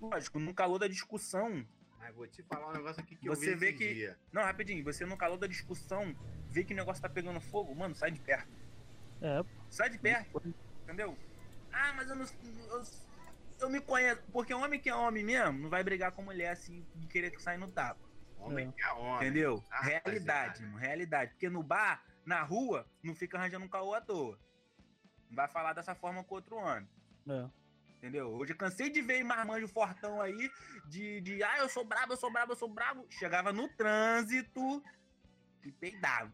lógico, 0.00 0.38
no 0.38 0.54
calor 0.54 0.78
da 0.78 0.86
discussão. 0.88 1.66
Mas 2.02 2.14
vou 2.16 2.26
te 2.26 2.42
falar 2.42 2.68
um 2.68 2.72
negócio 2.72 3.00
aqui 3.00 3.14
que 3.14 3.28
Você 3.28 3.50
eu 3.50 3.54
vi 3.54 3.60
vê 3.60 3.68
esse 3.68 3.78
que- 3.78 3.94
dia. 3.94 4.18
Não, 4.32 4.42
rapidinho, 4.42 4.82
você 4.82 5.06
no 5.06 5.16
calor 5.16 5.36
da 5.38 5.46
discussão 5.46 6.14
vê 6.48 6.64
que 6.64 6.74
o 6.74 6.76
negócio 6.76 7.00
tá 7.00 7.08
pegando 7.08 7.40
fogo, 7.40 7.72
mano, 7.76 7.94
sai 7.94 8.10
de 8.10 8.20
perto. 8.20 8.50
É, 9.20 9.40
Sai 9.70 9.88
de 9.88 9.98
perto, 9.98 10.42
entendeu? 10.82 11.16
Ah, 11.72 11.92
mas 11.94 12.08
eu 12.10 12.16
não. 12.16 12.26
Eu, 12.68 12.82
eu 13.60 13.70
me 13.70 13.80
conheço. 13.80 14.20
Porque 14.32 14.52
homem 14.52 14.80
que 14.80 14.90
é 14.90 14.94
homem 14.94 15.22
mesmo 15.24 15.60
não 15.60 15.70
vai 15.70 15.84
brigar 15.84 16.10
com 16.10 16.22
mulher 16.22 16.50
assim 16.50 16.84
de 16.96 17.06
querer 17.06 17.40
sair 17.40 17.56
no 17.56 17.70
tapa. 17.70 18.00
Homem 18.36 18.68
É. 18.68 18.72
que 18.72 18.82
é 18.82 18.92
homem. 18.94 19.28
Entendeu? 19.28 19.64
Ah, 19.70 19.80
realidade, 19.82 20.26
rapaziada. 20.48 20.62
mano, 20.66 20.76
realidade. 20.78 21.30
Porque 21.30 21.48
no 21.48 21.62
bar, 21.62 22.04
na 22.26 22.42
rua, 22.42 22.84
não 23.00 23.14
fica 23.14 23.38
arranjando 23.38 23.64
um 23.64 23.68
caô 23.68 23.94
à 23.94 24.00
toa. 24.00 24.36
Não 25.30 25.36
vai 25.36 25.46
falar 25.46 25.72
dessa 25.72 25.94
forma 25.94 26.24
com 26.24 26.34
outro 26.34 26.56
homem. 26.56 26.88
é. 27.28 27.61
Entendeu? 28.02 28.30
Hoje 28.34 28.52
eu 28.52 28.56
cansei 28.56 28.90
de 28.90 29.00
ver 29.00 29.22
marmanjo 29.22 29.68
fortão 29.68 30.20
aí, 30.20 30.50
de, 30.86 31.20
de 31.20 31.40
ah, 31.44 31.58
eu 31.58 31.68
sou 31.68 31.84
brabo, 31.84 32.14
eu 32.14 32.16
sou 32.16 32.32
brabo, 32.32 32.50
eu 32.50 32.56
sou 32.56 32.68
brabo. 32.68 33.06
Chegava 33.08 33.52
no 33.52 33.68
trânsito 33.68 34.82
e 35.64 35.70
peidava. 35.70 36.32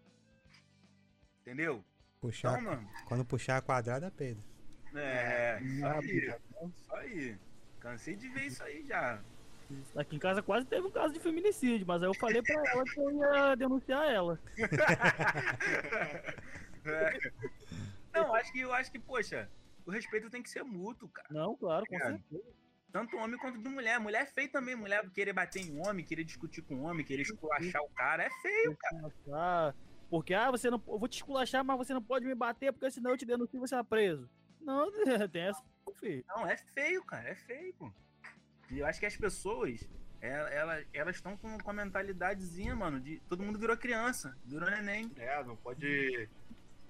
Entendeu? 1.42 1.85
Puxar, 2.22 2.59
Então, 2.59 2.70
mano, 2.72 2.90
quando 3.07 3.22
puxar 3.22 3.59
a 3.59 3.61
quadrada, 3.61 4.11
peida. 4.11 4.40
é, 4.94 5.61
isso 5.62 5.85
Ah, 5.87 5.98
aí. 5.98 6.35
Isso 6.74 6.94
aí. 6.94 7.38
Cansei 7.81 8.16
de 8.16 8.28
ver 8.31 8.46
isso 8.46 8.62
aí 8.64 8.83
já. 8.87 9.20
Aqui 9.94 10.16
em 10.16 10.18
casa 10.18 10.42
quase 10.42 10.64
teve 10.66 10.87
um 10.87 10.90
caso 10.90 11.12
de 11.12 11.20
feminicídio, 11.20 11.87
mas 11.87 12.02
aí 12.02 12.09
eu 12.09 12.14
falei 12.14 12.40
pra 12.42 12.54
ela 12.70 12.83
que 12.85 12.98
eu 12.98 13.11
ia 13.14 13.54
denunciar 13.57 14.09
ela. 14.11 14.40
É. 16.87 17.18
Não, 18.14 18.35
acho 18.35 18.50
que 18.52 18.61
eu 18.61 18.72
acho 18.72 18.90
que, 18.90 18.98
poxa, 18.98 19.50
o 19.88 19.90
respeito 19.90 20.29
tem 20.31 20.42
que 20.42 20.51
ser 20.51 20.62
mútuo, 20.62 21.09
cara. 21.09 21.29
Não, 21.31 21.57
claro, 21.57 21.85
com 21.88 21.96
É. 21.96 22.01
certeza. 22.01 22.44
Tanto 22.92 23.16
homem 23.16 23.38
quanto 23.38 23.59
de 23.59 23.68
mulher. 23.68 23.98
Mulher 24.01 24.22
é 24.22 24.27
feio 24.27 24.51
também. 24.51 24.74
Mulher 24.74 25.09
querer 25.11 25.33
bater 25.33 25.61
em 25.62 25.79
homem, 25.87 26.05
querer 26.05 26.24
discutir 26.24 26.62
com 26.62 26.83
homem, 26.83 27.05
querer 27.05 27.22
esculachar 27.22 27.83
o 27.83 27.88
cara. 27.90 28.24
É 28.24 28.31
feio, 28.42 28.77
cara. 28.77 29.74
Porque, 30.11 30.33
ah, 30.33 30.51
você 30.51 30.70
não. 30.70 30.83
Eu 30.88 30.98
vou 30.98 31.07
te 31.09 31.16
esculachar, 31.16 31.62
mas 31.64 31.77
você 31.77 31.92
não 31.92 32.03
pode 32.03 32.24
me 32.24 32.35
bater, 32.35 32.72
porque 32.72 32.90
senão 32.90 33.11
eu 33.11 33.18
te 33.18 33.27
denuncio 33.27 33.57
e 33.57 33.61
você 33.61 33.74
é 33.77 33.83
preso. 33.83 34.29
Não, 34.61 34.90
tem 35.33 35.42
essa, 35.42 35.62
filho. 36.01 36.24
Não, 36.29 36.46
é 36.46 36.57
feio, 36.57 37.05
cara. 37.05 37.29
É 37.29 37.35
feio, 37.35 37.74
pô. 37.74 37.92
E 38.70 38.79
eu 38.79 38.87
acho 38.87 38.98
que 39.01 39.07
as 39.07 39.16
pessoas, 39.16 39.87
ela- 40.20 40.48
ela- 40.51 40.85
elas 40.94 41.16
estão 41.16 41.37
com, 41.37 41.59
com 41.59 41.70
a 41.70 41.74
mentalidadezinha, 41.74 42.74
mano, 42.74 43.01
de 43.01 43.20
todo 43.29 43.42
mundo 43.42 43.59
virou 43.59 43.77
criança, 43.77 44.35
virou 44.46 44.70
neném. 44.70 45.11
É, 45.18 45.42
não 45.44 45.57
pode 45.57 46.29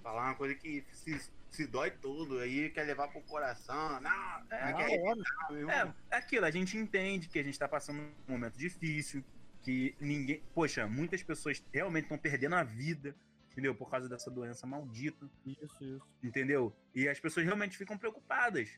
falar 0.01 0.27
uma 0.27 0.35
coisa 0.35 0.55
que 0.55 0.85
se, 0.93 1.29
se 1.51 1.65
dói 1.67 1.91
tudo, 1.91 2.39
aí 2.39 2.69
quer 2.69 2.83
levar 2.83 3.07
pro 3.09 3.21
coração. 3.21 3.99
Não, 4.01 4.11
É, 4.51 4.71
não 4.71 4.77
quer 4.77 4.99
hora. 4.99 5.11
evitar, 5.19 5.51
meu 5.51 5.69
É, 5.69 5.79
irmão. 5.79 5.95
é 6.11 6.15
aquilo, 6.17 6.45
a 6.45 6.51
gente 6.51 6.77
entende 6.77 7.27
que 7.27 7.39
a 7.39 7.43
gente 7.43 7.57
tá 7.57 7.67
passando 7.67 7.99
um 8.01 8.31
momento 8.31 8.57
difícil, 8.57 9.23
que 9.61 9.95
ninguém. 9.99 10.41
Poxa, 10.53 10.87
muitas 10.87 11.21
pessoas 11.23 11.63
realmente 11.73 12.03
estão 12.03 12.17
perdendo 12.17 12.55
a 12.55 12.63
vida, 12.63 13.15
entendeu? 13.51 13.75
Por 13.75 13.89
causa 13.89 14.07
dessa 14.07 14.29
doença 14.31 14.65
maldita. 14.65 15.29
Isso, 15.45 15.83
isso. 15.83 16.01
entendeu? 16.23 16.73
E 16.95 17.07
as 17.09 17.19
pessoas 17.19 17.45
realmente 17.45 17.77
ficam 17.77 17.97
preocupadas, 17.97 18.69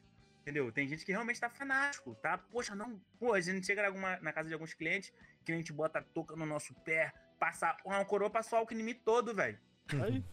entendeu? 0.42 0.72
Tem 0.72 0.88
gente 0.88 1.06
que 1.06 1.12
realmente 1.12 1.40
tá 1.40 1.50
fanático, 1.50 2.16
tá? 2.16 2.38
Poxa, 2.38 2.74
não, 2.74 3.00
pô, 3.20 3.34
a 3.34 3.42
gente 3.42 3.66
chega 3.66 3.86
alguma- 3.86 4.18
na 4.22 4.34
casa 4.34 4.48
de 4.48 4.54
alguns 4.54 4.74
clientes, 4.74 5.14
que 5.46 5.52
a 5.52 5.56
gente 5.56 5.72
bota 5.72 6.00
a 6.00 6.02
touca 6.04 6.36
no 6.36 6.46
nosso 6.46 6.74
pé, 6.84 7.14
passa 7.38 7.76
uma 7.86 8.04
coroa, 8.06 8.30
passa 8.30 8.56
o 8.56 8.60
álcool 8.60 8.74
em 8.76 8.84
mim 8.84 8.94
todo, 8.96 9.34
velho. 9.36 9.60
Aí, 10.04 10.24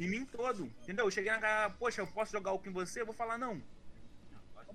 Em 0.00 0.08
mim 0.08 0.24
todo, 0.24 0.64
entendeu? 0.82 1.04
Eu 1.04 1.10
cheguei 1.10 1.30
na 1.30 1.38
casa, 1.38 1.74
poxa, 1.74 2.00
eu 2.00 2.06
posso 2.06 2.32
jogar 2.32 2.50
álcool 2.52 2.68
em 2.68 2.72
você? 2.72 3.02
Eu 3.02 3.06
vou 3.06 3.14
falar, 3.14 3.36
não. 3.36 3.62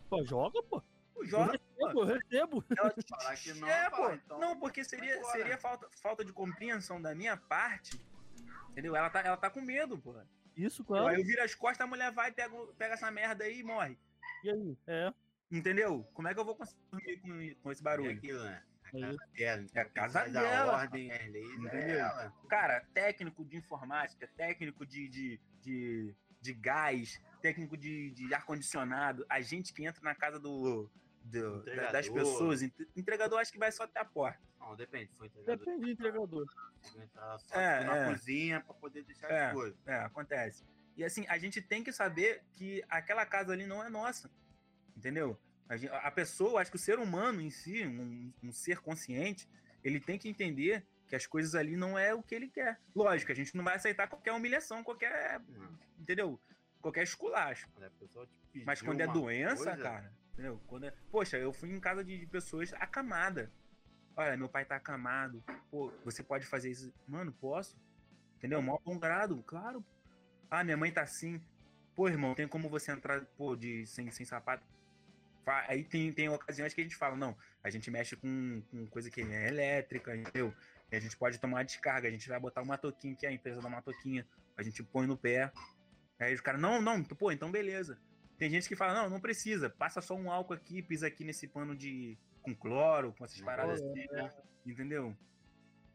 pô, 0.10 0.24
joga, 0.24 0.62
pô. 0.64 0.82
Pô, 1.14 1.24
Eu 1.24 1.28
Joga, 1.28 1.52
recebo, 1.54 2.00
eu 2.02 2.06
recebo. 2.06 2.66
ela 2.78 2.92
que 3.36 3.54
não, 3.54 3.68
é, 3.70 3.90
pô. 3.90 4.12
então, 4.12 4.38
não, 4.40 4.60
porque 4.60 4.84
seria, 4.84 5.18
embora. 5.18 5.32
seria 5.32 5.58
falta, 5.58 5.90
falta 6.02 6.26
de 6.26 6.34
compreensão 6.34 7.02
da 7.02 7.16
minha 7.16 7.38
parte, 7.38 8.00
entendeu? 8.70 8.96
Ela 8.96 9.10
tá, 9.10 9.22
ela 9.22 9.38
tá 9.38 9.50
com 9.50 9.62
medo, 9.62 9.98
pô. 9.98 10.14
Isso, 10.58 10.82
Aí 10.84 10.86
claro. 10.88 11.16
eu 11.18 11.24
viro 11.26 11.42
as 11.42 11.56
costas, 11.56 11.82
a 11.86 11.90
mulher 11.90 12.12
vai, 12.12 12.32
pega, 12.34 12.54
o- 12.54 12.68
pega 12.76 12.94
essa 12.96 13.10
merda 13.10 13.46
aí 13.46 13.60
e 13.60 13.64
morre. 13.64 13.98
E 14.44 14.50
aí? 14.52 14.78
É. 14.88 15.14
Entendeu? 15.50 16.06
Como 16.14 16.28
é 16.28 16.34
que 16.34 16.40
eu 16.40 16.46
vou 16.46 16.56
conseguir 16.56 16.82
dormir 16.92 17.18
com, 17.56 17.62
com 17.64 17.72
esse 17.72 17.82
barulho? 17.82 18.12
aquilo, 18.12 18.44
né? 18.44 18.62
A 18.94 18.98
É 18.98 19.02
casa 19.02 19.18
dela, 19.34 19.68
É 19.74 19.80
a 19.82 19.86
casa 19.86 20.20
a 20.22 20.28
dela, 20.28 20.74
ordem, 20.78 21.12
as 21.12 21.28
leis, 21.28 21.50
é 21.50 21.56
Entendeu? 21.56 22.00
ela. 22.00 22.34
Cara, 22.50 22.86
técnico 22.94 23.44
de 23.44 23.58
informática, 23.58 24.28
técnico 24.38 24.86
de, 24.86 25.08
de, 25.10 25.40
de, 25.62 26.16
de 26.42 26.54
gás, 26.54 27.20
técnico 27.42 27.76
de, 27.76 28.12
de 28.12 28.34
ar-condicionado, 28.34 29.26
a 29.30 29.42
gente 29.42 29.74
que 29.74 29.86
entra 29.86 30.02
na 30.04 30.14
casa 30.16 30.40
do, 30.40 30.90
do- 31.24 31.64
da- 31.64 31.92
das 31.92 32.08
pessoas, 32.10 32.62
entre- 32.62 32.88
entregador 32.96 33.40
acho 33.40 33.52
que 33.52 33.60
vai 33.60 33.72
só 33.72 33.84
até 33.84 34.00
a 34.00 34.06
porta. 34.06 34.40
Não, 34.60 34.76
depende, 34.76 35.12
for 35.14 35.26
entregador, 35.26 35.58
Depende 35.58 35.82
do 35.86 35.90
entregador. 35.92 36.46
tem 36.82 36.92
que 36.94 37.00
entrar 37.02 37.38
só 37.40 37.56
É, 37.60 37.84
na 37.84 37.98
é. 37.98 38.10
cozinha 38.10 38.62
pra 38.62 38.74
poder 38.76 39.04
deixar 39.04 39.30
É. 39.30 39.46
as 39.48 39.54
coisas. 39.54 39.78
É, 39.86 39.96
acontece. 39.98 40.64
E 40.98 41.04
assim, 41.04 41.26
a 41.28 41.38
gente 41.38 41.62
tem 41.62 41.84
que 41.84 41.92
saber 41.92 42.42
que 42.54 42.84
aquela 42.90 43.26
casa 43.26 43.52
ali 43.52 43.66
não 43.68 43.84
é 43.84 43.90
nossa. 43.90 44.32
Entendeu? 44.96 45.38
A, 45.68 46.12
pessoa, 46.12 46.62
acho 46.62 46.70
que 46.70 46.78
o 46.78 46.80
ser 46.80 47.00
humano 47.00 47.42
em 47.42 47.50
si, 47.50 47.86
um, 47.86 48.32
um 48.44 48.52
ser 48.52 48.80
consciente, 48.80 49.50
ele 49.84 50.00
tem 50.00 50.18
que 50.18 50.30
entender 50.30 50.86
que 51.08 51.16
as 51.16 51.26
coisas 51.26 51.56
ali 51.56 51.76
não 51.76 51.98
é 51.98 52.14
o 52.14 52.22
que 52.22 52.36
ele 52.36 52.48
quer. 52.48 52.80
Lógico, 52.96 53.32
a 53.32 53.36
gente 53.36 53.56
não 53.56 53.64
vai 53.64 53.76
aceitar 53.76 54.08
qualquer 54.08 54.32
humilhação, 54.32 54.84
qualquer. 54.84 55.40
Não, 55.50 55.80
Entendeu? 56.00 56.40
Qualquer 56.82 57.04
esculacho. 57.04 57.68
Mas 58.64 58.82
quando 58.82 59.02
é 59.02 59.08
doença, 59.08 59.56
coisa, 59.56 59.78
cara, 59.78 60.14
entendeu? 60.34 60.62
Quando 60.68 60.86
é... 60.86 60.94
Poxa, 61.12 61.38
eu 61.38 61.52
fui 61.52 61.72
em 61.72 61.80
casa 61.80 62.04
de 62.04 62.18
de 62.18 62.28
pessoas 62.28 62.74
acamada. 62.74 63.52
Olha, 64.16 64.38
meu 64.38 64.48
pai 64.48 64.66
tá 64.66 64.76
acamado. 64.76 65.44
Pô, 65.70 65.92
você 66.04 66.24
pode 66.24 66.46
fazer 66.46 66.70
isso? 66.70 66.94
Mano, 67.08 67.32
posso? 67.34 67.76
Entendeu? 68.38 68.62
Mó 68.62 68.80
bom 68.86 68.98
grado, 68.98 69.44
claro. 69.48 69.84
Ah, 70.50 70.64
minha 70.64 70.78
mãe 70.78 70.92
tá 70.92 71.02
assim. 71.02 71.42
Pô, 71.96 72.08
irmão, 72.08 72.36
tem 72.36 72.48
como 72.48 72.70
você 72.70 72.92
entrar, 72.92 73.26
pô, 73.38 73.56
de, 73.56 73.86
sem, 73.88 74.10
sem 74.12 74.26
sapato? 74.26 74.64
Aí 75.46 75.84
tem, 75.84 76.12
tem 76.12 76.30
ocasiões 76.30 76.74
que 76.74 76.82
a 76.82 76.84
gente 76.84 76.96
fala, 76.96 77.16
não, 77.16 77.38
a 77.64 77.70
gente 77.70 77.90
mexe 77.92 78.16
com, 78.16 78.62
com 78.72 78.88
coisa 78.88 79.10
que 79.10 79.22
é 79.22 79.48
elétrica, 79.48 80.16
entendeu? 80.16 80.54
E 80.92 80.96
a 80.96 81.00
gente 81.00 81.16
pode 81.18 81.40
tomar 81.40 81.64
descarga, 81.64 82.08
a 82.08 82.12
gente 82.12 82.28
vai 82.28 82.40
botar 82.40 82.62
uma 82.62 82.78
toquinha, 82.78 83.16
que 83.16 83.26
é 83.26 83.30
a 83.30 83.32
empresa 83.32 83.62
da 83.62 83.70
matoquinha, 83.70 84.28
a 84.58 84.64
gente 84.64 84.84
põe 84.84 85.08
no 85.08 85.18
pé. 85.18 85.52
Aí 86.20 86.34
os 86.34 86.42
caras, 86.42 86.62
não, 86.62 86.82
não, 86.82 87.04
pô, 87.04 87.32
então 87.32 87.52
beleza. 87.52 88.00
Tem 88.38 88.50
gente 88.50 88.68
que 88.68 88.76
fala, 88.76 88.94
não, 88.94 89.10
não 89.10 89.20
precisa, 89.20 89.70
passa 89.70 90.02
só 90.02 90.16
um 90.16 90.32
álcool 90.32 90.54
aqui, 90.54 90.82
pisa 90.82 91.08
aqui 91.08 91.24
nesse 91.24 91.48
pano 91.48 91.76
de. 91.76 92.18
com 92.42 92.54
cloro, 92.54 93.14
com 93.14 93.26
essas 93.26 93.42
paradas 93.42 93.82
É, 93.82 93.86
assim, 93.86 94.08
né? 94.12 94.30
Entendeu? 94.66 95.16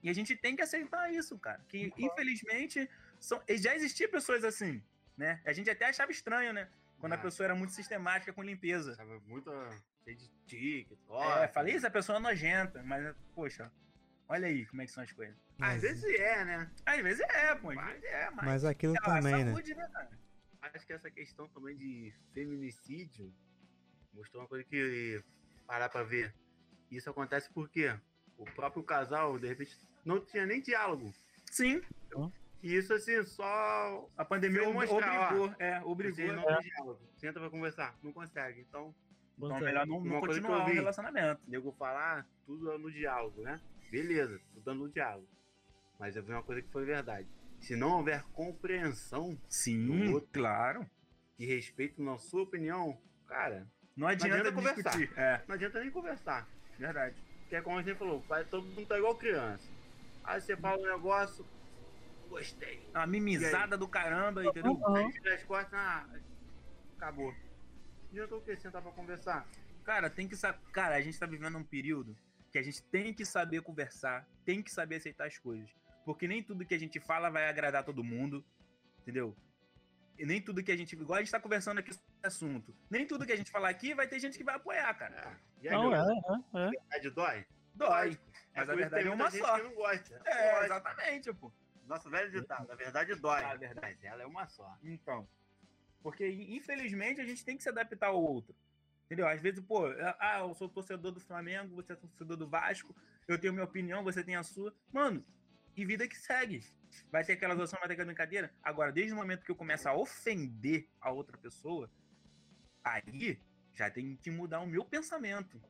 E 0.03 0.09
a 0.09 0.13
gente 0.13 0.35
tem 0.35 0.57
que 0.57 0.63
aceitar 0.63 1.13
isso, 1.13 1.39
cara. 1.39 1.63
Que 1.69 1.93
infelizmente 1.99 2.89
são, 3.19 3.43
já 3.49 3.75
existiam 3.77 4.11
pessoas 4.11 4.45
assim, 4.45 4.83
né? 5.17 5.41
A 5.45 5.53
gente 5.53 5.69
até 5.69 5.87
achava 5.87 6.11
estranho, 6.11 6.53
né? 6.53 6.69
Quando 7.01 7.13
a 7.15 7.17
Ah. 7.17 7.19
pessoa 7.19 7.47
era 7.47 7.55
muito 7.55 7.73
sistemática 7.73 8.33
com 8.33 8.43
limpeza. 8.43 8.95
Sabe, 8.95 9.19
muito 9.27 9.51
cheio 10.05 10.17
de 10.17 10.29
tique, 10.47 10.99
É, 11.43 11.49
falei, 11.49 11.75
essa 11.75 11.91
pessoa 11.91 12.19
é 12.19 12.21
nojenta, 12.21 12.83
mas, 12.83 13.15
poxa, 13.35 13.73
olha 14.29 14.47
aí 14.47 14.67
como 14.67 14.83
é 14.83 14.87
que 14.87 14.93
são 14.93 15.03
as 15.03 15.11
coisas. 15.13 15.35
Às 15.55 15.59
Mas, 15.59 15.83
vezes 15.83 16.05
é, 16.21 16.45
né? 16.45 16.71
Às 16.87 17.03
vezes 17.03 17.21
é, 17.21 17.55
pô, 17.55 17.71
às 17.71 17.77
vezes 17.87 18.05
é, 18.05 18.31
mas. 18.31 18.45
mas 18.47 18.65
aquilo 18.65 18.93
lá, 18.95 19.01
também, 19.17 19.45
né? 19.45 19.53
saúde, 19.53 19.75
né, 19.75 19.89
cara? 19.93 20.11
Acho 20.63 20.87
que 20.87 20.93
essa 20.93 21.11
questão 21.11 21.49
também 21.49 21.77
de 21.77 22.15
feminicídio 22.35 23.33
mostrou 24.13 24.43
uma 24.43 24.49
coisa 24.49 24.65
que 24.65 25.23
parar 25.67 25.89
pra 25.89 26.03
ver. 26.03 26.35
Isso 26.91 27.09
acontece 27.09 27.51
porque 27.53 27.95
o 28.37 28.45
próprio 28.45 28.83
casal, 28.83 29.39
de 29.39 29.47
repente, 29.49 29.79
não 30.05 30.21
tinha 30.25 30.45
nem 30.47 30.61
diálogo. 30.61 31.13
Sim, 31.51 31.81
E 32.63 32.75
isso, 32.77 32.93
assim, 32.93 33.23
só. 33.25 34.09
a 34.17 34.25
pandemia 34.25 34.69
mostrar, 34.71 35.27
obrigou. 35.33 35.55
É, 35.59 35.81
obrigou. 35.83 36.17
Você 36.17 36.33
não 36.33 36.45
tem 36.45 36.59
diálogo. 36.61 37.01
Senta 37.17 37.41
pra 37.41 37.51
conversar. 37.51 37.97
Não 38.03 38.13
consegue. 38.13 38.61
Então, 38.61 38.95
Então 39.39 39.57
é 39.57 39.61
melhor 39.61 39.87
não, 39.87 40.01
não 40.05 40.21
continuar 40.21 40.65
o 40.67 40.73
relacionamento. 40.73 41.41
o 41.47 41.51
nego 41.51 41.73
falar 41.73 42.27
tudo 42.45 42.79
no 42.79 42.91
diálogo, 42.93 43.41
né? 43.43 43.61
Beleza, 43.91 44.39
tudo 44.53 44.63
dando 44.65 44.81
no 44.85 44.89
diálogo. 44.91 45.27
Mas 45.99 46.17
eu 46.17 46.23
vi 46.23 46.33
uma 46.33 46.43
coisa 46.43 46.61
que 46.63 46.69
foi 46.71 46.85
verdade. 46.85 47.27
Se 47.61 47.77
não 47.77 47.97
houver 47.99 48.23
compreensão 48.33 49.39
Sim, 49.49 50.13
outro. 50.13 50.29
claro. 50.33 50.89
e 51.39 51.47
respeito 51.47 52.03
na 52.03 52.19
sua 52.19 52.43
opinião, 52.43 52.99
cara, 53.27 53.67
Não 53.97 54.07
adianta, 54.07 54.37
adianta 54.37 54.53
conversar. 54.53 55.03
É, 55.17 55.43
não 55.49 55.55
adianta 55.55 55.81
nem 55.81 55.91
conversar. 55.91 56.49
verdade. 56.79 57.17
Porque 57.41 57.57
é 57.57 57.63
como 57.63 57.79
a 57.79 57.83
gente 57.83 57.97
falou, 57.99 58.23
todo 58.51 58.67
mundo 58.67 58.87
tá 58.87 58.97
igual 58.99 59.15
criança. 59.17 59.67
Aí 60.25 60.41
você 60.41 60.57
fala 60.57 60.79
um 60.81 60.87
negócio, 60.87 61.45
gostei. 62.31 62.89
Uma 62.95 63.07
mimizada 63.07 63.77
do 63.77 63.89
caramba, 63.89 64.45
entendeu? 64.45 64.81
Aham. 64.85 64.97
Aí 64.97 65.11
vira 65.11 65.35
as 65.35 65.43
costas, 65.43 65.75
ah, 65.75 66.09
acabou. 66.97 67.35
Adiantou 68.11 68.39
o 68.39 68.43
quê? 68.43 68.57
Sentar 68.57 68.81
pra 68.81 68.93
conversar? 68.93 69.47
Cara, 69.85 70.09
tem 70.09 70.29
que 70.29 70.37
saber. 70.37 70.59
Cara, 70.73 70.95
a 70.95 71.01
gente 71.01 71.19
tá 71.19 71.27
vivendo 71.27 71.59
um 71.59 71.65
período 71.65 72.17
que 72.51 72.59
a 72.59 72.63
gente 72.63 72.83
tem 72.85 73.13
que 73.13 73.25
saber 73.25 73.63
conversar, 73.63 74.27
tem 74.45 74.63
que 74.63 74.71
saber 74.71 74.97
aceitar 74.97 75.27
as 75.27 75.39
coisas. 75.39 75.71
Porque 76.05 76.27
nem 76.27 76.43
tudo 76.43 76.65
que 76.65 76.75
a 76.75 76.79
gente 76.79 76.99
fala 76.99 77.31
vai 77.31 77.49
agradar 77.49 77.85
todo 77.85 78.03
mundo, 78.03 78.45
entendeu? 79.03 79.37
E 80.19 80.27
nem 80.27 80.41
tudo 80.41 80.63
que 80.63 80.73
a 80.73 80.77
gente. 80.77 80.95
Igual 80.95 81.19
a 81.19 81.23
gente 81.23 81.31
tá 81.31 81.41
conversando 81.41 81.79
aqui 81.79 81.93
sobre 81.95 82.11
esse 82.19 82.27
assunto. 82.27 82.75
Nem 82.91 83.07
tudo 83.07 83.25
que 83.25 83.33
a 83.33 83.37
gente 83.37 83.51
falar 83.51 83.71
aqui 83.71 83.95
vai 83.95 84.07
ter 84.07 84.19
gente 84.19 84.37
que 84.37 84.45
vai 84.45 84.57
apoiar, 84.57 84.93
cara. 84.95 85.17
É. 85.17 85.37
E 85.63 85.69
aí, 85.69 85.75
Não, 85.75 85.91
meu, 85.91 85.95
é, 85.95 86.03
é, 86.03 86.61
é. 86.61 86.67
a 86.67 86.71
verdade 86.71 87.11
dói? 87.11 87.47
Dói. 87.75 88.19
Mas 88.55 88.69
a 88.69 88.73
por 88.73 88.81
isso 88.81 88.91
que 88.91 88.95
verdade 88.97 89.09
é 89.09 89.11
uma 89.11 89.31
só. 89.31 89.57
que 89.57 89.63
não 89.63 89.75
gosta. 89.75 90.23
É, 90.27 90.65
exatamente, 90.65 91.33
pô. 91.33 91.53
Nosso 91.91 92.09
velho 92.09 92.31
ditado, 92.31 92.71
a 92.71 92.77
verdade 92.77 93.17
dói. 93.17 93.43
Ah, 93.43 93.51
a 93.51 93.57
verdade. 93.57 94.07
Ela 94.07 94.23
é 94.23 94.27
uma 94.27 94.47
só. 94.47 94.79
Então. 94.81 95.29
Porque, 96.01 96.25
infelizmente, 96.25 97.21
a 97.21 97.25
gente 97.25 97.45
tem 97.45 97.57
que 97.57 97.65
se 97.65 97.69
adaptar 97.69 98.07
ao 98.07 98.23
outro. 98.23 98.55
Entendeu? 99.07 99.27
Às 99.27 99.41
vezes, 99.41 99.61
pô, 99.61 99.87
ah, 100.21 100.39
eu 100.39 100.55
sou 100.55 100.69
torcedor 100.69 101.11
do 101.11 101.19
Flamengo, 101.19 101.75
você 101.75 101.95
é 101.95 101.97
torcedor 101.97 102.37
do 102.37 102.49
Vasco, 102.49 102.95
eu 103.27 103.37
tenho 103.41 103.53
minha 103.53 103.65
opinião, 103.65 104.05
você 104.05 104.23
tem 104.23 104.37
a 104.37 104.45
sua. 104.45 104.73
Mano, 104.93 105.27
e 105.77 105.85
vida 105.85 106.07
que 106.07 106.17
segue. 106.17 106.65
Vai 107.11 107.25
ter 107.25 107.33
aquela 107.33 107.57
zoação, 107.57 107.81
vai 107.81 107.89
ter 107.89 107.95
aquela 107.95 108.07
brincadeira. 108.07 108.55
Agora, 108.63 108.93
desde 108.93 109.13
o 109.13 109.17
momento 109.17 109.45
que 109.45 109.51
eu 109.51 109.57
começo 109.57 109.89
a 109.89 109.97
ofender 109.97 110.89
a 111.01 111.11
outra 111.11 111.37
pessoa, 111.39 111.91
aí 112.85 113.37
já 113.75 113.91
tem 113.91 114.15
que 114.15 114.31
mudar 114.31 114.61
o 114.61 114.67
meu 114.67 114.85
pensamento. 114.85 115.61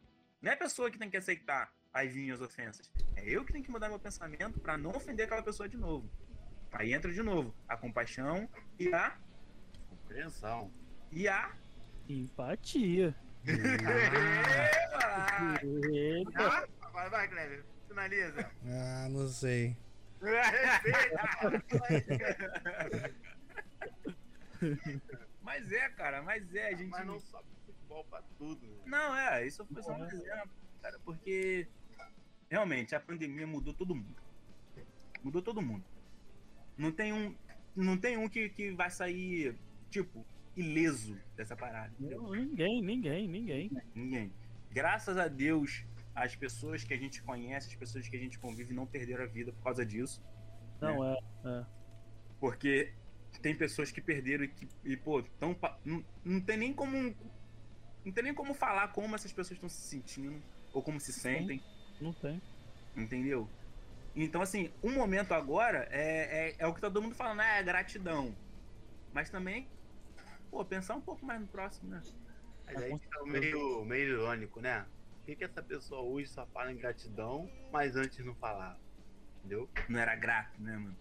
Não 0.42 0.52
é 0.52 0.54
a 0.54 0.58
pessoa 0.58 0.90
que 0.90 0.98
tem 0.98 1.08
que 1.08 1.16
aceitar 1.16 1.72
as 1.92 2.12
minhas 2.14 2.40
ofensas. 2.40 2.90
É 3.16 3.24
eu 3.28 3.44
que 3.44 3.52
tenho 3.52 3.64
que 3.64 3.70
mudar 3.70 3.88
meu 3.88 3.98
pensamento 3.98 4.60
pra 4.60 4.78
não 4.78 4.90
ofender 4.90 5.26
aquela 5.26 5.42
pessoa 5.42 5.68
de 5.68 5.76
novo. 5.76 6.08
Aí 6.72 6.92
entra 6.92 7.12
de 7.12 7.22
novo 7.22 7.54
a 7.68 7.76
compaixão 7.76 8.48
e 8.78 8.92
a. 8.94 9.16
Compreensão. 9.88 10.72
E 11.10 11.26
a. 11.28 11.52
Empatia. 12.08 13.14
Ah, 14.94 15.54
Eita. 15.92 16.68
Vai, 16.92 17.10
vai, 17.10 17.28
Cleber. 17.28 17.64
Finaliza. 17.88 18.50
Ah, 18.66 19.08
não 19.10 19.28
sei. 19.28 19.76
mas 25.42 25.72
é, 25.72 25.88
cara, 25.90 26.22
mas 26.22 26.54
é, 26.54 26.68
a 26.68 26.74
gente. 26.76 26.90
Mas 26.90 27.06
não 27.06 27.18
sobe 27.20 27.48
futebol 27.66 28.04
pra 28.04 28.22
tudo. 28.38 28.66
né? 28.66 28.82
Não, 28.86 29.16
é, 29.16 29.46
isso 29.46 29.64
foi 29.66 29.82
só 29.82 29.92
um 29.92 30.04
exemplo, 30.04 30.50
cara, 30.82 30.98
porque 31.04 31.66
realmente 32.50 32.94
a 32.94 33.00
pandemia 33.00 33.46
mudou 33.46 33.72
todo 33.72 33.94
mundo. 33.94 34.20
Mudou 35.22 35.40
todo 35.40 35.62
mundo. 35.62 35.84
Não 36.76 36.90
tem 36.90 37.12
um, 37.12 37.34
não 37.76 37.96
tem 37.96 38.16
um 38.16 38.28
que, 38.28 38.48
que 38.48 38.72
vai 38.72 38.90
sair, 38.90 39.56
tipo, 39.88 40.26
ileso 40.56 41.16
dessa 41.36 41.56
parada. 41.56 41.92
Não, 41.98 42.32
Ninguém, 42.32 42.82
ninguém, 42.82 43.28
ninguém. 43.28 43.70
Ninguém. 43.94 44.32
Graças 44.70 45.16
a 45.16 45.28
Deus, 45.28 45.84
as 46.14 46.34
pessoas 46.34 46.82
que 46.82 46.92
a 46.92 46.96
gente 46.96 47.22
conhece, 47.22 47.68
as 47.68 47.74
pessoas 47.76 48.08
que 48.08 48.16
a 48.16 48.20
gente 48.20 48.38
convive, 48.38 48.74
não 48.74 48.86
perderam 48.86 49.24
a 49.24 49.26
vida 49.26 49.52
por 49.52 49.62
causa 49.62 49.86
disso. 49.86 50.22
Não, 50.80 51.04
é. 51.04 51.66
Porque 52.40 52.92
tem 53.42 53.54
pessoas 53.54 53.90
que 53.90 54.00
perderam 54.00 54.44
e 54.44 54.48
que, 54.48 54.68
e, 54.84 54.96
pô, 54.96 55.22
tão, 55.38 55.56
não, 55.84 56.04
não 56.24 56.40
tem 56.40 56.56
nem 56.56 56.72
como. 56.72 57.14
Não 58.04 58.12
tem 58.12 58.24
nem 58.24 58.34
como 58.34 58.54
falar 58.54 58.88
como 58.88 59.14
essas 59.14 59.30
pessoas 59.30 59.52
estão 59.52 59.68
se 59.68 59.82
sentindo 59.82 60.42
ou 60.72 60.82
como 60.82 60.98
se 60.98 61.12
sentem, 61.12 61.62
Não 62.00 62.12
tem. 62.12 62.40
entendeu? 62.96 63.48
Então, 64.14 64.42
assim, 64.42 64.72
um 64.82 64.92
momento 64.92 65.32
agora 65.32 65.86
é, 65.90 66.50
é, 66.50 66.56
é 66.58 66.66
o 66.66 66.74
que 66.74 66.80
todo 66.80 67.00
mundo 67.00 67.14
fala, 67.14 67.34
né? 67.34 67.60
É 67.60 67.62
gratidão. 67.62 68.34
Mas 69.12 69.30
também, 69.30 69.68
pô, 70.50 70.64
pensar 70.64 70.96
um 70.96 71.00
pouco 71.00 71.24
mais 71.24 71.40
no 71.40 71.46
próximo, 71.46 71.90
né? 71.90 72.02
Mas 72.66 72.76
aí 72.82 72.98
fica 72.98 73.24
meio, 73.24 73.84
meio 73.84 74.08
irônico, 74.14 74.60
né? 74.60 74.84
Por 75.18 75.26
que, 75.26 75.36
que 75.36 75.44
essa 75.44 75.62
pessoa 75.62 76.00
hoje 76.02 76.28
só 76.28 76.44
fala 76.46 76.72
em 76.72 76.76
gratidão, 76.76 77.48
mas 77.72 77.94
antes 77.96 78.24
não 78.24 78.34
falava? 78.34 78.78
Entendeu? 79.38 79.68
Não 79.88 79.98
era 80.00 80.14
grato, 80.16 80.60
né, 80.60 80.76
mano? 80.76 80.96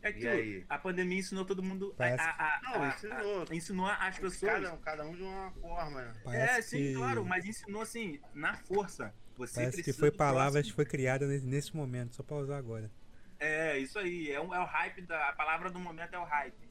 É 0.00 0.10
E 0.10 0.12
que 0.12 0.28
aí? 0.28 0.64
a 0.68 0.78
pandemia 0.78 1.18
ensinou 1.18 1.44
todo 1.44 1.60
mundo. 1.62 1.90
A, 1.94 1.96
Parece- 1.96 2.22
a- 2.22 2.30
a- 2.30 2.60
Não, 2.62 2.88
ensinou. 2.88 3.42
a- 3.50 3.54
ensinou 3.54 3.86
as 3.86 4.18
pessoas. 4.18 4.52
Cada, 4.52 4.74
um- 4.74 4.78
cada 4.78 5.04
um 5.04 5.12
de 5.12 5.22
uma 5.22 5.50
forma, 5.52 6.02
né? 6.02 6.12
É, 6.56 6.62
sim, 6.62 6.76
que, 6.78 6.94
claro, 6.94 7.24
mas 7.24 7.44
ensinou 7.44 7.82
assim, 7.82 8.20
na 8.32 8.54
força. 8.54 9.12
Você 9.38 9.54
parece 9.60 9.82
que 9.82 9.92
foi 9.92 10.10
palavras 10.10 10.66
que 10.66 10.72
foi 10.72 10.84
criada 10.84 11.26
nesse, 11.26 11.74
momento, 11.74 12.14
só 12.14 12.22
pra 12.22 12.36
usar 12.36 12.58
agora. 12.58 12.90
É, 13.38 13.78
isso 13.78 13.98
aí. 13.98 14.30
É, 14.30 14.40
um- 14.40 14.52
é 14.52 14.60
o 14.60 14.64
hype 14.64 15.02
da. 15.02 15.28
A 15.28 15.32
palavra 15.32 15.70
do 15.70 15.78
momento 15.78 16.12
é 16.12 16.18
o 16.18 16.24
hype. 16.24 16.68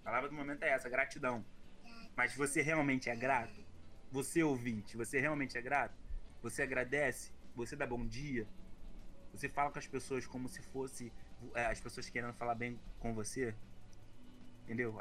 A 0.00 0.04
palavra 0.04 0.28
do 0.30 0.34
momento 0.34 0.62
é 0.62 0.70
essa, 0.70 0.88
gratidão. 0.88 1.44
Mas 2.16 2.34
você 2.34 2.62
realmente 2.62 3.10
é 3.10 3.14
grato? 3.14 3.62
Você 4.10 4.42
ouvinte, 4.42 4.96
você 4.96 5.20
realmente 5.20 5.58
é 5.58 5.62
grato? 5.62 5.94
Você 6.42 6.62
agradece? 6.62 7.30
Você 7.54 7.76
dá 7.76 7.86
bom 7.86 8.06
dia? 8.06 8.48
Você 9.32 9.48
fala 9.48 9.70
com 9.70 9.78
as 9.78 9.86
pessoas 9.86 10.26
como 10.26 10.48
se 10.48 10.62
fosse 10.62 11.12
é, 11.54 11.66
as 11.66 11.80
pessoas 11.80 12.08
querendo 12.08 12.32
falar 12.32 12.54
bem 12.54 12.80
com 12.98 13.14
você? 13.14 13.54
Entendeu? 14.64 15.00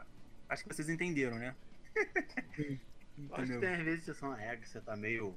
Acho 0.50 0.64
que 0.64 0.74
vocês 0.74 0.90
entenderam, 0.90 1.40
né? 1.40 1.56
Acho 3.32 3.54
que 3.54 3.60
tem 3.60 3.74
às 3.74 3.84
vezes 3.84 4.06
que 4.06 4.14
são 4.14 4.34
regras 4.34 4.60
que 4.60 4.70
você 4.70 4.82
tá 4.82 4.96
meio, 4.96 5.36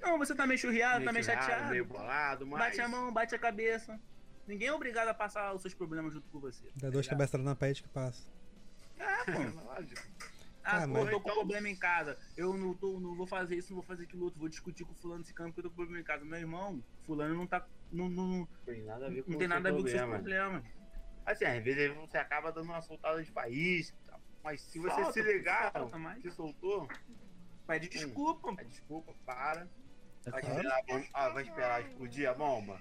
Não, 0.00 0.18
você 0.18 0.34
tá 0.34 0.46
meio 0.46 0.58
churriado, 0.58 1.04
tá 1.04 1.12
meio 1.12 1.24
churrado, 1.24 1.42
chateado. 1.46 1.70
meio 1.70 1.84
bolado, 1.84 2.46
mas. 2.46 2.58
Bate 2.60 2.80
a 2.80 2.88
mão, 2.88 3.12
bate 3.12 3.34
a 3.34 3.38
cabeça. 3.38 3.98
Ninguém 4.46 4.68
é 4.68 4.72
obrigado 4.72 5.08
a 5.08 5.14
passar 5.14 5.52
os 5.54 5.62
seus 5.62 5.74
problemas 5.74 6.12
junto 6.12 6.28
com 6.30 6.38
você. 6.38 6.70
Dá 6.76 6.88
duas 6.90 7.06
cabeçadas 7.08 7.44
na 7.44 7.56
parede 7.56 7.82
que 7.82 7.88
passa. 7.88 8.22
É, 8.98 9.24
pô. 9.32 9.64
Lógico. 9.64 10.02
Ah, 10.62 10.82
Ah, 10.82 10.86
pô, 10.88 10.94
mas- 10.94 11.04
eu 11.06 11.10
tô 11.10 11.20
com 11.20 11.28
Então- 11.30 11.34
problema 11.38 11.68
em 11.68 11.76
casa. 11.76 12.18
Eu 12.36 12.54
não, 12.54 12.74
tô, 12.74 12.98
não 13.00 13.14
vou 13.16 13.26
fazer 13.26 13.56
isso, 13.56 13.70
não 13.72 13.76
vou 13.76 13.84
fazer 13.86 14.04
aquilo 14.04 14.24
outro. 14.24 14.38
Vou 14.38 14.48
discutir 14.48 14.84
com 14.84 14.94
fulano 14.94 15.22
desse 15.22 15.34
campo 15.34 15.50
porque 15.52 15.60
eu 15.60 15.64
tô 15.64 15.70
com 15.70 15.76
problema 15.76 16.00
em 16.00 16.04
casa. 16.04 16.24
Meu 16.24 16.38
irmão, 16.38 16.82
fulano 17.04 17.34
não 17.34 17.46
tá. 17.46 17.66
Não, 17.90 18.08
não, 18.08 18.26
não, 18.26 18.48
Tem 18.64 18.82
nada 18.84 19.06
a 19.06 19.08
ver 19.10 19.22
com 19.22 19.30
não 19.30 19.36
o 19.36 19.38
tem 19.38 19.48
seu 19.48 19.56
nada 19.56 19.68
a 19.68 19.72
ver 19.72 19.82
com 19.82 19.88
seus 19.88 20.00
problema. 20.00 20.22
problemas. 20.22 20.64
Assim, 21.24 21.44
às 21.44 21.64
vezes 21.64 21.96
você 21.96 22.18
acaba 22.18 22.52
dando 22.52 22.66
uma 22.66 22.80
soltada 22.82 23.22
de 23.22 23.32
país, 23.32 23.92
tal, 24.06 24.20
mas 24.44 24.60
se 24.60 24.78
você 24.78 24.94
Solta, 24.94 25.12
se 25.12 25.22
ligar, 25.22 25.72
se 26.22 26.30
soltou, 26.30 26.88
Pede 27.66 27.88
desculpa. 27.88 28.54
a 28.60 28.62
desculpa, 28.62 29.12
para. 29.24 29.68
Vai 30.26 30.40
esperar, 30.42 30.84
ah, 31.12 31.28
vai 31.28 31.42
esperar 31.44 31.82
explodir 31.82 32.28
a 32.28 32.34
bomba? 32.34 32.80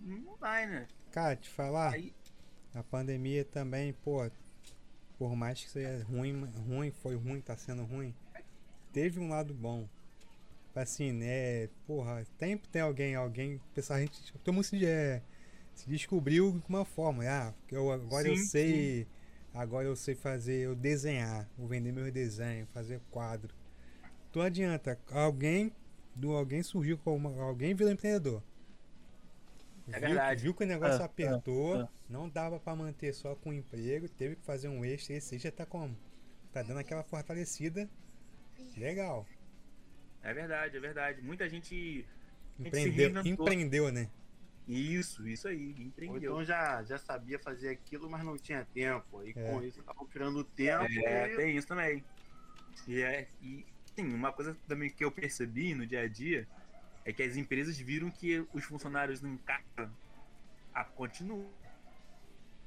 Não 0.00 0.36
vai, 0.36 0.66
né? 0.66 0.88
Cara, 1.10 1.36
te 1.36 1.48
falar, 1.48 1.92
Aí, 1.94 2.14
a 2.74 2.82
pandemia 2.82 3.44
também, 3.44 3.92
pô, 3.92 4.30
por 5.18 5.34
mais 5.34 5.62
que 5.62 5.70
seja 5.70 6.04
ruim, 6.04 6.44
ruim, 6.66 6.90
foi 6.90 7.16
ruim, 7.16 7.40
tá 7.40 7.56
sendo 7.56 7.84
ruim, 7.84 8.14
teve 8.92 9.18
um 9.20 9.28
lado 9.28 9.54
bom. 9.54 9.88
Assim, 10.74 11.12
né, 11.12 11.68
porra, 11.86 12.24
sempre 12.38 12.68
tem 12.68 12.80
alguém, 12.80 13.14
alguém, 13.14 13.60
pessoal, 13.74 13.98
a 13.98 14.02
gente, 14.02 14.32
todo 14.44 14.54
mundo 14.54 14.64
se, 14.64 14.86
é, 14.86 15.20
se 15.74 15.88
descobriu 15.88 16.52
de 16.52 16.68
uma 16.68 16.84
forma, 16.84 17.24
ah, 17.24 17.52
eu, 17.70 17.90
agora 17.90 18.28
eu 18.28 18.36
Sim, 18.36 18.44
sei, 18.44 19.06
agora 19.52 19.86
eu 19.88 19.96
sei 19.96 20.14
fazer, 20.14 20.60
eu 20.60 20.74
desenhar, 20.74 21.48
vou 21.58 21.66
vender 21.66 21.92
meus 21.92 22.12
desenhos, 22.12 22.68
fazer 22.72 23.00
quadro. 23.10 23.52
Não 24.34 24.42
adianta, 24.42 24.98
alguém, 25.10 25.72
do 26.14 26.32
alguém 26.32 26.62
surgiu 26.62 26.98
como, 26.98 27.28
alguém 27.40 27.74
virou 27.74 27.92
empreendedor. 27.92 28.42
É 29.88 29.92
viu, 29.98 30.00
verdade. 30.08 30.42
viu 30.42 30.54
que 30.54 30.62
o 30.64 30.66
negócio 30.66 31.00
É, 31.00 31.04
apertou, 31.04 31.80
é, 31.80 31.82
é. 31.82 31.88
não 32.08 32.28
dava 32.28 32.60
pra 32.60 32.76
manter 32.76 33.12
só 33.12 33.34
com 33.34 33.52
emprego, 33.52 34.08
teve 34.08 34.36
que 34.36 34.42
fazer 34.44 34.68
um 34.68 34.84
extra, 34.84 35.14
esse 35.16 35.38
já 35.38 35.50
tá 35.50 35.66
como? 35.66 35.96
Tá 36.52 36.62
dando 36.62 36.78
aquela 36.78 37.02
fortalecida. 37.02 37.88
Legal. 38.76 39.26
é 40.22 40.32
verdade, 40.34 40.76
é 40.76 40.80
verdade. 40.80 41.22
Muita 41.22 41.48
gente. 41.48 42.06
Empreendeu, 42.58 43.26
empreendeu, 43.26 43.90
né? 43.90 44.08
Isso, 44.68 45.26
isso 45.26 45.48
aí, 45.48 45.74
Ou 45.76 45.82
empreendeu. 45.82 46.32
então 46.32 46.44
já, 46.44 46.82
já 46.84 46.98
sabia 46.98 47.38
fazer 47.38 47.70
aquilo, 47.70 48.08
mas 48.08 48.22
não 48.24 48.36
tinha 48.36 48.64
tempo. 48.66 49.22
E 49.24 49.30
É. 49.30 49.32
com 49.50 49.62
isso 49.62 49.80
estavam 49.80 50.06
criando 50.06 50.44
tempo. 50.44 50.84
É, 51.04 51.32
e- 51.32 51.36
tem 51.36 51.56
isso 51.56 51.66
também. 51.66 52.04
E 52.86 53.00
é. 53.02 53.28
E 53.42 53.64
tem 54.00 54.14
uma 54.14 54.32
coisa 54.32 54.56
também 54.66 54.88
que 54.88 55.04
eu 55.04 55.12
percebi 55.12 55.74
no 55.74 55.86
dia 55.86 56.00
a 56.02 56.08
dia 56.08 56.48
é 57.04 57.12
que 57.12 57.22
as 57.22 57.36
empresas 57.36 57.78
viram 57.78 58.10
que 58.10 58.46
os 58.52 58.64
funcionários 58.64 59.20
não 59.20 59.30
encaixam. 59.34 59.90
Ah, 60.72 60.84
continua. 60.84 61.46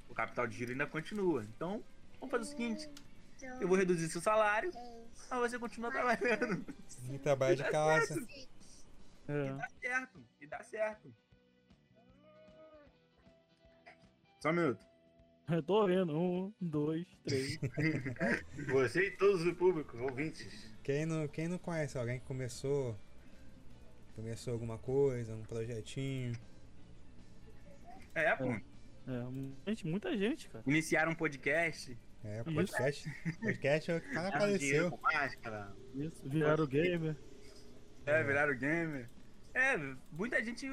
O 0.09 0.13
capital 0.13 0.45
de 0.45 0.55
giro 0.57 0.71
ainda 0.71 0.85
continua. 0.85 1.43
Então, 1.55 1.83
vamos 2.19 2.31
fazer 2.31 2.43
o 2.43 2.47
seguinte: 2.47 2.89
eu 3.59 3.67
vou 3.67 3.77
reduzir 3.77 4.09
seu 4.09 4.21
salário, 4.21 4.71
mas 5.29 5.51
você 5.51 5.57
continua 5.59 5.91
trabalhando. 5.91 6.65
E 7.11 7.17
trabalha 7.19 7.55
de 7.55 7.63
casa. 7.63 8.15
E 8.19 8.47
É. 9.27 9.53
dá 9.53 9.67
certo. 9.81 10.25
E 10.41 10.47
dá 10.47 10.63
certo. 10.63 11.13
Só 14.39 14.49
um 14.49 14.53
minuto. 14.53 14.85
Eu 15.49 15.63
tô 15.63 15.85
vendo. 15.85 16.17
Um, 16.17 16.53
dois, 16.61 17.05
três. 17.25 17.59
Você 18.71 19.07
e 19.07 19.11
todos 19.11 19.45
os 19.45 19.53
públicos, 19.57 19.99
ouvintes. 19.99 20.72
Quem 20.83 21.05
não, 21.05 21.27
quem 21.27 21.47
não 21.47 21.57
conhece 21.57 21.97
alguém 21.97 22.19
que 22.19 22.25
começou. 22.25 22.97
Começou 24.15 24.53
alguma 24.53 24.77
coisa, 24.77 25.33
um 25.33 25.43
projetinho. 25.43 26.33
É, 28.13 28.35
pô. 28.35 28.51
É, 28.51 29.69
gente, 29.69 29.87
muita 29.87 30.15
gente, 30.15 30.47
cara. 30.49 30.63
Iniciaram 30.67 31.13
um 31.13 31.15
podcast. 31.15 31.97
É, 32.23 32.41
Isso. 32.41 32.53
podcast. 32.53 33.09
Podcast 33.41 33.91
é 33.91 33.97
o 33.97 34.01
que 34.01 34.07
dinheiro 34.09 34.27
apareceu. 34.27 34.91
com 34.91 35.01
máscara. 35.01 35.75
Isso, 35.95 36.29
viraram 36.29 36.67
gamer. 36.67 37.15
É, 38.05 38.23
viraram 38.23 38.55
gamer. 38.57 39.09
É, 39.53 39.77
muita 40.11 40.43
gente, 40.43 40.67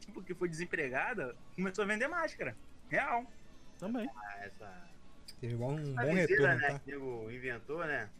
tipo, 0.00 0.22
que 0.22 0.34
foi 0.34 0.48
desempregada, 0.48 1.36
começou 1.54 1.84
a 1.84 1.86
vender 1.86 2.08
máscara. 2.08 2.56
Real. 2.88 3.26
Também. 3.78 4.08
Ah, 4.14 4.44
essa. 4.44 4.92
Teve 5.40 5.56
bom, 5.56 5.78
um 5.78 5.98
A 5.98 6.04
bom 6.04 6.12
retorno, 6.12 6.46
né? 6.46 6.68
tá? 6.68 6.78
Que 6.78 6.94
o 6.94 7.24
nego 7.24 7.30
inventou, 7.30 7.86
né? 7.86 8.10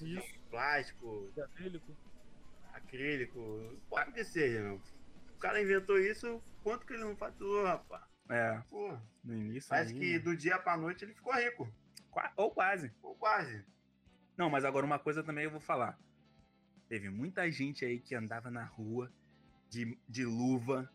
Isso. 0.00 0.40
Plástico, 0.50 1.30
De 1.34 1.40
acrílico. 1.42 1.96
acrílico, 2.72 3.80
pode 3.88 4.12
que 4.12 4.24
seja, 4.24 4.62
meu. 4.62 4.80
O 5.34 5.38
cara 5.38 5.60
inventou 5.60 5.98
isso, 5.98 6.42
quanto 6.62 6.86
que 6.86 6.94
ele 6.94 7.04
não 7.04 7.16
faturou, 7.16 7.64
rapaz? 7.64 8.02
É, 8.28 8.60
Pô, 8.68 8.98
no 9.22 9.34
início. 9.36 9.68
parece 9.68 9.92
aí, 9.92 9.98
que 9.98 10.18
do 10.18 10.36
dia 10.36 10.58
pra 10.58 10.76
noite 10.76 11.04
ele 11.04 11.14
ficou 11.14 11.32
rico. 11.34 11.72
qua- 12.10 12.32
Ou 12.36 12.50
quase. 12.50 12.92
Ou 13.02 13.14
quase. 13.14 13.64
Não, 14.36 14.50
mas 14.50 14.64
agora 14.64 14.84
uma 14.86 14.98
coisa 14.98 15.22
também 15.22 15.44
eu 15.44 15.50
vou 15.50 15.60
falar. 15.60 15.98
Teve 16.88 17.08
muita 17.10 17.50
gente 17.50 17.84
aí 17.84 18.00
que 18.00 18.14
andava 18.14 18.50
na 18.50 18.64
rua 18.64 19.12
de, 19.68 19.98
de 20.08 20.24
luva, 20.24 20.90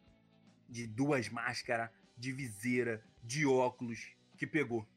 de 0.67 0.87
duas 0.87 1.29
máscaras, 1.29 1.89
de 2.17 2.31
viseira, 2.31 3.03
de 3.23 3.45
óculos, 3.45 4.15
que 4.37 4.45
pegou. 4.47 4.87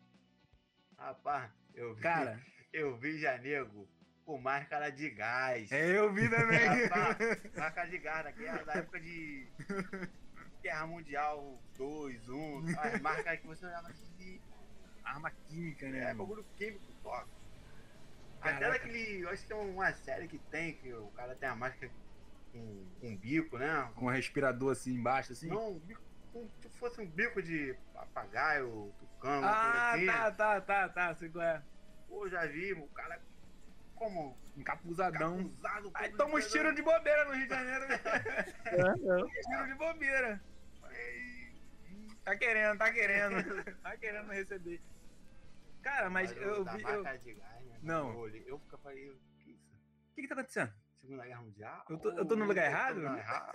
Rapaz, 0.97 1.51
eu 1.75 1.95
vi, 1.95 2.03
Cara, 2.03 2.41
eu 2.75 2.97
vi 2.97 3.19
janego 3.19 3.89
com 4.27 4.37
máscara 4.37 4.91
de 4.91 5.09
gás. 5.11 5.71
é, 5.71 5.97
eu 5.97 6.13
vi 6.13 6.29
também. 6.29 6.67
Rapaz, 6.67 7.17
máscara 7.57 7.89
de 7.89 7.99
gás, 7.99 8.25
naquela 8.25 8.65
da 8.65 8.73
época 8.75 9.01
de 9.01 9.47
Guerra 10.61 10.87
Mundial 10.87 11.63
2, 11.77 12.29
1, 12.29 12.65
as 12.79 13.01
marcas 13.01 13.41
que 13.41 13.47
você 13.47 13.65
olhava 13.65 13.89
assim, 13.89 14.41
Arma 15.05 15.31
química, 15.31 15.89
né? 15.89 16.11
é 16.11 16.15
bagulho 16.15 16.45
químico. 16.57 16.83
Caraca. 17.05 17.29
Até 18.41 18.71
daquele, 18.71 19.23
eu 19.23 19.29
acho 19.29 19.43
que 19.43 19.49
tem 19.49 19.57
uma 19.57 19.93
série 19.93 20.27
que 20.27 20.39
tem, 20.39 20.75
que 20.75 20.93
o 20.93 21.07
cara 21.09 21.35
tem 21.37 21.49
a 21.49 21.55
máscara 21.55 21.93
com 22.53 22.87
um 23.03 23.17
bico, 23.17 23.57
né? 23.57 23.91
Com 23.95 24.07
um 24.07 24.11
respirador 24.11 24.73
assim 24.73 24.95
embaixo, 24.95 25.33
assim. 25.33 25.49
Não, 25.49 25.73
um 25.73 25.79
bico, 25.79 26.03
um, 26.35 26.49
se 26.61 26.79
fosse 26.79 27.01
um 27.01 27.07
bico 27.07 27.43
de 27.43 27.77
papagaio, 27.93 28.93
tucano, 28.99 29.47
ah, 29.47 29.93
assim. 29.93 30.07
tá, 30.07 30.31
tá, 30.33 30.61
tá, 30.61 30.89
tá. 30.89 31.15
Sei 31.15 31.29
qual 31.29 31.45
é. 31.45 31.63
Pô, 32.09 32.29
já 32.29 32.47
vi, 32.47 32.73
o 32.73 32.87
cara 32.89 33.21
como 33.95 34.37
Encapuzadão. 34.57 35.39
usado 35.47 35.91
Aí 35.95 36.13
toma 36.13 36.37
uns 36.37 36.51
tiros 36.51 36.75
de 36.75 36.83
bobeira 36.83 37.25
no 37.25 37.33
Rio 37.33 37.45
de 37.45 37.49
Janeiro, 37.55 37.89
né? 37.89 38.01
É, 38.67 38.81
é. 38.81 39.43
Tiro 39.43 39.67
de 39.67 39.75
bobeira. 39.75 40.43
Tá 42.25 42.37
querendo, 42.37 42.79
tá 42.79 42.91
querendo. 42.93 43.65
Tá 43.83 43.97
querendo 43.97 44.31
receber. 44.31 44.81
Cara, 45.83 46.09
mas 46.09 46.33
eu 46.33 46.65
vi. 46.65 46.83
eu- 46.83 46.89
Máscara 47.03 47.19
de 47.19 47.35
gás, 47.35 47.67
né? 47.67 47.79
Não. 47.83 48.27
Eu, 48.29 48.59
fica 48.61 48.79
falei, 48.79 49.11
o 49.11 49.19
que 49.39 49.51
é 49.51 49.53
isso? 49.53 49.75
O 50.11 50.15
que 50.15 50.23
que 50.23 50.29
tá 50.29 50.35
acontecendo? 50.35 50.73
Segunda 51.03 51.27
Guerra 51.27 51.43
Mundial? 51.43 51.85
Eu 51.91 51.99
tô- 51.99 52.13
eu 52.13 52.25
tô 52.27 52.35
no 52.37 52.47
lugar 52.47 52.65
errado? 52.65 52.95
Tô 53.03 53.09
no 53.11 53.19
errado. 53.19 53.53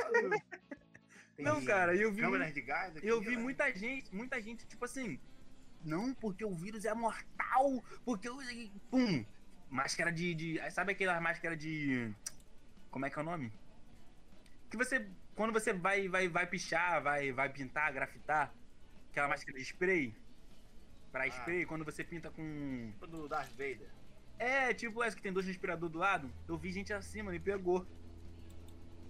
Tem 1.36 1.46
Não, 1.46 1.66
cara, 1.66 1.96
eu 1.96 2.12
vi. 2.12 2.22
Câmeras 2.22 2.54
de 2.54 2.62
gás 2.62 2.96
aqui, 2.96 3.08
Eu 3.08 3.20
vi 3.22 3.36
ó. 3.38 3.40
muita 3.40 3.74
gente, 3.74 4.14
muita 4.14 4.40
gente, 4.40 4.68
tipo 4.68 4.86
assim. 4.86 5.20
Não, 5.84 6.14
porque 6.14 6.44
o 6.44 6.56
vírus 6.56 6.86
é 6.86 6.94
mortal. 6.94 7.84
Porque 8.04 8.30
o. 8.30 8.38
Pum! 8.90 9.26
Máscara 9.70 10.12
de. 10.12 10.34
de 10.34 10.72
sabe 10.72 10.92
aquela 10.92 11.20
máscara 11.20 11.56
de. 11.56 12.14
Como 12.92 13.06
é 13.06 13.10
que 13.10 13.18
é 13.18 13.22
o 13.22 13.26
nome? 13.26 13.52
Que 14.70 14.78
você. 14.78 15.08
Quando 15.36 15.54
você 15.54 15.72
vai, 15.72 16.10
vai, 16.10 16.28
vai 16.28 16.46
pichar, 16.46 17.02
vai, 17.02 17.32
vai 17.32 17.50
pintar, 17.50 17.94
grafitar. 17.94 18.54
Aquela 19.12 19.28
máscara 19.28 19.58
de 19.58 19.64
spray. 19.64 20.14
Pra 21.12 21.28
spray, 21.28 21.66
quando 21.66 21.86
você 21.86 22.04
pinta 22.04 22.30
com. 22.30 22.92
Do 23.08 23.28
Darth 23.28 23.52
Vader. 23.52 23.90
É, 24.38 24.74
tipo 24.74 25.04
essa 25.04 25.16
que 25.16 25.22
tem 25.22 25.34
dois 25.34 25.46
respiradores 25.46 25.92
do 25.92 26.00
lado. 26.00 26.32
Eu 26.48 26.58
vi 26.58 26.72
gente 26.72 26.94
assim, 26.94 27.22
mano, 27.22 27.36
e 27.36 27.40
pegou. 27.40 27.86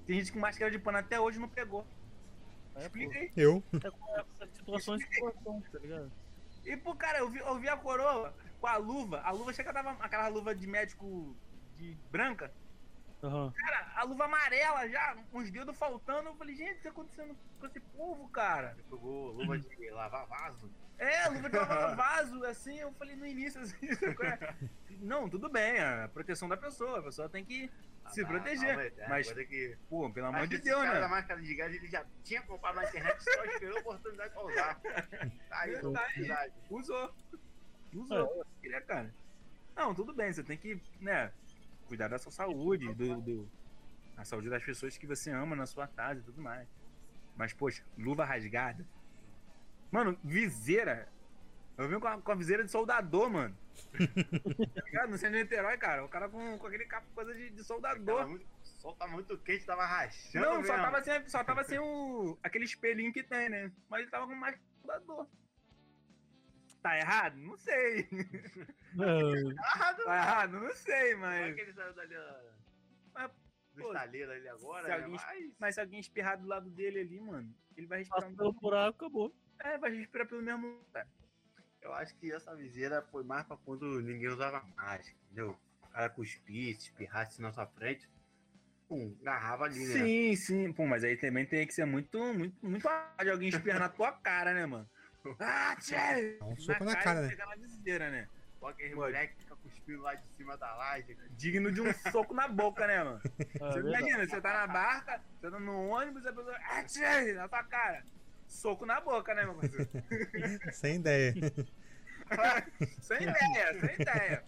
Tem 0.06 0.18
gente 0.18 0.32
com 0.32 0.40
máscara 0.40 0.72
de 0.72 0.80
pano 0.80 0.98
até 0.98 1.20
hoje 1.20 1.40
não 1.40 1.48
pegou. 1.48 1.86
É, 2.76 2.80
pô. 2.80 2.86
Explica 2.86 3.20
aí. 3.20 3.32
Eu. 3.36 3.64
É 3.74 4.48
situação 4.56 4.98
de 4.98 5.04
situação, 5.06 5.62
tá 5.72 5.80
ligado? 5.80 6.12
E, 6.70 6.78
pô, 6.78 6.94
cara, 6.94 7.18
eu 7.18 7.30
vi, 7.32 7.40
eu 7.40 7.58
vi 7.58 7.68
a 7.68 7.76
coroa 7.76 8.32
com 8.62 8.68
a 8.68 8.78
luva. 8.78 9.22
A 9.22 9.32
luva 9.32 9.52
chega 9.52 9.74
tava 9.74 9.92
aquela 9.94 10.28
luva 10.28 10.54
de 10.54 10.68
médico 10.68 11.36
de 11.76 11.98
branca. 12.12 12.54
Aham. 13.24 13.52
Cara, 13.52 13.92
a 13.96 14.04
luva 14.04 14.26
amarela 14.26 14.88
já, 14.88 15.18
os 15.34 15.50
dedos 15.50 15.76
faltando. 15.76 16.30
Eu 16.30 16.36
falei, 16.36 16.56
gente, 16.56 16.74
o 16.74 16.78
que 16.78 16.84
tá 16.84 16.90
acontecendo 16.92 17.36
com 17.60 17.66
esse 17.66 17.80
povo, 17.80 18.30
cara? 18.30 18.74
Ele 18.74 18.84
pegou 18.84 19.32
luva 19.32 19.58
de 19.58 19.90
lavar 19.90 20.28
vaso. 20.28 20.72
É, 21.00 21.30
luva 21.30 21.50
de 21.50 21.56
lavar 21.58 21.96
vaso, 21.98 22.44
assim, 22.46 22.78
eu 22.78 22.92
falei 22.94 23.16
no 23.16 23.26
início, 23.26 23.62
assim, 23.62 23.78
é? 24.24 24.54
Não, 25.00 25.30
tudo 25.30 25.50
bem, 25.50 25.80
a 25.80 26.10
proteção 26.14 26.50
da 26.50 26.58
pessoa, 26.58 27.00
a 27.00 27.04
pessoa 27.04 27.30
tem 27.30 27.44
que 27.46 27.72
se 28.10 28.22
Ah, 28.22 28.28
proteger. 28.28 28.78
aí, 28.78 28.94
é, 28.98 29.08
mas, 29.08 29.28
coisa 29.28 29.46
que... 29.46 29.78
pô, 29.90 30.10
pelo 30.12 30.28
amor 30.28 30.46
de 30.48 30.58
Deus, 30.58 30.82
cara 30.82 30.96
da 31.00 31.08
né? 31.08 31.08
máscara 31.08 31.42
de 31.42 31.56
gás, 31.56 31.74
ele 31.74 31.88
já 31.88 32.06
tinha 32.24 32.42
comprado 32.42 32.76
na 32.76 32.84
internet, 32.84 33.24
só 33.24 33.46
esperou 33.46 33.78
a 33.78 33.80
oportunidade 33.82 34.34
pra 34.34 34.44
usar. 34.46 34.76
Tá 34.82 35.08
aí, 35.62 35.80
Tá 36.28 36.40
aí. 36.40 36.52
Usou. 36.70 37.16
Usou. 37.94 38.46
Queria, 38.62 38.82
cara. 38.82 39.14
Não, 39.76 39.96
tudo 39.96 40.14
bem, 40.14 40.34
você 40.34 40.44
tem 40.44 40.58
que, 40.58 40.82
né, 41.00 41.32
cuidar 41.88 42.08
da 42.10 42.18
sua 42.20 42.32
saúde, 42.32 42.94
do, 42.94 43.22
do- 43.22 43.50
a 44.18 44.26
saúde 44.26 44.50
das 44.50 44.62
pessoas 44.64 44.98
que 44.98 45.08
você 45.08 45.32
ama 45.32 45.56
na 45.56 45.66
sua 45.66 45.88
casa 45.88 46.20
e 46.20 46.24
tudo 46.24 46.42
mais. 46.42 46.68
Mas, 47.38 47.54
poxa, 47.54 47.84
luva 47.98 48.26
rasgada. 48.26 48.86
Mano, 49.92 50.18
viseira. 50.24 51.08
Eu 51.78 51.88
vim 51.88 52.00
com 52.00 52.08
a, 52.08 52.22
com 52.22 52.32
a 52.32 52.36
viseira 52.36 52.64
de 52.64 52.72
soldador, 52.72 53.30
mano. 53.30 53.58
tá 53.94 54.84
ligado? 54.86 55.10
No 55.10 55.18
centro 55.18 55.38
de 55.38 55.44
Niterói, 55.44 55.78
cara. 55.78 56.04
O 56.04 56.10
cara 56.10 56.28
com, 56.28 56.58
com 56.58 56.68
aquele 56.68 56.86
capo, 56.86 57.08
coisa 57.16 57.34
de, 57.34 57.50
de 57.52 57.64
soldador. 57.64 58.28
muito, 58.28 58.46
o 58.46 58.66
sol 58.82 58.96
tava 58.96 59.12
muito 59.14 59.38
quente, 59.38 59.66
tava 59.66 59.86
rachando. 59.86 60.46
Não, 60.46 60.54
só 60.56 60.74
mesmo. 60.74 60.78
tava, 60.84 61.04
sem, 61.04 61.30
só 61.30 61.44
tava 61.44 61.64
sem 61.64 61.80
o, 61.80 62.38
aquele 62.44 62.66
espelhinho 62.66 63.14
que 63.14 63.24
tem, 63.24 63.48
né? 63.50 63.72
Mas 63.90 64.02
ele 64.02 64.12
tava 64.12 64.28
com 64.28 64.36
mais 64.36 64.60
soldador. 64.82 65.28
Tá 66.82 66.98
errado? 66.98 67.38
Não 67.38 67.58
sei. 67.58 68.08
Ah, 68.98 69.94
não. 69.98 70.06
Tá 70.06 70.16
errado? 70.18 70.60
Não 70.60 70.74
sei, 70.74 71.14
Como 71.14 71.26
é 71.26 71.42
mas. 71.48 71.56
que 71.56 71.62
ele 71.62 71.74
saiu 71.74 71.94
dali, 71.94 72.16
ó, 72.16 72.34
Mas, 73.14 73.32
do 73.74 73.82
pô, 73.82 73.88
estaleiro 73.94 74.32
ali 74.32 74.48
agora, 74.50 74.84
se 74.84 74.90
né? 74.90 74.96
alguém- 74.96 75.12
Mas... 75.16 75.54
Mas 75.60 75.76
se 75.76 75.82
alguém 75.82 76.00
espirrar 76.00 76.38
do 76.40 76.48
lado 76.48 76.70
dele 76.70 77.00
ali, 77.02 77.20
mano, 77.20 77.54
ele 77.76 77.88
vai 77.88 78.00
respirar. 78.00 78.24
Passa 78.24 78.36
pelo 78.36 78.54
buraco, 78.54 78.96
acabou. 79.06 79.34
É, 79.60 79.78
vai 79.78 79.92
respirar 79.92 80.28
pelo 80.28 80.42
mesmo. 80.42 80.68
lugar. 80.88 81.08
Eu 81.82 81.94
acho 81.94 82.16
que 82.18 82.32
essa 82.32 82.56
viseira 82.56 83.02
foi 83.12 83.24
mais 83.24 83.46
pra 83.46 83.58
quando 83.58 84.02
ninguém 84.02 84.28
usava 84.30 84.62
máscara, 84.76 85.16
entendeu? 85.26 85.58
O 85.82 85.88
cara 85.88 86.10
cuspisse, 86.10 86.90
espirrasse 86.90 87.42
na 87.42 87.52
sua 87.52 87.66
frente, 87.68 88.08
pum, 88.88 89.16
agarrava 89.22 89.66
ali, 89.66 89.80
né? 89.80 89.86
Sim, 89.86 90.36
sim. 90.36 90.74
Pô, 90.74 90.86
mas 90.86 91.04
aí 91.04 91.18
também 91.18 91.46
tem 91.46 91.66
que 91.66 91.74
ser 91.74 91.86
muito, 91.86 92.18
muito, 92.34 92.66
muito 92.66 92.88
a- 92.88 93.16
de 93.24 93.30
alguém 93.30 93.50
espirrar 93.50 93.80
na 93.80 93.90
tua 93.90 94.12
cara, 94.12 94.54
né, 94.54 94.66
mano? 94.66 94.90
Ah, 95.40 95.76
tchê! 95.76 96.38
Dá 96.40 96.46
um 96.46 96.56
soco 96.58 96.84
na 96.86 96.96
cara, 96.96 97.28
e 97.28 97.36
né? 97.36 97.46
na 97.46 97.56
viseira, 97.56 98.10
né? 98.10 98.28
Só 98.60 98.68
aquele 98.70 98.96
moleque 98.96 99.36
que 99.36 99.44
fica 99.44 99.56
cuspindo 99.58 100.02
lá 100.02 100.16
de 100.16 100.24
cima 100.36 100.58
da 100.58 100.76
laje. 100.76 101.18
Digno 101.32 101.72
de 101.72 101.82
um 101.82 101.94
soco 101.94 102.34
na 102.34 102.48
boca, 102.48 102.88
né, 102.88 103.04
mano? 103.04 103.22
É, 103.60 103.72
Você 103.72 103.82
verdade. 103.82 104.06
imagina, 104.06 104.26
você 104.26 104.42
tá 104.42 104.54
na 104.54 104.68
barca, 104.68 105.22
você 105.40 105.52
tá 105.52 105.60
no 105.60 105.90
ônibus, 105.90 106.26
a 106.26 106.32
pessoa. 106.32 106.58
Ah, 106.70 106.84
tchê! 106.84 107.34
Na 107.34 107.48
tua 107.50 107.64
cara. 107.64 108.04
Soco 108.50 108.86
na 108.86 109.00
boca, 109.00 109.34
né, 109.34 109.46
meu 109.46 109.54
parceiro? 109.54 109.90
Sem 110.74 110.96
ideia. 110.96 111.34
sem 113.02 113.24
ideia, 113.24 113.80
sem 113.80 113.96
ideia. 114.02 114.44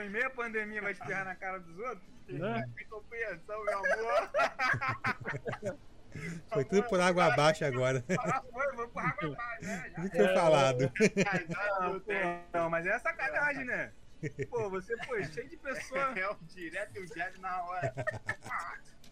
Em 0.00 0.10
meia 0.10 0.30
pandemia 0.30 0.80
vai 0.80 0.92
espirrar 0.92 1.24
na 1.24 1.34
cara 1.34 1.58
dos 1.58 1.78
outros? 1.78 2.06
Né? 2.28 2.64
Que 2.76 2.84
compreensão, 2.84 3.64
meu 3.64 3.78
amor. 3.78 4.30
Foi 6.52 6.64
tudo 6.66 6.82
por 6.84 7.00
água 7.00 7.24
abaixo 7.24 7.64
agora. 7.64 8.04
Ah, 8.18 8.42
foi, 8.52 8.72
vou 8.76 8.86
pro 8.88 9.00
água 9.00 9.32
abaixo, 9.32 9.62
né? 9.62 9.88
Já 9.88 9.94
Tudo 9.96 10.10
que 10.10 10.16
foi 10.18 10.34
falado. 10.34 10.92
Não, 11.82 12.44
não, 12.52 12.70
mas 12.70 12.86
é 12.86 12.98
sacanagem, 12.98 13.64
né? 13.64 13.92
Pô, 14.50 14.68
você 14.68 14.94
foi 15.04 15.24
cheio 15.24 15.48
de 15.48 15.56
pessoa. 15.56 16.12
É 16.18 16.28
o 16.28 16.36
direto 16.48 16.96
e 16.96 17.00
o 17.00 17.06
direto 17.06 17.40
na 17.40 17.62
hora. 17.62 17.94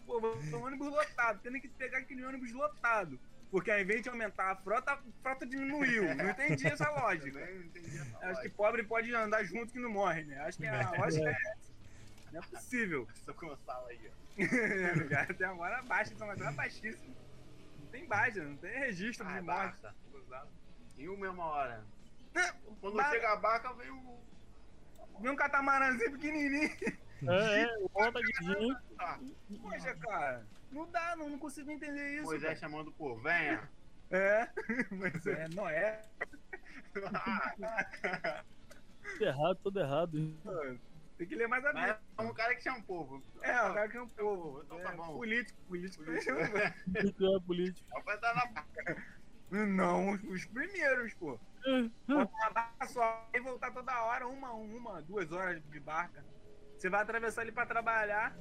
pô, 0.05 0.21
vou 0.21 0.37
um 0.37 0.63
ônibus 0.63 0.89
lotado, 0.89 1.39
tendo 1.41 1.59
que 1.59 1.69
pegar 1.69 1.97
aquele 1.97 2.23
ônibus 2.23 2.51
lotado. 2.51 3.19
Porque 3.51 3.69
ao 3.69 3.79
invés 3.79 4.01
de 4.01 4.07
aumentar 4.09 4.51
a 4.51 4.55
frota, 4.55 4.93
a 4.93 4.99
frota 5.21 5.45
diminuiu. 5.45 6.15
Não 6.15 6.29
entendi 6.29 6.65
essa 6.67 6.89
lógica. 6.89 7.37
Né? 7.39 7.51
Não 7.51 7.61
entendi 7.65 7.97
essa 7.97 8.17
Acho 8.27 8.41
que 8.41 8.49
pobre 8.49 8.81
pode 8.83 9.13
andar 9.13 9.43
junto 9.43 9.73
que 9.73 9.79
não 9.79 9.89
morre, 9.91 10.23
né? 10.23 10.39
Acho 10.39 10.57
que 10.57 10.65
a 10.67 10.89
lógica 10.91 11.27
é 11.29 11.31
essa. 11.33 11.71
Não 12.31 12.39
é 12.41 12.45
possível. 12.47 13.07
Tô 13.25 13.33
com 13.33 13.47
uma 13.47 13.57
sala 13.57 13.89
aí, 13.89 14.09
ó. 14.09 15.31
Até 15.31 15.43
agora 15.45 15.81
baixa, 15.83 16.15
são 16.15 16.29
agora 16.31 16.51
baixíssimo. 16.53 17.13
Não 17.79 17.87
tem 17.87 18.05
baixa, 18.07 18.41
não 18.41 18.55
tem 18.55 18.71
registro 18.79 19.27
Ah, 19.27 19.31
de 19.33 19.37
é 19.37 19.41
morte. 19.41 19.81
baixa. 19.81 19.95
Em 20.97 21.09
uma 21.09 21.17
mesma 21.27 21.45
hora. 21.45 21.83
Quando 22.79 22.95
Ba- 22.95 23.09
chega 23.11 23.33
a 23.33 23.35
barca, 23.35 23.73
vem 23.73 23.89
o. 23.91 24.21
Vi 25.19 25.29
um 25.29 25.35
catamarãzinho 25.35 26.11
pequenininho. 26.13 26.71
É, 27.27 27.61
é, 27.63 27.67
volta 27.93 28.19
de 28.21 28.31
Ah, 28.97 29.19
Poxa, 29.61 29.93
cara, 29.97 30.45
não 30.71 30.89
dá, 30.89 31.15
não, 31.15 31.29
não 31.29 31.39
consigo 31.39 31.69
entender 31.71 32.15
isso. 32.15 32.25
Moisés 32.25 32.59
cara. 32.59 32.71
chamando 32.71 32.91
por 32.91 33.21
venha. 33.21 33.69
É, 34.09 34.49
mas 34.91 35.25
é 35.25 35.47
Noé. 35.49 36.01
tudo 39.03 39.25
errado, 39.25 39.59
tudo 39.63 39.79
errado. 39.79 40.81
Tem 41.17 41.27
que 41.27 41.35
ler 41.35 41.47
mais 41.47 41.63
a 41.63 41.71
Mas 41.71 41.85
Bíblia. 41.85 42.01
é 42.17 42.21
um 42.23 42.33
cara 42.33 42.55
que 42.55 42.63
chama 42.63 42.79
o 42.79 42.83
povo. 42.83 43.23
É, 43.41 43.61
o 43.61 43.73
cara 43.73 43.87
que 43.87 43.97
é 43.97 44.01
um 44.01 44.07
povo. 44.09 44.63
Então 44.63 44.79
é, 44.79 44.83
tá 44.83 44.91
bom. 44.93 45.13
Político, 45.17 45.61
político. 45.67 46.03
Político. 46.03 46.39
É 46.39 47.39
político. 47.45 47.89
Vai 48.03 48.15
estar 48.15 48.33
na 48.33 48.45
barca. 48.47 49.03
Não, 49.51 50.11
os, 50.11 50.23
os 50.23 50.45
primeiros, 50.45 51.13
pô. 51.13 51.39
É, 51.65 51.89
Bota 52.07 52.33
uma 52.33 52.49
barca 52.49 52.87
só 52.87 53.29
e 53.33 53.39
voltar 53.39 53.71
toda 53.71 54.03
hora, 54.03 54.27
uma, 54.27 54.51
uma, 54.53 55.01
duas 55.03 55.31
horas 55.31 55.61
de 55.69 55.79
barca. 55.79 56.25
Você 56.75 56.89
vai 56.89 57.01
atravessar 57.01 57.41
ali 57.41 57.51
pra 57.51 57.67
trabalhar, 57.67 58.35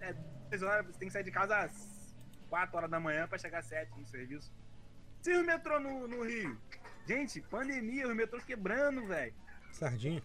é 0.00 0.14
duas 0.54 0.62
horas, 0.62 0.86
você 0.86 0.98
tem 0.98 1.08
que 1.08 1.12
sair 1.12 1.24
de 1.24 1.30
casa 1.30 1.56
às 1.56 2.14
quatro 2.48 2.76
horas 2.76 2.90
da 2.90 3.00
manhã 3.00 3.26
pra 3.26 3.38
chegar 3.38 3.58
às 3.58 3.66
sete 3.66 3.90
no 3.98 4.06
serviço. 4.06 4.52
Se 5.20 5.34
o 5.36 5.44
metrô 5.44 5.80
no, 5.80 6.06
no 6.06 6.22
Rio? 6.22 6.60
Gente, 7.06 7.40
pandemia, 7.42 8.08
os 8.08 8.14
metrôs 8.14 8.44
quebrando, 8.44 9.06
velho. 9.06 9.34
Sardinha. 9.72 10.22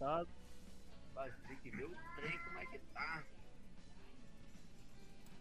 Mas 1.15 1.33
tem 1.47 1.57
que 1.57 1.71
ver 1.71 1.85
o 1.85 1.95
trem 2.15 2.37
como 2.39 2.59
é 2.59 2.65
que 2.65 2.79
tá. 2.79 3.23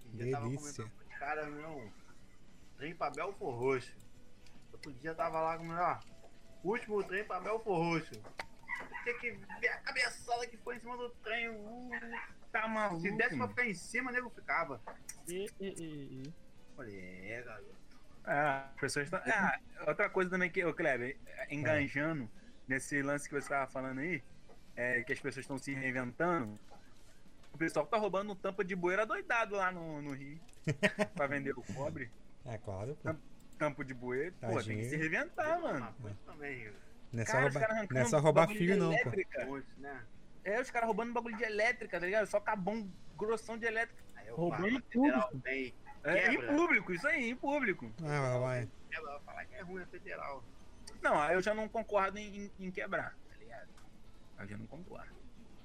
Delícia. 0.06 0.90
caras, 1.18 1.52
não. 1.52 1.92
Trem 2.76 2.94
pra 2.94 3.10
Belfor 3.10 3.54
Roxo. 3.54 3.94
Outro 4.72 4.92
dia 4.94 5.14
tava 5.14 5.40
lá 5.40 5.58
com 5.58 5.68
ó, 5.68 5.98
último 6.62 7.02
trem 7.04 7.24
pra 7.24 7.40
Belfor 7.40 7.76
Roxo. 7.76 8.14
Tinha 9.02 9.18
que 9.18 9.32
ver 9.60 9.68
a 9.68 9.80
cabeçada 9.80 10.46
que 10.46 10.56
foi 10.58 10.76
em 10.76 10.80
cima 10.80 10.96
do 10.96 11.10
trem. 11.10 11.48
Uh, 11.48 11.90
Tá 12.52 12.66
maluco. 12.66 13.00
se 13.00 13.10
desse 13.10 13.36
pra 13.36 13.48
ficar 13.48 13.66
em 13.66 13.74
cima, 13.74 14.10
o 14.10 14.14
nego 14.14 14.30
ficava. 14.30 14.80
E, 15.26 15.46
e, 15.60 15.66
e, 15.66 16.22
e. 16.22 16.34
Falei, 16.76 17.30
é, 17.30 17.42
garoto. 17.42 17.78
É, 18.26 18.40
as 18.40 18.80
pessoas 18.80 19.06
estão. 19.06 19.20
Ah, 19.26 19.58
outra 19.86 20.08
coisa 20.08 20.30
também 20.30 20.50
que, 20.50 20.64
ô 20.64 20.74
Kleber, 20.74 21.16
enganjando 21.50 22.28
nesse 22.66 23.02
lance 23.02 23.28
que 23.28 23.34
você 23.34 23.48
tava 23.48 23.70
falando 23.70 24.00
aí, 24.00 24.22
é 24.76 25.02
que 25.02 25.12
as 25.12 25.20
pessoas 25.20 25.44
estão 25.44 25.58
se 25.58 25.74
reinventando. 25.74 26.58
O 27.52 27.58
pessoal 27.58 27.86
tá 27.86 27.96
roubando 27.96 28.34
tampa 28.34 28.64
de 28.64 28.76
bueira 28.76 29.04
doidado 29.04 29.56
lá 29.56 29.72
no, 29.72 30.00
no 30.00 30.12
Rio 30.12 30.38
pra 31.16 31.26
vender 31.26 31.52
o 31.58 31.62
cobre. 31.74 32.10
É 32.44 32.56
claro, 32.58 32.96
pô. 33.02 33.14
Tampo 33.58 33.84
de 33.84 33.92
bueira. 33.92 34.32
Pô, 34.40 34.62
tem 34.62 34.78
que 34.78 34.84
se 34.84 34.96
reinventar, 34.96 35.60
mano. 35.60 35.80
Mas 35.80 35.96
foi 36.00 36.12
também. 36.24 36.72
Não 37.12 37.22
é 37.22 37.26
só 37.26 37.40
roubar, 37.40 37.88
não 37.90 38.00
é 38.00 38.04
só 38.04 38.18
roubar 38.18 38.48
fio, 38.48 38.76
não, 38.76 38.96
pô. 38.98 39.62
né? 39.78 40.04
É, 40.44 40.60
os 40.60 40.70
caras 40.70 40.86
roubando 40.86 41.12
bagulho 41.12 41.36
de 41.36 41.44
elétrica, 41.44 41.98
tá 42.00 42.06
ligado? 42.06 42.26
Só 42.26 42.40
cabão 42.40 42.90
grossão 43.16 43.58
de 43.58 43.66
elétrica. 43.66 44.02
Aí 44.16 44.28
eu 44.28 44.36
Roubando 44.36 44.82
federal 44.90 45.30
tem. 45.42 45.74
É, 46.04 46.32
em 46.32 46.46
público, 46.46 46.92
isso 46.92 47.06
aí, 47.06 47.28
em 47.30 47.36
público. 47.36 47.92
Ah, 48.04 48.38
vai. 48.38 48.68
Ela 48.90 49.10
vai 49.12 49.20
falar 49.20 49.44
que 49.46 49.54
é 49.56 49.60
ruim 49.62 49.82
a 49.82 49.86
federal. 49.86 50.42
Não, 51.02 51.20
aí 51.20 51.34
eu 51.34 51.42
já 51.42 51.52
não 51.54 51.68
concordo 51.68 52.18
em, 52.18 52.44
em- 52.44 52.66
em 52.66 52.70
quebrar, 52.70 53.14
tá 53.28 53.36
ligado? 53.38 53.68
Aí 54.38 54.44
Eu 54.44 54.48
já 54.48 54.56
não 54.56 54.66
concordo. 54.66 55.12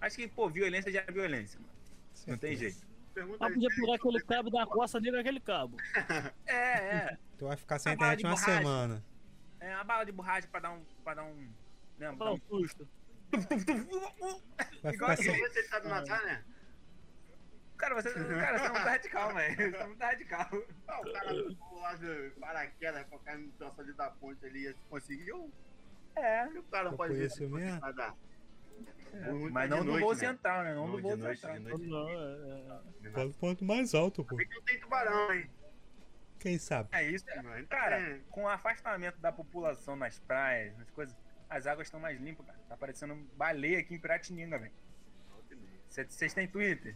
Acho 0.02 0.18
que, 0.18 0.28
pô, 0.28 0.50
violência 0.50 0.92
já 0.92 1.02
é 1.08 1.12
violência, 1.12 1.60
mano. 1.60 1.72
Não 2.28 2.38
tem 2.38 2.56
jeito. 2.58 2.86
Pergunta 3.14 3.38
Mas 3.40 3.54
podia 3.54 3.70
pegar 3.70 3.96
aquele 3.96 4.20
cabo 4.24 4.50
da 4.50 4.66
costa 4.66 5.00
dele 5.00 5.20
aquele 5.20 5.40
cabo. 5.40 5.78
É, 6.48 6.56
é. 6.96 7.18
Tu 7.38 7.46
vai 7.46 7.56
ficar 7.56 7.80
sem 7.80 7.92
A 7.92 7.96
internet 7.96 8.24
uma 8.26 8.32
borracha. 8.36 8.58
semana. 8.58 9.04
É 9.60 9.76
uma 9.76 9.84
bala 9.84 10.04
de 10.06 10.12
borracha 10.12 10.48
pra 10.48 10.60
dar 10.60 10.72
um. 10.72 10.84
pra 11.04 11.14
dar 11.14 11.24
um. 11.24 11.36
Né, 11.98 12.12
pra 12.12 12.26
dar 12.26 12.32
um 12.32 12.34
um 12.36 12.40
susto. 12.50 12.88
Vai 14.84 14.94
Igual 14.94 15.18
sem. 15.18 15.40
Você 15.40 15.64
sabe 15.64 15.88
matar, 15.88 16.24
né? 16.24 16.44
Cara, 17.78 17.96
você, 17.96 18.14
cara, 18.14 18.58
você 18.58 18.66
é 18.66 18.70
muito 18.70 18.86
radical, 18.86 19.34
velho. 19.34 19.56
Você 19.56 19.78
é 19.78 19.88
muito 19.88 20.02
radical. 20.02 20.48
Ah, 20.88 21.02
o 21.02 21.14
cara 21.14 21.34
lá 21.82 21.96
de 21.96 22.30
paraquedas 22.40 23.06
cair 23.26 23.40
no 23.40 23.52
troço 23.54 23.82
ali 23.82 23.94
da 23.94 24.10
ponte 24.12 24.46
ali, 24.46 24.74
conseguiu. 24.90 25.52
É. 26.16 26.48
E 26.48 26.60
o 26.60 26.64
cara 26.64 26.92
não 26.92 26.98
pode 26.98 27.14
ver 27.14 27.26
isso 27.26 27.38
se 27.38 27.48
mesmo? 27.48 27.80
nadar. 27.82 28.16
Mas 29.52 29.70
não 29.70 29.80
do 29.80 29.86
noite, 29.86 30.02
voo 30.02 30.14
né? 30.14 30.20
central, 30.20 30.64
né? 30.64 30.74
Não 30.74 30.86
do 30.90 31.02
Não, 31.02 31.02
voo 31.02 31.36
central. 31.36 31.60
Não, 31.60 32.10
é, 32.10 33.22
é. 33.22 33.26
O 33.26 33.34
ponto 33.34 33.66
mais 33.66 33.94
alto, 33.94 34.24
pô. 34.24 34.36
Por 34.36 34.46
que 34.46 34.56
não 34.56 34.62
tem 34.64 34.80
tubarão, 34.80 35.34
hein? 35.34 35.50
Quem 36.40 36.58
sabe? 36.58 36.90
É 36.92 37.04
isso. 37.10 37.26
Não, 37.42 37.66
Cara, 37.68 38.00
é. 38.00 38.20
com 38.30 38.44
o 38.44 38.50
afastamento 38.50 39.18
da 39.20 39.32
população 39.32 39.96
nas 39.96 40.20
praias, 40.20 40.78
nas 40.78 40.90
coisas, 40.92 41.16
as 41.54 41.68
águas 41.68 41.88
estão 41.88 42.00
mais 42.00 42.20
limpas, 42.20 42.46
cara. 42.46 42.58
Tá 42.68 42.76
parecendo 42.78 43.16
baleia 43.36 43.80
aqui 43.80 43.94
em 43.96 44.00
Piratininga, 44.00 44.58
velho. 44.58 44.74
Vocês 45.90 46.34
têm 46.34 46.48
Twitter? 46.48 46.96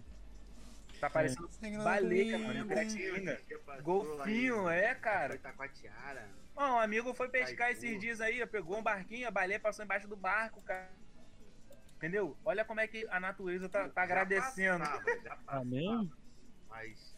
Tá 0.99 1.09
parecendo 1.09 1.47
baleia, 1.83 2.39
mano, 2.39 2.59
em 2.59 2.67
Piratininga. 2.67 3.39
Golfinho, 3.83 4.67
é, 4.67 4.95
cara. 4.95 5.37
Taquatiara. 5.37 6.27
Ó, 6.55 6.75
um 6.75 6.79
amigo 6.79 7.13
foi 7.13 7.29
pescar 7.29 7.71
esses 7.71 7.99
dias 7.99 8.19
aí, 8.19 8.41
ó, 8.41 8.47
pegou 8.47 8.79
um 8.79 8.81
barquinho, 8.83 9.27
a 9.27 9.31
baleia 9.31 9.59
passou 9.59 9.85
embaixo 9.85 10.07
do 10.07 10.15
barco, 10.15 10.59
cara. 10.63 10.89
Entendeu? 11.97 12.35
Olha 12.43 12.65
como 12.65 12.79
é 12.79 12.87
que 12.87 13.07
a 13.09 13.19
natureza 13.19 13.69
tá, 13.69 13.89
tá 13.89 14.01
agradecendo. 14.03 14.83
Já 14.83 14.91
passava, 14.91 15.21
já 15.23 15.35
passava, 15.37 15.65
mesmo? 15.65 16.11
Mas 16.67 17.17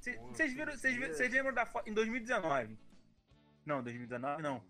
Vocês 0.00 0.52
viram, 0.52 0.72
vocês 0.72 0.94
viram- 0.94 1.14
vocês 1.14 1.32
lembram 1.32 1.54
da 1.54 1.64
foto 1.66 1.88
em 1.88 1.94
2019? 1.94 2.78
Não, 3.64 3.82
2019 3.82 4.42
não. 4.42 4.62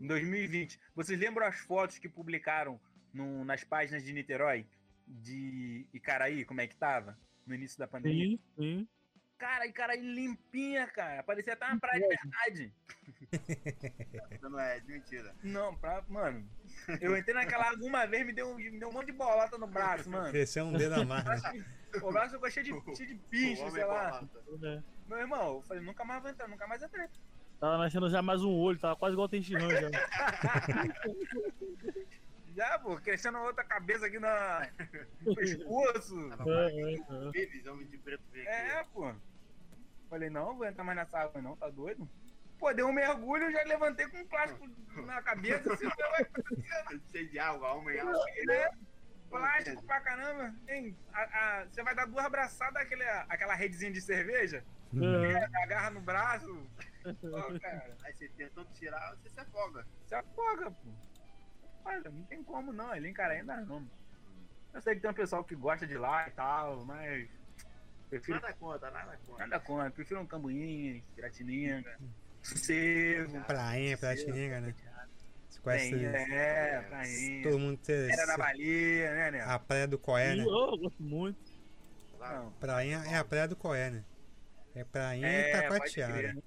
Em 0.00 0.06
2020. 0.06 0.80
Vocês 0.94 1.18
lembram 1.18 1.46
as 1.46 1.58
fotos 1.60 1.98
que 1.98 2.08
publicaram 2.08 2.80
no- 3.12 3.44
nas 3.44 3.64
páginas 3.64 4.04
de 4.04 4.12
Niterói 4.12 4.66
de 5.06 5.86
Icaraí, 5.92 6.44
como 6.44 6.60
é 6.60 6.66
que 6.66 6.76
tava? 6.76 7.18
No 7.46 7.54
início 7.54 7.78
da 7.78 7.86
pandemia? 7.88 8.26
Sim, 8.26 8.40
sim. 8.58 8.88
Cara, 9.38 9.66
Icaraí 9.66 10.00
limpinha, 10.00 10.86
cara. 10.88 11.22
Parecia 11.22 11.52
até 11.52 11.64
uma 11.66 11.78
praia 11.78 12.00
de 12.00 12.08
verdade. 12.08 12.74
não 14.42 14.58
é 14.58 14.80
de 14.80 14.86
mentira. 14.92 15.34
Não, 15.42 15.74
pra, 15.76 16.02
mano. 16.08 16.48
Eu 17.00 17.16
entrei 17.16 17.34
naquela 17.34 17.68
água 17.70 17.86
uma 17.86 18.04
vez, 18.06 18.26
me 18.26 18.32
deu, 18.32 18.50
um- 18.50 18.56
me 18.56 18.78
deu 18.78 18.88
um 18.88 18.92
monte 18.92 19.06
de 19.06 19.12
bolota 19.12 19.56
no 19.56 19.66
braço, 19.66 20.10
mano. 20.10 20.30
Cresceu 20.30 20.64
um 20.66 20.72
dedo 20.72 20.94
a 21.00 21.04
mais, 21.04 21.42
né? 21.42 21.64
O 22.02 22.12
braço 22.12 22.34
ficou 22.34 22.50
cheio 22.50 22.64
de, 22.66 22.96
cheio 22.96 23.08
de 23.08 23.14
pincho, 23.30 23.62
O 23.62 23.66
homem 23.66 23.74
sei 23.74 23.84
lá. 23.84 24.20
bolota. 24.20 24.66
É. 24.66 24.82
Meu 25.08 25.18
irmão, 25.18 25.54
eu 25.56 25.62
falei, 25.62 25.82
nunca 25.82 26.04
mais 26.04 26.20
vou 26.20 26.30
entrar, 26.30 26.48
nunca 26.48 26.66
mais 26.66 26.82
entrei. 26.82 27.06
Tava 27.60 27.76
nascendo 27.78 28.08
já 28.08 28.22
mais 28.22 28.42
um 28.42 28.52
olho, 28.54 28.78
tava 28.78 28.94
quase 28.96 29.14
igual 29.14 29.26
o 29.26 29.28
Tenshinhan 29.28 29.68
já. 29.70 29.88
Já, 32.54 32.76
pô, 32.80 32.96
crescendo 32.96 33.38
outra 33.38 33.62
cabeça 33.62 34.06
aqui 34.06 34.18
na, 34.18 34.68
no 35.20 35.32
pescoço. 35.36 36.28
Tava 36.30 36.50
É, 36.50 36.66
é, 36.72 36.94
é. 36.96 37.70
Homem 37.70 37.86
de 37.86 37.98
preto 37.98 38.24
É, 38.34 38.82
pô. 38.92 39.14
Falei, 40.10 40.28
não, 40.28 40.56
vou 40.56 40.66
entrar 40.66 40.82
mais 40.82 40.96
nessa 40.98 41.20
água 41.20 41.40
não, 41.40 41.54
tá 41.56 41.68
doido? 41.68 42.08
Pô, 42.58 42.72
deu 42.72 42.88
um 42.88 42.92
mergulho, 42.92 43.44
eu 43.44 43.52
já 43.52 43.62
levantei 43.62 44.08
com 44.08 44.18
um 44.18 44.26
plástico 44.26 44.66
na 45.06 45.22
cabeça, 45.22 45.72
assim, 45.72 45.86
vai, 45.86 46.26
Cheio 47.12 47.28
de 47.30 47.38
água, 47.38 47.74
homem 47.74 48.00
água. 48.00 48.12
né? 48.46 48.68
Plástico 49.30 49.84
pra 49.84 50.00
caramba. 50.00 50.52
Hein, 50.68 50.96
a- 51.12 51.60
a- 51.60 51.66
você 51.66 51.80
vai 51.84 51.94
dar 51.94 52.06
duas 52.06 52.24
abraçadas 52.24 52.82
àquele, 52.82 53.04
aquela 53.28 53.54
redezinha 53.54 53.92
de 53.92 54.00
cerveja, 54.00 54.64
É. 54.96 55.62
agarra 55.62 55.90
no 55.90 56.00
braço. 56.00 56.66
Pô, 57.02 57.60
cara, 57.60 57.96
Aí 58.04 58.14
você 58.14 58.28
tentando 58.30 58.68
tirar, 58.74 59.16
você 59.16 59.28
se 59.30 59.40
afoga. 59.40 59.86
você 60.06 60.14
afoga, 60.14 60.70
pô. 60.70 60.90
Olha, 61.84 62.10
não 62.10 62.22
tem 62.24 62.42
como 62.42 62.72
não, 62.72 62.90
ali 62.90 63.08
em 63.08 63.12
cara 63.12 63.34
ainda 63.34 63.56
não. 63.56 63.86
Eu 64.72 64.80
sei 64.82 64.94
que 64.94 65.00
tem 65.00 65.10
um 65.10 65.14
pessoal 65.14 65.44
que 65.44 65.54
gosta 65.54 65.86
de 65.86 65.96
lá 65.96 66.28
e 66.28 66.30
tal, 66.32 66.84
mas. 66.84 67.28
Prefiro 68.10 68.40
Nada 68.40 68.54
conta, 68.54 68.90
nada 68.90 69.18
conta. 69.26 69.46
Nada 69.46 69.60
contra, 69.60 69.90
prefiro 69.90 70.20
um 70.20 70.26
cambuinha, 70.26 71.02
piratininga, 71.14 71.98
sossego. 72.42 73.40
Prainha, 73.44 73.98
Piratininga, 73.98 74.60
né? 74.60 74.74
Você 75.48 75.60
conhece 75.60 75.90
Tem, 75.90 76.06
é, 76.06 76.82
prainha. 76.88 77.42
todo 77.42 77.58
mundo 77.58 77.78
ter 77.78 78.10
Era 78.10 78.26
da 78.26 78.36
Bahia, 78.38 79.14
né, 79.14 79.30
né? 79.32 79.40
a 79.42 79.58
praia 79.58 79.86
do 79.86 79.98
Coé, 79.98 80.36
né? 80.36 80.42
Eu 80.42 80.78
gosto 80.78 81.02
muito. 81.02 81.38
Não. 82.18 82.50
Prainha 82.52 83.02
é 83.06 83.16
a 83.16 83.24
praia 83.24 83.48
do 83.48 83.56
Coé, 83.56 83.90
né? 83.90 84.04
É 84.74 84.84
prainha 84.84 85.26
e 85.28 85.34
É, 85.34 85.52
crer. 86.12 86.38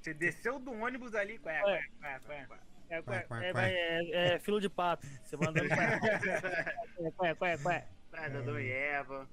Você 0.00 0.14
desceu 0.14 0.58
do 0.58 0.72
ônibus 0.72 1.14
ali, 1.14 1.38
qual 1.38 1.54
é, 1.54 1.60
qual 1.60 1.72
é, 1.72 2.18
qual 2.20 2.38
é, 2.38 2.44
qual 2.44 2.58
é? 2.58 2.62
É, 2.90 3.50
é, 3.50 3.52
é, 3.54 4.10
é, 4.10 4.34
é 4.34 4.38
filo 4.38 4.60
de 4.60 4.68
pato. 4.68 5.06
Você 5.24 5.36
pra. 5.68 5.84
É, 5.84 7.10
qual 7.12 7.28
é, 7.28 7.34
qual 7.34 7.50
é, 7.50 7.56
qual 7.58 7.74
é? 7.74 7.86
Praia 8.10 8.30
da 8.30 8.40
Dona 8.40 8.60
Eva. 8.62 9.28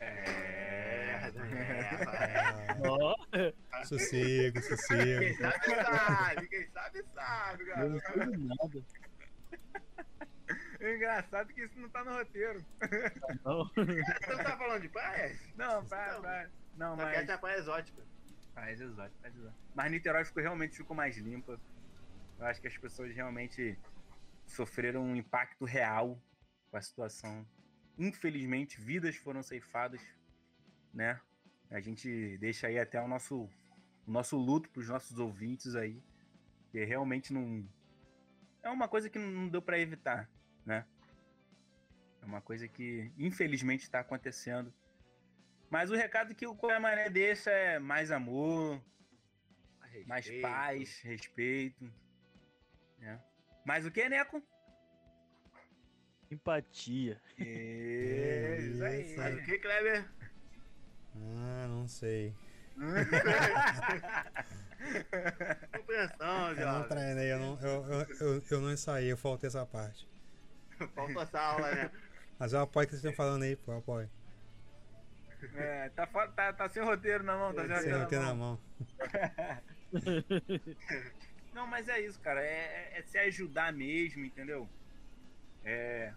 É, 0.00 1.20
É, 1.24 1.30
vai. 2.04 2.88
Ó, 2.88 3.14
Sossego, 3.84 4.60
Quem 4.60 4.62
sossego. 4.62 5.42
sabe 5.42 5.64
sabe, 5.66 6.48
quem 6.48 6.66
sabe 6.68 7.04
sabe, 7.14 7.62
eu 7.62 7.74
cara. 7.74 7.88
não 7.88 8.00
nada. 8.38 8.82
É 10.80 10.94
engraçado 10.94 11.52
que 11.52 11.62
isso 11.62 11.78
não 11.78 11.88
tá 11.88 12.04
no 12.04 12.12
roteiro. 12.12 12.64
Não. 13.44 13.64
Você 13.66 14.30
não 14.36 14.44
tá 14.44 14.56
falando 14.56 14.82
de 14.82 14.88
praias? 14.88 15.38
Não, 15.56 15.84
para, 15.84 16.20
para. 16.20 16.50
Não, 16.76 16.96
Só 16.96 17.02
mas. 17.02 17.28
a 17.28 17.38
praia 17.38 17.58
exótica. 17.58 18.02
Faz 18.54 18.80
exótico, 18.80 19.20
faz 19.20 19.34
exótico. 19.34 19.60
Mas 19.74 19.90
Niterói 19.90 20.24
ficou, 20.24 20.42
realmente 20.42 20.76
ficou 20.76 20.96
mais 20.96 21.16
limpa. 21.16 21.60
Eu 22.38 22.46
acho 22.46 22.60
que 22.60 22.68
as 22.68 22.78
pessoas 22.78 23.12
realmente 23.14 23.76
sofreram 24.46 25.02
um 25.02 25.16
impacto 25.16 25.64
real 25.64 26.20
com 26.70 26.76
a 26.76 26.80
situação. 26.80 27.46
Infelizmente, 27.98 28.80
vidas 28.80 29.16
foram 29.16 29.42
ceifadas, 29.42 30.00
né? 30.94 31.20
A 31.70 31.80
gente 31.80 32.38
deixa 32.38 32.68
aí 32.68 32.78
até 32.78 33.00
o 33.02 33.08
nosso, 33.08 33.48
o 34.06 34.10
nosso 34.10 34.36
luto 34.36 34.70
para 34.70 34.80
os 34.80 34.88
nossos 34.88 35.18
ouvintes 35.18 35.74
aí, 35.74 36.02
que 36.70 36.82
realmente 36.84 37.32
não 37.32 37.68
é 38.62 38.70
uma 38.70 38.88
coisa 38.88 39.10
que 39.10 39.18
não 39.18 39.48
deu 39.48 39.60
para 39.60 39.78
evitar, 39.78 40.28
né? 40.68 40.84
É 42.20 42.26
uma 42.26 42.42
coisa 42.42 42.68
que 42.68 43.10
infelizmente 43.18 43.84
está 43.84 44.00
acontecendo. 44.00 44.72
Mas 45.70 45.90
o 45.90 45.96
recado 45.96 46.34
que 46.34 46.46
o 46.46 46.54
Coé 46.54 46.78
Mané 46.78 47.08
deixa 47.08 47.50
é 47.50 47.78
mais 47.78 48.10
amor, 48.10 48.82
mais 50.06 50.26
Respeito. 50.26 50.42
paz, 50.42 51.00
respeito. 51.00 51.90
Né? 52.98 53.18
Mais 53.64 53.86
o 53.86 53.90
que, 53.90 54.06
Neco? 54.08 54.42
Empatia. 56.30 57.20
É, 57.38 58.58
isso 58.60 58.84
aí. 58.84 59.16
Mas 59.16 59.38
o 59.38 59.42
que, 59.44 59.58
Kleber? 59.58 60.06
Ah, 61.16 61.66
não 61.68 61.88
sei. 61.88 62.34
Compreensão, 65.76 66.52
Eu 66.52 66.66
não 66.72 66.88
treinei, 66.88 67.32
eu 67.32 67.38
não, 67.38 67.58
eu, 67.60 67.86
eu, 67.86 68.06
eu, 68.20 68.42
eu 68.50 68.60
não 68.60 68.72
ensaiei, 68.72 69.10
eu 69.10 69.16
faltei 69.16 69.48
essa 69.48 69.66
parte. 69.66 70.06
Faltou 70.94 71.22
essa 71.22 71.40
aula, 71.40 71.74
né? 71.74 71.90
Mas 72.38 72.52
eu 72.52 72.60
apoio 72.60 72.84
o 72.84 72.86
que 72.86 72.92
vocês 72.94 73.04
estão 73.04 73.12
falando 73.16 73.42
aí, 73.42 73.56
pô, 73.56 73.72
eu 73.72 73.78
apoio. 73.78 74.10
É, 75.54 75.88
tá, 75.90 76.06
tá, 76.06 76.52
tá 76.52 76.68
sem 76.68 76.82
roteiro 76.82 77.22
na 77.24 77.36
mão, 77.36 77.54
tá 77.54 77.64
sem 77.66 77.90
Sem 77.90 77.92
roteiro 77.92 78.24
na 78.24 78.30
na 78.30 78.34
mão. 78.34 78.58
mão. 78.58 78.60
Não, 81.54 81.66
mas 81.66 81.88
é 81.88 82.00
isso, 82.00 82.20
cara. 82.20 82.40
É, 82.42 82.92
é- 82.94 82.98
é 82.98 83.02
se 83.02 83.18
ajudar 83.18 83.72
mesmo, 83.72 84.24
entendeu? 84.24 84.68
É, 85.64 86.12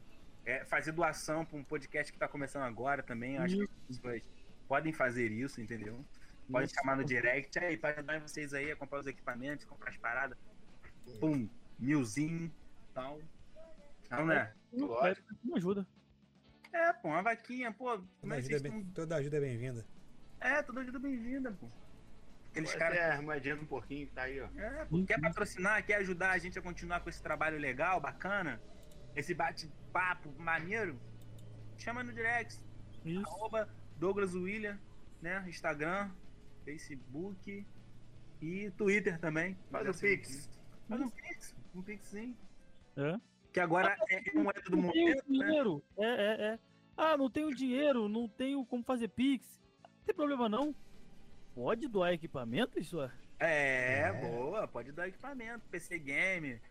é 0.46 0.66
fazer 0.66 0.92
doação 0.92 1.46
para 1.46 1.58
um 1.58 1.64
podcast 1.64 2.12
que 2.12 2.18
tá 2.20 2.28
começando 2.28 2.64
agora 2.64 3.02
também. 3.04 3.36
Eu 3.36 3.42
acho 3.44 3.56
que 3.58 3.64
as 3.64 3.98
pessoas 3.98 4.24
podem 4.68 4.94
fazer 4.94 5.32
isso, 5.32 5.62
entendeu? 5.62 6.04
Pode 6.52 6.66
Isso. 6.68 6.76
chamar 6.76 6.98
no 6.98 7.06
direct 7.06 7.58
aí, 7.60 7.78
pode 7.78 7.98
ajudar 7.98 8.20
vocês 8.20 8.54
aí 8.54 8.72
a 8.72 8.76
comprar 8.76 9.00
os 9.00 9.08
equipamentos, 9.08 9.66
comprar 9.66 9.90
as 9.92 9.98
paradas. 9.98 10.38
Pum, 11.20 11.48
milzinho 11.80 12.52
tal. 12.94 13.22
Não, 14.12 14.26
né? 14.26 14.54
Lógico. 14.74 15.28
Me 15.44 15.56
ajuda. 15.56 15.88
É, 16.74 16.94
pô, 16.94 17.08
uma 17.08 17.22
vaquinha, 17.22 17.72
pô. 17.72 17.98
Toda 17.98 18.36
é 18.36 18.38
ajuda, 18.38 18.38
é 18.38 18.42
vocês 18.42 18.62
bem, 18.62 18.72
tão... 18.72 18.94
toda 18.94 19.16
ajuda 19.16 19.38
é 19.38 19.40
bem-vinda. 19.40 19.86
É, 20.40 20.62
toda 20.62 20.82
ajuda 20.82 21.00
bem-vinda, 21.00 21.52
pô. 21.52 21.68
Aqueles 22.50 22.76
caras. 22.76 23.00
a 23.00 23.14
armadinha 23.14 23.56
um 23.56 23.66
pouquinho 23.66 24.08
que 24.08 24.14
tá 24.14 24.24
aí, 24.24 24.42
ó. 24.42 24.48
É, 24.58 24.86
pô, 24.86 25.04
quer 25.06 25.20
patrocinar, 25.20 25.86
quer 25.86 25.96
ajudar 25.96 26.32
a 26.32 26.38
gente 26.38 26.60
a 26.60 26.62
continuar 26.62 27.00
com 27.00 27.10
esse 27.10 27.22
trabalho 27.22 27.58
legal, 27.58 28.02
bacana? 28.02 28.62
Esse 29.16 29.34
bate-papo 29.34 30.32
maneiro? 30.38 31.00
Chama 31.78 32.04
no 32.04 32.12
direct. 32.12 32.60
Isso. 33.06 33.26
Arroba 33.26 33.70
Douglas 33.98 34.36
William, 34.36 34.78
né? 35.22 35.44
Instagram, 35.48 36.12
Facebook 36.66 37.66
e 38.42 38.72
Twitter 38.72 39.20
também. 39.20 39.58
Faz 39.70 39.88
o 39.88 40.00
Pix. 40.00 40.50
Faz 40.88 41.02
um 41.02 41.10
Pix. 41.10 41.56
Um 41.74 41.82
Pix 41.82 42.08
sim. 42.08 42.38
É. 42.98 43.31
Que 43.52 43.60
agora 43.60 43.96
é 44.10 44.30
é 44.30 44.34
moeda 44.34 44.62
do 44.62 44.78
Não 44.78 44.92
tenho 44.92 45.08
momento, 45.10 45.24
né? 45.30 45.46
dinheiro. 45.46 45.84
É, 45.98 46.06
é, 46.06 46.46
é. 46.54 46.60
Ah, 46.96 47.18
não 47.18 47.30
tenho 47.30 47.54
dinheiro, 47.54 48.08
não 48.08 48.28
tenho 48.28 48.66
como 48.66 48.84
fazer 48.84 49.08
Pix. 49.10 49.60
Não 49.84 50.06
tem 50.06 50.16
problema 50.16 50.48
não. 50.48 50.74
Pode 51.54 51.88
doar 51.88 52.14
equipamento, 52.14 52.80
isso 52.80 53.02
é. 53.02 53.12
É, 53.40 54.00
É. 54.08 54.14
boa. 54.14 54.68
Pode 54.68 54.92
dar 54.92 55.08
equipamento. 55.08 55.64
PC 55.70 56.00
Game, 56.00 56.62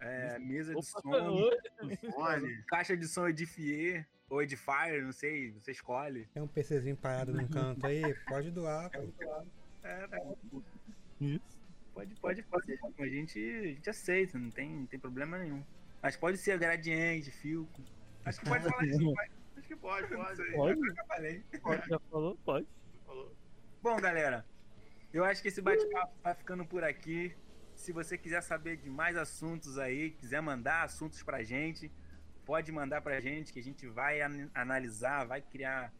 é, 0.00 0.38
mesa 0.38 0.74
de 0.74 0.82
som. 0.82 1.00
Fone. 2.14 2.62
caixa 2.68 2.96
de 2.96 3.06
som 3.06 3.28
Edifier 3.28 4.06
ou 4.30 4.40
Edifier, 4.42 5.02
não 5.04 5.12
sei, 5.12 5.50
você 5.50 5.72
escolhe. 5.72 6.24
Tem 6.32 6.42
um 6.42 6.46
PCzinho 6.46 6.96
parado 6.96 7.32
num 7.32 7.48
canto 7.48 7.84
aí, 7.86 8.14
pode 8.28 8.50
doar, 8.52 8.88
pô. 8.90 9.00
É, 9.82 10.06
pô, 10.06 10.62
Isso. 11.20 11.40
pode, 11.92 12.14
pode, 12.14 12.42
pode. 12.44 12.78
A 12.98 13.06
gente, 13.08 13.38
a 13.38 13.66
gente 13.66 13.90
aceita, 13.90 14.38
não 14.38 14.50
tem, 14.50 14.70
não 14.70 14.86
tem 14.86 15.00
problema 15.00 15.36
nenhum. 15.36 15.62
Mas 16.02 16.16
pode 16.16 16.38
ser 16.38 16.58
gradiente, 16.58 17.30
fio. 17.30 17.68
Acho 18.24 18.40
que 18.40 18.46
pode 18.48 18.64
falar 18.64 18.84
isso. 18.86 19.14
Acho 19.56 19.68
que 19.68 19.76
pode, 19.76 20.06
pode. 20.08 20.52
Pode? 20.52 20.80
Eu 20.80 21.06
falei. 21.06 21.44
Pode, 21.62 21.88
já 21.88 21.98
falou? 22.10 22.36
Pode. 22.44 22.66
Falou. 23.06 23.36
Bom, 23.82 23.96
galera, 24.00 24.44
eu 25.12 25.24
acho 25.24 25.42
que 25.42 25.48
esse 25.48 25.60
bate-papo 25.60 26.14
vai 26.22 26.34
ficando 26.34 26.64
por 26.64 26.84
aqui. 26.84 27.34
Se 27.74 27.92
você 27.92 28.18
quiser 28.18 28.42
saber 28.42 28.76
de 28.76 28.90
mais 28.90 29.16
assuntos 29.16 29.78
aí, 29.78 30.10
quiser 30.10 30.40
mandar 30.42 30.82
assuntos 30.84 31.22
pra 31.22 31.42
gente, 31.42 31.90
pode 32.44 32.70
mandar 32.70 33.00
pra 33.00 33.20
gente 33.20 33.52
que 33.52 33.58
a 33.58 33.62
gente 33.62 33.86
vai 33.86 34.20
an- 34.20 34.50
analisar, 34.54 35.24
vai 35.26 35.40
criar 35.40 35.92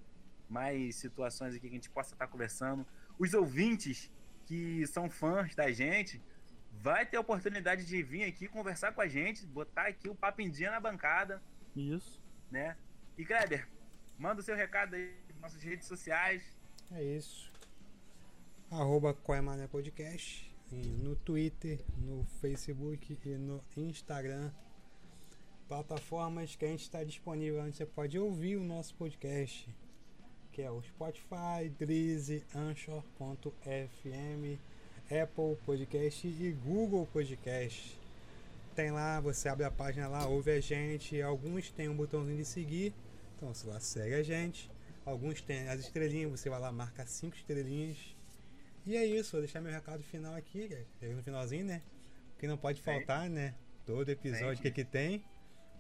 mais 0.48 0.96
situações 0.96 1.54
aqui 1.54 1.68
que 1.68 1.74
a 1.74 1.78
gente 1.78 1.90
possa 1.90 2.14
estar 2.14 2.26
conversando. 2.26 2.86
Os 3.18 3.32
ouvintes 3.34 4.10
que 4.44 4.86
são 4.88 5.08
fãs 5.08 5.54
da 5.54 5.70
gente, 5.70 6.20
vai 6.70 7.04
ter 7.06 7.16
a 7.16 7.20
oportunidade 7.20 7.84
de 7.84 8.02
vir 8.02 8.24
aqui 8.24 8.48
conversar 8.48 8.92
com 8.92 9.00
a 9.00 9.08
gente, 9.08 9.46
botar 9.46 9.86
aqui 9.86 10.08
o 10.08 10.14
papo 10.14 10.40
em 10.40 10.50
dia 10.50 10.70
na 10.70 10.80
bancada, 10.80 11.42
Isso. 11.74 12.20
né? 12.50 12.76
E 13.18 13.24
Kleber, 13.24 13.68
manda 14.18 14.40
o 14.40 14.44
seu 14.44 14.56
recado 14.56 14.94
aí 14.94 15.14
nas 15.28 15.40
nossas 15.40 15.62
redes 15.62 15.86
sociais. 15.86 16.42
É 16.90 17.02
isso. 17.02 17.52
Arroba 18.70 19.12
Coemané 19.12 19.66
Podcast. 19.66 20.48
No 20.72 21.16
Twitter, 21.16 21.84
no 21.98 22.24
Facebook 22.40 23.18
e 23.24 23.28
no 23.36 23.62
Instagram. 23.76 24.52
Plataformas 25.66 26.54
que 26.54 26.64
a 26.64 26.68
gente 26.68 26.82
está 26.82 27.02
disponível 27.02 27.62
onde 27.62 27.76
você 27.76 27.84
pode 27.84 28.18
ouvir 28.18 28.56
o 28.56 28.64
nosso 28.64 28.94
podcast. 28.94 29.68
Que 30.52 30.62
é 30.62 30.70
o 30.70 30.80
Spotify, 30.82 31.68
Drizzy, 31.76 32.44
Anchor.fm, 32.54 33.20
Apple 35.10 35.56
Podcast 35.66 36.24
e 36.24 36.52
Google 36.64 37.04
Podcast. 37.12 37.98
Tem 38.76 38.92
lá, 38.92 39.18
você 39.18 39.48
abre 39.48 39.64
a 39.64 39.70
página 39.70 40.06
lá, 40.06 40.24
ouve 40.26 40.52
a 40.52 40.60
gente. 40.60 41.20
Alguns 41.20 41.68
tem 41.72 41.88
um 41.88 41.96
botãozinho 41.96 42.36
de 42.36 42.44
seguir. 42.44 42.94
Então 43.36 43.52
você 43.52 43.68
lá 43.68 43.80
segue 43.80 44.14
a 44.14 44.22
gente. 44.22 44.70
Alguns 45.04 45.40
têm 45.40 45.68
as 45.68 45.80
estrelinhas, 45.80 46.30
você 46.30 46.48
vai 46.48 46.60
lá, 46.60 46.70
marca 46.70 47.04
cinco 47.06 47.34
estrelinhas. 47.34 47.96
E 48.86 48.96
é 48.96 49.04
isso, 49.04 49.32
vou 49.32 49.40
deixar 49.40 49.60
meu 49.60 49.72
recado 49.72 50.02
final 50.04 50.34
aqui, 50.36 50.68
que 50.68 51.06
é 51.06 51.08
no 51.08 51.22
finalzinho, 51.24 51.64
né? 51.64 51.82
Que 52.38 52.46
não 52.46 52.56
pode 52.56 52.80
faltar, 52.80 53.28
né? 53.28 53.54
Todo 53.84 54.08
episódio 54.08 54.62
que 54.62 54.68
aqui 54.68 54.84
tem, 54.84 55.24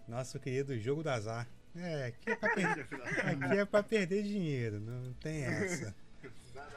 nosso 0.08 0.40
querido 0.40 0.76
Jogo 0.76 1.04
do 1.04 1.08
Azar. 1.08 1.48
É, 1.76 2.06
aqui 2.06 2.30
é 2.30 2.34
pra, 2.34 2.48
aqui 3.30 3.58
é 3.58 3.64
pra 3.64 3.82
perder 3.84 4.24
dinheiro, 4.24 4.80
não 4.80 5.12
tem 5.14 5.44
essa. 5.44 5.94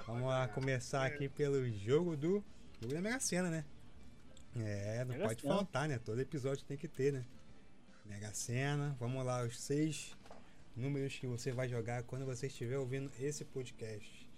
Vamos 0.05 0.23
lá 0.23 0.47
começar 0.47 1.05
aqui 1.05 1.29
pelo 1.29 1.69
jogo 1.71 2.15
do. 2.15 2.43
Jogo 2.81 2.93
da 2.93 3.01
Mega 3.01 3.19
Sena, 3.19 3.49
né? 3.49 3.65
É, 4.55 4.99
não 4.99 5.13
Mega 5.13 5.27
pode 5.27 5.41
Sena. 5.41 5.53
faltar, 5.55 5.88
né? 5.88 5.99
Todo 5.99 6.19
episódio 6.19 6.63
tem 6.65 6.77
que 6.77 6.88
ter, 6.88 7.13
né? 7.13 7.25
Mega 8.05 8.34
Sena, 8.34 8.95
vamos 8.99 9.25
lá, 9.25 9.43
os 9.43 9.59
seis 9.59 10.15
números 10.75 11.17
que 11.17 11.25
você 11.25 11.51
vai 11.51 11.69
jogar 11.69 12.03
quando 12.03 12.25
você 12.25 12.47
estiver 12.47 12.77
ouvindo 12.77 13.11
esse 13.19 13.45
podcast. 13.45 14.29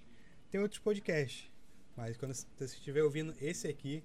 Tem 0.51 0.61
outros 0.61 0.79
podcasts, 0.79 1.51
mas 1.95 2.15
quando 2.17 2.33
você 2.33 2.65
estiver 2.65 3.03
ouvindo 3.03 3.33
esse 3.41 3.67
aqui, 3.67 4.03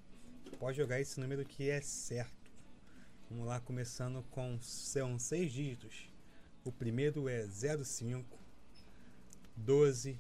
pode 0.59 0.77
jogar 0.77 1.01
esse 1.01 1.21
número 1.21 1.45
que 1.45 1.69
é 1.69 1.81
certo. 1.81 2.51
Vamos 3.29 3.47
lá, 3.47 3.61
começando 3.61 4.25
com 4.31 4.59
são 4.61 5.19
seis 5.19 5.53
dígitos. 5.53 6.11
O 6.65 6.73
primeiro 6.73 7.29
é 7.29 7.47
05, 7.47 8.39
12, 9.57 10.19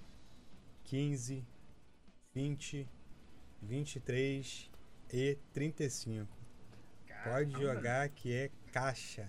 15, 0.91 1.47
20, 2.34 2.88
23 3.62 4.70
e 5.12 5.38
35. 5.53 6.26
Pode 7.22 7.53
Caramba, 7.53 7.59
jogar 7.61 8.09
que 8.09 8.34
é 8.34 8.51
caixa. 8.72 9.28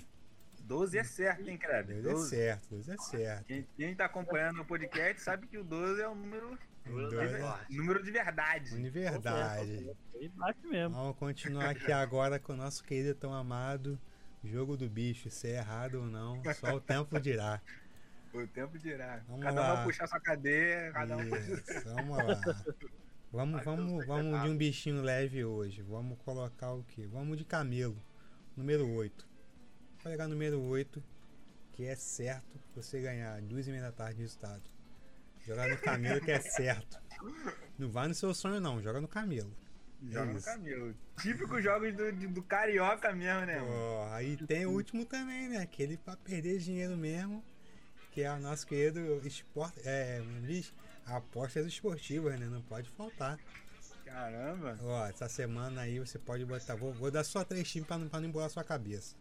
12 0.63 0.97
é 0.97 1.03
certo, 1.03 1.47
hein, 1.47 1.59
Kleber? 1.59 2.01
12 2.01 2.07
é 2.07 2.11
12. 2.13 2.29
certo, 2.29 2.69
12 2.69 2.91
é 2.91 2.97
certo. 2.97 3.45
Quem, 3.45 3.67
quem 3.77 3.95
tá 3.95 4.05
acompanhando 4.05 4.59
o 4.63 4.65
podcast 4.65 5.21
sabe 5.21 5.45
que 5.45 5.59
o 5.59 5.63
12 5.63 6.01
é 6.01 6.07
o 6.07 6.15
número, 6.15 6.57
Doze 6.83 7.35
é 7.35 7.65
número 7.69 8.01
de 8.01 8.09
verdade. 8.09 8.81
de 8.81 8.89
verdade. 8.89 9.95
Bate 10.33 10.65
mesmo. 10.65 10.95
Vamos 10.95 11.17
continuar 11.17 11.69
aqui 11.69 11.91
agora 11.91 12.39
com 12.39 12.53
o 12.53 12.57
nosso 12.57 12.83
querido 12.83 13.09
e 13.09 13.13
tão 13.13 13.35
amado 13.35 14.01
jogo 14.43 14.75
do 14.75 14.89
bicho. 14.89 15.29
Se 15.29 15.49
é 15.49 15.57
errado 15.57 15.99
ou 15.99 16.07
não, 16.07 16.41
só 16.55 16.73
o 16.73 16.81
tempo 16.81 17.19
dirá. 17.19 17.61
O 18.33 18.47
tempo 18.47 18.77
dirá. 18.79 19.21
Vamos 19.27 19.43
cada 19.43 19.61
um 19.61 19.63
lá. 19.63 19.73
vai 19.75 19.83
puxar 19.85 20.07
sua 20.07 20.19
cadeia, 20.19 20.91
cada 20.91 21.17
um 21.17 21.35
Isso, 21.35 21.83
vamos 21.85 22.17
lá. 22.17 22.41
Vamos, 23.31 23.63
vamos, 23.63 23.91
um 23.91 24.05
vamos 24.05 24.41
de 24.41 24.49
um 24.49 24.57
bichinho 24.57 25.01
leve 25.01 25.45
hoje. 25.45 25.81
Vamos 25.81 26.17
colocar 26.19 26.73
o 26.73 26.83
quê? 26.83 27.07
Vamos 27.07 27.37
de 27.37 27.45
camelo. 27.45 27.97
Número 28.57 28.85
8. 28.87 29.27
Vou 30.03 30.11
pegar 30.11 30.27
número 30.27 30.61
8, 30.61 31.01
que 31.71 31.85
é 31.85 31.95
certo 31.95 32.59
você 32.75 32.99
ganhar 32.99 33.41
duas 33.41 33.67
e 33.67 33.71
meia 33.71 33.83
da 33.83 33.91
tarde 33.91 34.15
de 34.15 34.21
resultado. 34.23 34.63
Jogar 35.45 35.69
no 35.69 35.77
camelo 35.77 36.19
que 36.19 36.31
é 36.31 36.39
certo. 36.41 37.01
Não 37.77 37.89
vai 37.89 38.07
no 38.07 38.13
seu 38.13 38.33
sonho 38.33 38.59
não, 38.59 38.81
joga 38.81 38.99
no 38.99 39.07
camelo. 39.07 39.55
joga 40.03 40.33
no 40.33 40.37
isso. 40.37 40.45
caminho. 40.45 40.95
Típicos 41.21 41.63
jogos 41.63 41.95
do, 41.95 42.11
do 42.11 42.43
carioca 42.43 43.13
mesmo, 43.13 43.45
né? 43.45 43.59
mano? 43.59 43.71
Ó, 43.71 44.13
aí 44.13 44.35
tem 44.45 44.65
o 44.65 44.71
último 44.71 45.05
também, 45.05 45.47
né? 45.47 45.57
Aquele 45.59 45.97
pra 45.97 46.17
perder 46.17 46.57
dinheiro 46.59 46.97
mesmo, 46.97 47.43
que 48.11 48.21
é 48.21 48.31
o 48.31 48.39
nosso 48.39 48.67
querido 48.67 49.25
esporte, 49.25 49.79
é, 49.85 50.19
como 50.19 50.41
diz? 50.41 50.73
apostas 51.05 51.65
esportivas, 51.65 52.39
né? 52.39 52.47
Não 52.47 52.61
pode 52.61 52.89
faltar. 52.91 53.39
Caramba. 54.05 54.77
Ó, 54.81 55.07
essa 55.07 55.29
semana 55.29 55.81
aí 55.81 55.99
você 55.99 56.19
pode 56.19 56.45
botar. 56.45 56.75
Vou, 56.75 56.93
vou 56.93 57.11
dar 57.11 57.23
só 57.23 57.43
três 57.43 57.69
times 57.69 57.87
pra 57.87 57.97
não, 57.97 58.09
pra 58.09 58.19
não 58.19 58.27
embolar 58.27 58.49
sua 58.49 58.63
cabeça. 58.63 59.15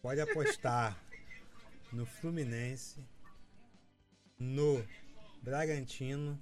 Pode 0.00 0.20
apostar 0.20 0.98
no 1.92 2.06
Fluminense, 2.06 2.98
no 4.38 4.84
Bragantino 5.42 6.40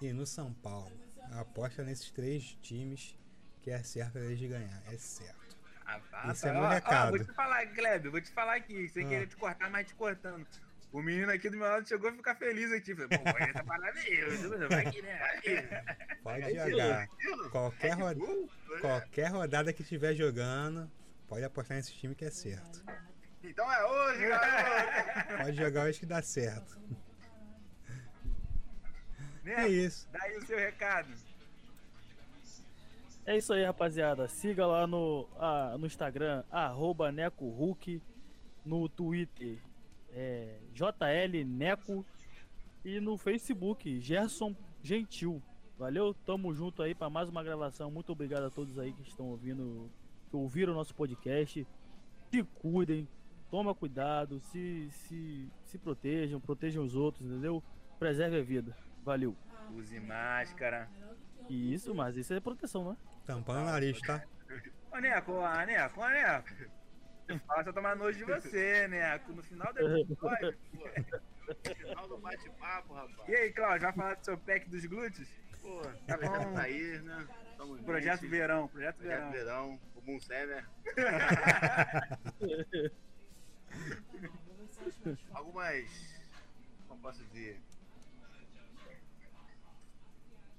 e 0.00 0.12
no 0.12 0.26
São 0.26 0.52
Paulo. 0.52 0.92
Aposta 1.32 1.82
nesses 1.82 2.10
três 2.10 2.56
times 2.62 3.16
que 3.62 3.70
é 3.70 3.82
certo 3.82 4.18
eles 4.18 4.38
de 4.38 4.48
ganhar. 4.48 4.82
É 4.92 4.96
certo. 4.96 5.41
Ah, 5.84 6.00
tá, 6.10 6.24
é 6.30 6.32
tá. 6.34 6.52
meu 6.52 6.62
Ó, 6.62 6.66
ó, 6.66 6.68
recado. 6.68 7.10
vou 7.10 7.18
te 7.18 7.32
falar, 7.32 7.66
Kleber, 7.66 8.10
vou 8.10 8.20
te 8.20 8.30
falar 8.30 8.54
aqui, 8.56 8.88
sem 8.88 9.04
Ah. 9.06 9.08
querer 9.08 9.26
te 9.26 9.36
cortar, 9.36 9.70
mas 9.70 9.86
te 9.86 9.94
cortando. 9.94 10.46
O 10.92 11.00
menino 11.02 11.32
aqui 11.32 11.48
do 11.48 11.56
meu 11.56 11.66
lado 11.66 11.88
chegou 11.88 12.10
a 12.10 12.12
ficar 12.12 12.34
feliz 12.34 12.70
aqui. 12.70 12.94
Falei, 12.94 13.08
pô. 13.18 13.24
Vai 14.68 14.86
aqui, 14.86 15.02
né? 15.02 15.18
Vai 15.18 15.36
aqui. 15.36 15.56
Pode 16.22 16.54
jogar. 16.70 17.08
Qualquer, 17.50 17.92
ro- 17.94 18.12
Uh, 18.12 18.80
qualquer 18.80 19.30
rodada 19.30 19.72
que 19.72 19.82
estiver 19.82 20.14
jogando, 20.14 20.90
pode 21.26 21.44
apostar 21.44 21.76
nesse 21.78 21.92
time 21.94 22.14
que 22.14 22.24
é 22.26 22.30
certo. 22.30 22.84
Então 23.42 23.70
é 23.72 23.84
hoje, 23.84 24.28
galera! 24.28 25.36
Pode 25.44 25.56
jogar 25.56 25.84
hoje 25.84 25.98
que 26.00 26.06
dá 26.06 26.22
certo. 26.22 26.78
Né? 29.42 29.64
É 29.64 29.68
isso. 29.68 30.08
Dá 30.12 30.22
aí 30.22 30.36
o 30.36 30.46
seu 30.46 30.58
recado. 30.58 31.08
É 33.24 33.36
isso 33.36 33.52
aí, 33.52 33.64
rapaziada. 33.64 34.26
Siga 34.26 34.66
lá 34.66 34.84
no, 34.84 35.28
ah, 35.38 35.76
no 35.78 35.86
Instagram, 35.86 36.42
arroba 36.50 37.12
NecoHulk, 37.12 38.02
no 38.64 38.88
Twitter, 38.88 39.58
é, 40.10 40.58
JL 40.74 41.44
Neco 41.46 42.04
e 42.84 42.98
no 42.98 43.16
Facebook, 43.16 44.00
Gerson 44.00 44.56
Gentil. 44.82 45.40
Valeu, 45.78 46.12
tamo 46.12 46.52
junto 46.52 46.82
aí 46.82 46.96
para 46.96 47.08
mais 47.08 47.28
uma 47.28 47.44
gravação. 47.44 47.92
Muito 47.92 48.10
obrigado 48.10 48.44
a 48.44 48.50
todos 48.50 48.76
aí 48.76 48.92
que 48.92 49.02
estão 49.02 49.26
ouvindo, 49.26 49.88
que 50.28 50.36
ouviram 50.36 50.72
o 50.72 50.76
nosso 50.76 50.94
podcast. 50.94 51.64
Se 52.28 52.42
cuidem, 52.42 53.06
toma 53.50 53.72
cuidado, 53.72 54.40
se, 54.40 54.88
se, 54.90 55.48
se 55.64 55.78
protejam, 55.78 56.40
protejam 56.40 56.82
os 56.82 56.96
outros, 56.96 57.26
entendeu? 57.26 57.62
Preserve 58.00 58.38
a 58.38 58.42
vida. 58.42 58.76
Valeu. 59.04 59.36
Use 59.70 59.98
máscara. 60.00 60.88
Isso, 61.48 61.94
mas 61.94 62.16
isso 62.16 62.32
é 62.34 62.40
proteção, 62.40 62.90
né? 62.90 62.96
Tampando 63.26 63.62
o 63.62 63.66
nariz, 63.66 64.00
tá? 64.00 64.22
Ô, 64.90 64.98
Neco, 64.98 65.32
ó, 65.32 65.64
Neco, 65.64 66.00
ô, 66.00 66.08
Neco. 66.08 66.48
Posso 67.46 67.72
tomar 67.72 67.96
nojo 67.96 68.18
de 68.18 68.24
você, 68.24 68.86
Neco. 68.88 69.32
No 69.32 69.42
final 69.42 69.72
do 69.72 69.80
episódio. 69.98 70.58
Final 71.76 72.08
do 72.08 72.18
bate-papo, 72.18 72.94
rapaz. 72.94 73.28
E 73.28 73.34
aí, 73.34 73.52
Cláudio, 73.52 73.82
vai 73.82 73.92
falar 73.92 74.14
do 74.14 74.24
seu 74.24 74.38
pack 74.38 74.68
dos 74.68 74.84
glúteos? 74.86 75.28
Pô, 75.60 75.82
Tá 76.06 76.18
tá 76.18 76.38
bom. 76.40 76.56
aí, 76.58 76.98
né? 77.00 77.26
Projeto 77.84 78.28
Verão, 78.28 78.66
Projeto 78.68 78.96
Projeto 78.96 79.30
Verão. 79.30 79.30
Verão, 79.30 79.80
o 79.94 80.00
Boom 80.00 80.18
Semer. 80.20 80.66
Algumas. 85.32 85.84
Como 86.88 87.00
posso 87.00 87.24
dizer? 87.26 87.60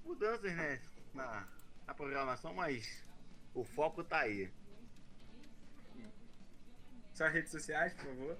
Mudanças, 0.04 0.54
né? 0.54 0.80
Na, 1.12 1.46
na 1.86 1.94
programação, 1.94 2.54
mas 2.54 3.02
o 3.54 3.64
foco 3.64 4.02
tá 4.04 4.20
aí. 4.20 4.50
Suas 7.12 7.32
redes 7.32 7.50
sociais, 7.50 7.92
por 7.94 8.06
favor. 8.06 8.38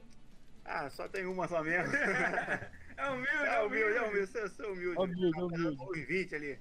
Ah, 0.65 0.91
só 0.91 1.09
tem 1.09 1.27
uma 1.27 1.47
só 1.49 1.63
mesmo. 1.63 1.93
É 2.97 3.11
humilde, 3.11 3.29
É 3.29 3.61
humilde, 3.61 3.97
é 3.97 4.03
humilde, 4.03 4.27
sou, 4.29 4.49
sou 4.51 4.73
humilde. 4.73 4.97
Humilde, 4.97 5.41
humilde. 5.43 5.77
Os 5.83 5.99
20 6.07 6.35
ali. 6.37 6.59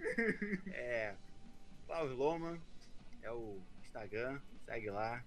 É. 0.72 1.14
Klaus 1.86 2.12
Loman 2.18 2.60
é 3.22 3.32
o 3.32 3.62
Instagram, 3.84 4.42
segue 4.66 4.90
lá, 4.90 5.24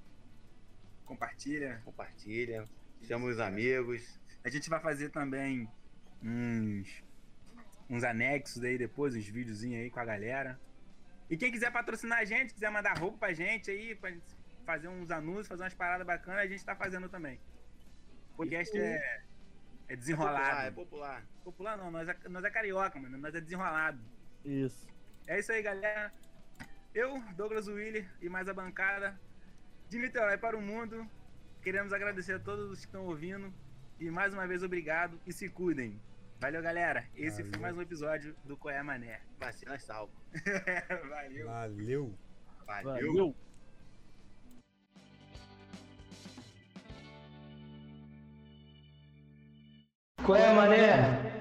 Compartilha. 1.04 1.80
compartilha, 1.84 2.68
chama 3.04 3.26
os 3.26 3.38
amigos. 3.38 4.18
A 4.42 4.48
gente 4.50 4.68
vai 4.68 4.80
fazer 4.80 5.10
também 5.10 5.70
uns, 6.20 6.88
uns 7.88 8.04
anexos 8.04 8.62
aí 8.62 8.76
depois, 8.76 9.14
uns 9.14 9.26
videozinhos 9.26 9.82
aí 9.82 9.90
com 9.90 10.00
a 10.00 10.04
galera. 10.04 10.58
E 11.28 11.36
quem 11.36 11.50
quiser 11.50 11.72
patrocinar 11.72 12.18
a 12.18 12.24
gente, 12.24 12.54
quiser 12.54 12.70
mandar 12.70 12.98
roupa 12.98 13.18
pra 13.18 13.32
gente 13.32 13.70
aí, 13.70 13.94
pra 13.94 14.10
gente 14.10 14.24
fazer 14.64 14.88
uns 14.88 15.10
anúncios, 15.10 15.48
fazer 15.48 15.62
umas 15.62 15.74
paradas 15.74 16.06
bacanas, 16.06 16.42
a 16.42 16.46
gente 16.46 16.64
tá 16.64 16.74
fazendo 16.74 17.08
também. 17.08 17.40
O 18.34 18.36
podcast 18.36 18.76
é, 18.76 18.96
é 19.88 19.96
Popular, 19.96 19.96
desenrolado. 19.96 20.66
é 20.66 20.70
popular. 20.70 21.26
Popular 21.44 21.76
não, 21.78 21.90
nós 21.90 22.08
é, 22.08 22.16
nós 22.28 22.44
é 22.44 22.50
carioca, 22.50 22.98
mano. 22.98 23.16
Nós 23.18 23.34
é 23.34 23.40
desenrolado. 23.40 23.98
Isso. 24.44 24.86
É 25.26 25.38
isso 25.38 25.50
aí, 25.52 25.62
galera. 25.62 26.12
Eu, 26.94 27.20
Douglas 27.36 27.68
Willi 27.68 28.08
e 28.20 28.28
mais 28.28 28.48
a 28.48 28.54
bancada 28.54 29.18
de 29.88 29.98
Niterói 29.98 30.38
para 30.38 30.56
o 30.56 30.62
mundo. 30.62 31.08
Queremos 31.62 31.92
agradecer 31.92 32.34
a 32.34 32.38
todos 32.38 32.70
os 32.70 32.80
que 32.80 32.86
estão 32.86 33.04
ouvindo. 33.04 33.52
E 33.98 34.10
mais 34.10 34.32
uma 34.32 34.46
vez, 34.46 34.62
obrigado 34.62 35.20
e 35.26 35.32
se 35.32 35.48
cuidem. 35.48 36.00
Valeu, 36.38 36.62
galera. 36.62 37.04
Esse 37.14 37.42
foi 37.42 37.52
Valeu. 37.52 37.60
mais 37.62 37.76
um 37.76 37.82
episódio 37.82 38.36
do 38.44 38.56
Coé 38.56 38.82
Mané. 38.82 39.20
Vacina 39.38 39.78
salva. 39.78 40.12
Valeu. 41.08 41.46
Valeu. 41.46 42.18
Valeu. 42.66 42.84
Valeu. 42.84 43.36
Qual 50.22 50.36
é, 50.36 50.52
mané? 50.52 51.36